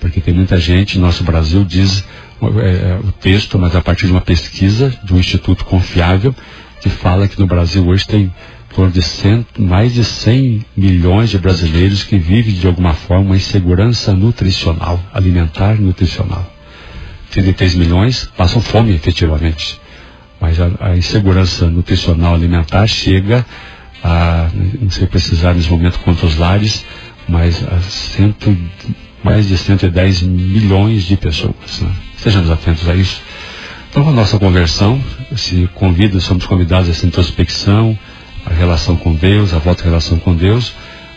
porque 0.00 0.20
tem 0.20 0.34
muita 0.34 0.58
gente, 0.58 0.98
nosso 0.98 1.22
Brasil 1.22 1.64
diz 1.64 2.02
é, 2.42 2.98
o 3.04 3.12
texto, 3.12 3.58
mas 3.58 3.76
a 3.76 3.80
partir 3.80 4.06
de 4.06 4.12
uma 4.12 4.20
pesquisa 4.20 4.92
de 5.04 5.14
um 5.14 5.20
instituto 5.20 5.64
confiável, 5.64 6.34
que 6.80 6.88
fala 6.88 7.28
que 7.28 7.38
no 7.38 7.46
Brasil 7.46 7.86
hoje 7.86 8.06
tem 8.06 8.22
em 8.22 8.32
torno 8.74 8.90
de 8.90 9.02
cento, 9.02 9.60
mais 9.60 9.92
de 9.92 10.04
100 10.04 10.64
milhões 10.76 11.30
de 11.30 11.38
brasileiros 11.38 12.04
que 12.04 12.16
vivem 12.16 12.54
de 12.54 12.66
alguma 12.66 12.94
forma 12.94 13.26
uma 13.26 13.36
insegurança 13.36 14.12
nutricional, 14.14 15.00
alimentar 15.12 15.74
e 15.76 15.80
nutricional. 15.80 16.48
33 17.30 17.74
milhões 17.74 18.30
passam 18.36 18.60
fome 18.60 18.94
efetivamente, 18.94 19.80
mas 20.40 20.58
a, 20.60 20.70
a 20.80 20.96
insegurança 20.96 21.66
nutricional 21.66 22.34
alimentar 22.34 22.86
chega 22.86 23.44
a, 24.02 24.48
não 24.80 24.90
sei 24.90 25.06
precisar 25.06 25.54
nesse 25.54 25.70
momento 25.70 25.98
quantos 26.00 26.36
lares, 26.36 26.84
mas 27.28 27.62
a 27.62 27.80
cento, 27.80 28.56
mais 29.22 29.48
de 29.48 29.56
110 29.56 30.22
milhões 30.22 31.04
de 31.04 31.16
pessoas. 31.16 31.80
Né? 31.80 31.90
Sejamos 32.16 32.50
atentos 32.50 32.88
a 32.88 32.94
isso. 32.94 33.20
Então, 33.90 34.08
a 34.08 34.12
nossa 34.12 34.38
conversão 34.38 35.00
se 35.36 35.68
convida, 35.74 36.20
somos 36.20 36.46
convidados 36.46 36.88
a 36.88 36.92
essa 36.92 37.06
introspecção, 37.06 37.98
a 38.46 38.52
relação 38.52 38.96
com 38.96 39.14
Deus, 39.14 39.52
a 39.52 39.58
volta 39.58 39.82
à 39.82 39.84
relação 39.86 40.18
com 40.18 40.34
Deus, 40.34 40.74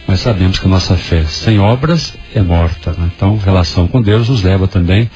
mas 0.08 0.22
sabemos 0.22 0.60
que 0.60 0.66
a 0.66 0.70
nossa 0.70 0.96
fé 0.96 1.24
sem 1.26 1.60
obras 1.60 2.14
é 2.36 2.42
morta. 2.42 2.92
Né? 2.92 3.10
Então, 3.16 3.38
relação 3.38 3.88
com 3.88 4.02
Deus 4.02 4.30
nos 4.30 4.44
leva 4.44 4.68
também 4.68 5.10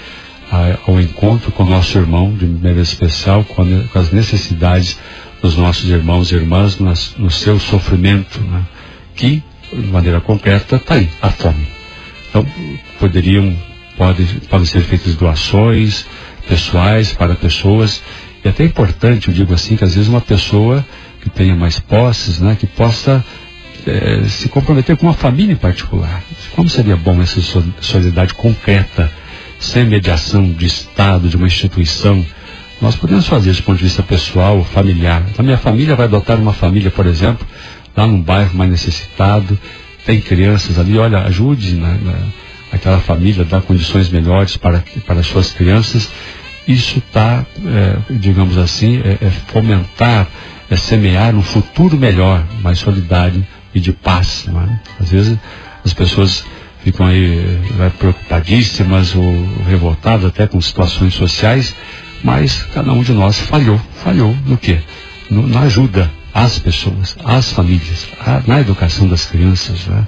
a, 0.51 0.77
ao 0.87 0.99
encontro 0.99 1.51
com 1.51 1.63
o 1.63 1.69
nosso 1.69 1.97
irmão, 1.97 2.33
de 2.33 2.45
maneira 2.45 2.81
especial, 2.81 3.43
com, 3.43 3.61
a, 3.61 3.87
com 3.91 3.99
as 3.99 4.11
necessidades 4.11 4.97
dos 5.41 5.55
nossos 5.55 5.89
irmãos 5.89 6.31
e 6.31 6.35
irmãs 6.35 6.79
nas, 6.79 7.15
no 7.17 7.29
seu 7.29 7.59
sofrimento, 7.59 8.39
né? 8.41 8.63
que, 9.15 9.43
de 9.71 9.87
maneira 9.87 10.21
concreta, 10.21 10.77
está 10.77 10.95
aí, 10.95 11.09
a 11.21 11.29
fome. 11.29 11.67
Então, 12.29 12.45
poderiam, 12.99 13.55
pode, 13.97 14.23
podem 14.49 14.65
ser 14.65 14.81
feitas 14.81 15.15
doações 15.15 16.05
pessoais 16.47 17.11
para 17.11 17.35
pessoas, 17.35 18.01
e 18.43 18.47
até 18.47 18.63
é 18.63 18.67
importante, 18.67 19.27
eu 19.27 19.33
digo 19.33 19.53
assim, 19.53 19.75
que 19.75 19.83
às 19.83 19.93
vezes 19.93 20.07
uma 20.09 20.21
pessoa 20.21 20.85
que 21.22 21.30
tenha 21.30 21.55
mais 21.55 21.80
posses, 21.80 22.39
né, 22.39 22.55
que 22.59 22.68
possa 22.68 23.24
eh, 23.86 24.24
se 24.28 24.49
comprometer 24.49 24.95
com 24.97 25.07
uma 25.07 25.13
família 25.13 25.53
em 25.53 25.57
particular. 25.57 26.22
Como 26.55 26.70
seria 26.70 26.95
bom 26.95 27.22
essa 27.22 27.41
so- 27.41 27.63
solidariedade 27.82 28.34
concreta, 28.34 29.11
sem 29.59 29.86
mediação 29.86 30.49
de 30.51 30.65
Estado, 30.65 31.28
de 31.30 31.36
uma 31.36 31.47
instituição? 31.47 32.26
Nós 32.82 32.95
podemos 32.95 33.26
fazer 33.28 33.51
isso 33.51 33.61
do 33.61 33.65
ponto 33.65 33.78
de 33.78 33.84
vista 33.86 34.03
pessoal, 34.03 34.63
familiar. 34.63 35.24
A 35.38 35.43
minha 35.43 35.57
família 35.57 35.95
vai 35.95 36.05
adotar 36.05 36.38
uma 36.39 36.53
família, 36.53 36.91
por 36.91 37.05
exemplo, 37.07 37.45
lá 37.95 38.05
num 38.05 38.22
bairro 38.22 38.55
mais 38.55 38.70
necessitado, 38.70 39.57
tem 40.05 40.22
crianças 40.22 40.78
ali, 40.78 40.97
olha, 40.97 41.20
ajude 41.20 41.76
na- 41.76 41.97
aquela 42.72 42.99
família 42.99 43.43
dar 43.43 43.61
condições 43.61 44.09
melhores 44.09 44.55
para, 44.57 44.84
para 45.05 45.20
as 45.22 45.26
suas 45.28 45.51
crianças. 45.51 46.09
Isso 46.68 46.99
está, 46.99 47.45
digamos 48.09 48.57
assim, 48.57 48.97
é, 49.03 49.26
é 49.26 49.30
fomentar, 49.47 50.28
é 50.70 50.76
semear 50.76 51.36
um 51.36 51.41
futuro 51.41 51.97
melhor, 51.97 52.43
mais 52.61 52.80
solidário 52.80 53.45
e 53.74 53.80
de 53.80 53.91
paz. 53.91 54.45
É? 54.47 55.03
Às 55.03 55.09
vezes 55.09 55.38
as 55.84 55.93
pessoas 55.93 56.43
ficam 56.84 57.05
aí 57.05 57.59
eh, 57.80 57.91
preocupadíssimas 57.97 59.15
ou 59.15 59.47
revoltadas 59.68 60.26
até 60.26 60.47
com 60.47 60.59
situações 60.59 61.13
sociais, 61.13 61.76
mas 62.24 62.63
cada 62.74 62.91
um 62.91 63.03
de 63.03 63.13
nós 63.13 63.39
falhou. 63.39 63.80
Falhou 64.03 64.36
no 64.45 64.57
quê? 64.57 64.80
No, 65.30 65.47
na 65.47 65.61
ajuda 65.61 66.09
às 66.34 66.59
pessoas, 66.59 67.15
às 67.24 67.51
famílias, 67.51 68.07
a, 68.20 68.41
na 68.45 68.61
educação 68.61 69.07
das 69.07 69.26
crianças. 69.26 69.86
Né? 69.88 70.07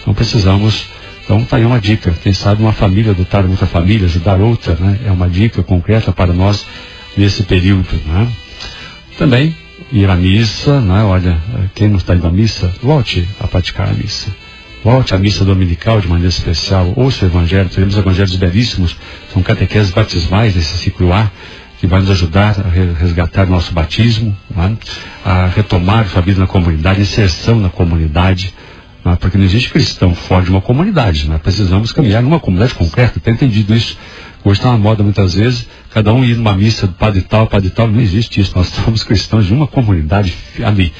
Então 0.00 0.14
precisamos. 0.14 0.86
Então 1.24 1.40
está 1.40 1.56
aí 1.56 1.64
uma 1.64 1.80
dica. 1.80 2.14
Quem 2.22 2.34
sabe 2.34 2.62
uma 2.62 2.72
família 2.72 3.12
adotar 3.12 3.46
outra 3.46 3.66
família, 3.66 4.04
ajudar 4.04 4.38
outra, 4.40 4.74
né? 4.74 5.00
É 5.06 5.10
uma 5.10 5.26
dica 5.26 5.62
concreta 5.62 6.12
para 6.12 6.34
nós 6.34 6.66
nesse 7.16 7.44
período. 7.44 7.98
Né? 8.04 8.28
Também 9.16 9.56
ir 9.92 10.08
à 10.08 10.16
missa, 10.16 10.80
né? 10.80 11.02
Olha, 11.02 11.38
quem 11.74 11.88
não 11.88 11.98
está 11.98 12.14
indo 12.14 12.26
à 12.26 12.30
missa, 12.30 12.72
volte 12.82 13.28
a 13.40 13.46
praticar 13.46 13.88
a 13.88 13.92
missa. 13.92 14.28
Volte 14.82 15.14
à 15.14 15.18
missa 15.18 15.44
dominical 15.44 16.00
de 16.00 16.06
maneira 16.06 16.28
especial, 16.28 16.92
ouça 16.94 17.24
o 17.24 17.28
Evangelho, 17.28 17.70
teremos 17.70 17.96
evangelhos 17.96 18.36
belíssimos, 18.36 18.94
são 19.32 19.42
catequeses 19.42 19.90
batismais 19.90 20.54
nesse 20.54 20.76
ciclo 20.76 21.10
A, 21.10 21.30
que 21.80 21.86
vai 21.86 22.00
nos 22.00 22.10
ajudar 22.10 22.56
a 22.60 22.68
resgatar 22.98 23.46
nosso 23.46 23.72
batismo, 23.72 24.36
né? 24.54 24.76
a 25.24 25.46
retomar 25.46 26.06
sua 26.08 26.20
vida 26.20 26.38
na 26.38 26.46
comunidade, 26.46 27.00
inserção 27.00 27.60
na 27.60 27.70
comunidade, 27.70 28.54
né? 29.02 29.16
porque 29.18 29.38
não 29.38 29.44
existe 29.44 29.70
cristão 29.70 30.14
fora 30.14 30.44
de 30.44 30.50
uma 30.50 30.60
comunidade, 30.60 31.28
né? 31.28 31.38
precisamos 31.42 31.90
caminhar 31.90 32.22
numa 32.22 32.38
comunidade 32.38 32.74
concreta, 32.74 33.18
tem 33.20 33.32
entendido 33.34 33.74
isso. 33.74 33.96
Hoje 34.44 34.60
está 34.60 34.70
na 34.70 34.76
moda 34.76 35.02
muitas 35.02 35.34
vezes, 35.34 35.66
cada 35.94 36.12
um 36.12 36.24
ir 36.24 36.36
numa 36.36 36.56
missa 36.56 36.88
do 36.88 36.94
padre 36.94 37.20
tal, 37.22 37.46
padre 37.46 37.70
tal, 37.70 37.86
não 37.86 38.00
existe 38.00 38.40
isso, 38.40 38.52
nós 38.56 38.66
somos 38.66 39.04
cristãos 39.04 39.46
de 39.46 39.54
uma 39.54 39.68
comunidade 39.68 40.34
ali 40.64 40.92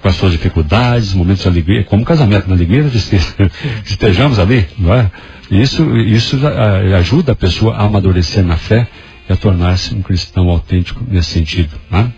com 0.00 0.06
as 0.06 0.14
suas 0.14 0.30
dificuldades, 0.30 1.12
momentos 1.12 1.42
de 1.42 1.48
alegria, 1.48 1.82
como 1.82 2.04
casamento, 2.04 2.46
na 2.46 2.54
alegria 2.54 2.84
estejamos 3.84 4.38
ali, 4.38 4.64
não 4.78 4.94
é? 4.94 5.10
Isso, 5.50 5.96
isso 5.96 6.38
ajuda 6.96 7.32
a 7.32 7.34
pessoa 7.34 7.74
a 7.74 7.86
amadurecer 7.86 8.44
na 8.44 8.56
fé 8.56 8.86
e 9.28 9.32
a 9.32 9.36
tornar-se 9.36 9.92
um 9.94 10.02
cristão 10.02 10.48
autêntico 10.50 11.02
nesse 11.08 11.30
sentido, 11.30 11.74
né? 11.90 12.12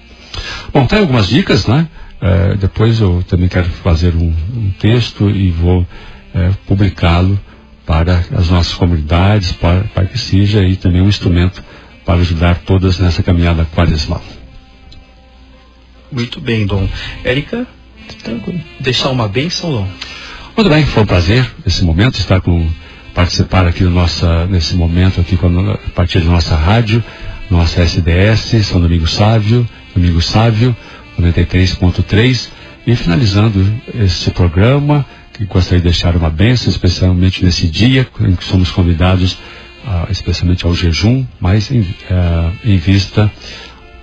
Bom, 0.74 0.84
tem 0.84 0.98
algumas 0.98 1.26
dicas, 1.26 1.66
né? 1.66 1.88
É, 2.20 2.54
depois 2.56 3.00
eu 3.00 3.24
também 3.26 3.48
quero 3.48 3.68
fazer 3.82 4.14
um, 4.14 4.34
um 4.54 4.70
texto 4.78 5.30
e 5.30 5.50
vou 5.50 5.86
é, 6.34 6.50
publicá-lo 6.66 7.40
para 7.86 8.22
as 8.36 8.50
nossas 8.50 8.74
comunidades, 8.74 9.52
para, 9.52 9.84
para 9.94 10.04
que 10.04 10.18
seja 10.18 10.60
aí 10.60 10.76
também 10.76 11.00
um 11.00 11.08
instrumento 11.08 11.62
para 12.04 12.20
ajudar 12.20 12.58
todas 12.58 12.98
nessa 12.98 13.22
caminhada 13.22 13.66
quaresmal. 13.74 14.22
Muito 16.10 16.40
bem, 16.40 16.66
Dom. 16.66 16.88
Érica, 17.24 17.66
deixar 18.80 19.10
uma 19.10 19.28
bênção, 19.28 19.70
Dom. 19.70 19.88
Muito 20.56 20.68
bem, 20.68 20.84
foi 20.84 21.04
um 21.04 21.06
prazer 21.06 21.48
esse 21.64 21.84
momento 21.84 22.18
estar 22.18 22.40
com 22.40 22.68
participar 23.14 23.66
aqui 23.66 23.84
do 23.84 23.90
nossa, 23.90 24.46
nesse 24.46 24.74
momento 24.74 25.20
aqui 25.20 25.36
com, 25.36 25.70
a 25.70 25.76
partir 25.94 26.20
da 26.20 26.30
nossa 26.30 26.54
rádio, 26.54 27.02
nossa 27.50 27.82
SDS, 27.82 28.66
São 28.66 28.80
Domingos 28.80 29.12
Sávio, 29.12 29.68
Domingo 29.94 30.20
Sávio, 30.20 30.76
93.3 31.18 32.48
e 32.86 32.96
finalizando 32.96 33.66
esse 33.94 34.30
programa, 34.30 35.04
que 35.32 35.44
gostaria 35.44 35.78
de 35.78 35.84
deixar 35.84 36.16
uma 36.16 36.30
bênção, 36.30 36.70
especialmente 36.70 37.44
nesse 37.44 37.66
dia 37.66 38.08
em 38.20 38.34
que 38.34 38.44
somos 38.44 38.70
convidados, 38.70 39.38
especialmente 40.10 40.64
ao 40.64 40.74
jejum, 40.74 41.24
mas 41.40 41.70
em, 41.70 41.80
uh, 41.80 42.52
em 42.64 42.76
vista 42.76 43.30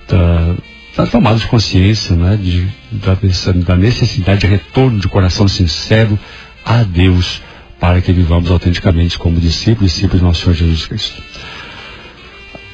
da 0.08 0.56
da 0.98 1.06
tomada 1.06 1.38
de 1.38 1.46
consciência 1.46 2.16
né, 2.16 2.36
de, 2.36 2.68
da, 2.92 3.16
da 3.64 3.76
necessidade 3.76 4.42
de 4.42 4.48
retorno 4.48 5.00
de 5.00 5.08
coração 5.08 5.48
sincero 5.48 6.18
a 6.66 6.82
Deus 6.82 7.40
para 7.80 8.02
que 8.02 8.12
vivamos 8.12 8.50
autenticamente 8.50 9.20
como 9.20 9.40
discípulos, 9.40 9.92
discípulos 9.92 10.22
do 10.22 10.26
nosso 10.26 10.42
Senhor 10.42 10.56
Jesus 10.56 10.88
Cristo. 10.88 11.22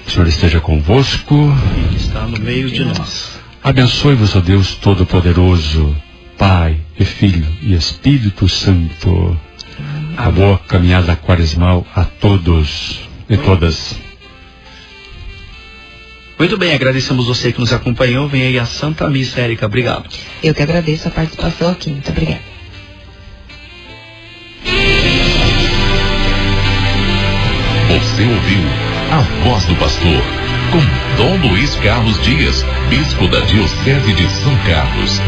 O 0.08 0.10
Senhor 0.10 0.28
esteja 0.28 0.62
convosco. 0.62 1.36
Ele 1.86 1.98
está 1.98 2.22
no 2.22 2.40
meio 2.40 2.72
de 2.72 2.86
nós. 2.86 3.40
Abençoe-vos, 3.62 4.36
ó 4.36 4.40
Deus 4.40 4.76
Todo-Poderoso, 4.76 5.94
Pai 6.38 6.78
e 6.98 7.04
Filho 7.04 7.48
e 7.62 7.74
Espírito 7.74 8.48
Santo. 8.48 9.38
A 10.18 10.30
boa 10.30 10.60
caminhada 10.60 11.16
quaresmal 11.16 11.86
a 11.96 12.04
todos 12.04 13.02
e 13.30 13.38
todas. 13.38 13.96
Muito 16.38 16.58
bem, 16.58 16.74
agradecemos 16.74 17.28
você 17.28 17.52
que 17.52 17.60
nos 17.60 17.72
acompanhou. 17.72 18.28
Vem 18.28 18.44
aí 18.44 18.60
a 18.60 18.66
Santa 18.66 19.10
Missa, 19.10 19.42
Érica. 19.42 19.66
Obrigado. 19.66 20.10
Eu 20.44 20.54
que 20.54 20.62
agradeço 20.62 21.08
a 21.08 21.12
participação 21.12 21.70
aqui. 21.70 21.90
Muito 21.90 22.10
obrigada. 22.10 22.42
Você 27.88 28.24
ouviu 28.24 28.64
a 29.12 29.20
voz 29.44 29.66
do 29.66 29.76
pastor 29.76 30.24
com 30.72 31.18
Dom 31.18 31.48
Luiz 31.48 31.76
Carlos 31.76 32.20
Dias, 32.24 32.66
bispo 32.90 33.28
da 33.28 33.40
Diocese 33.42 34.14
de 34.14 34.28
São 34.30 34.56
Carlos. 34.66 35.22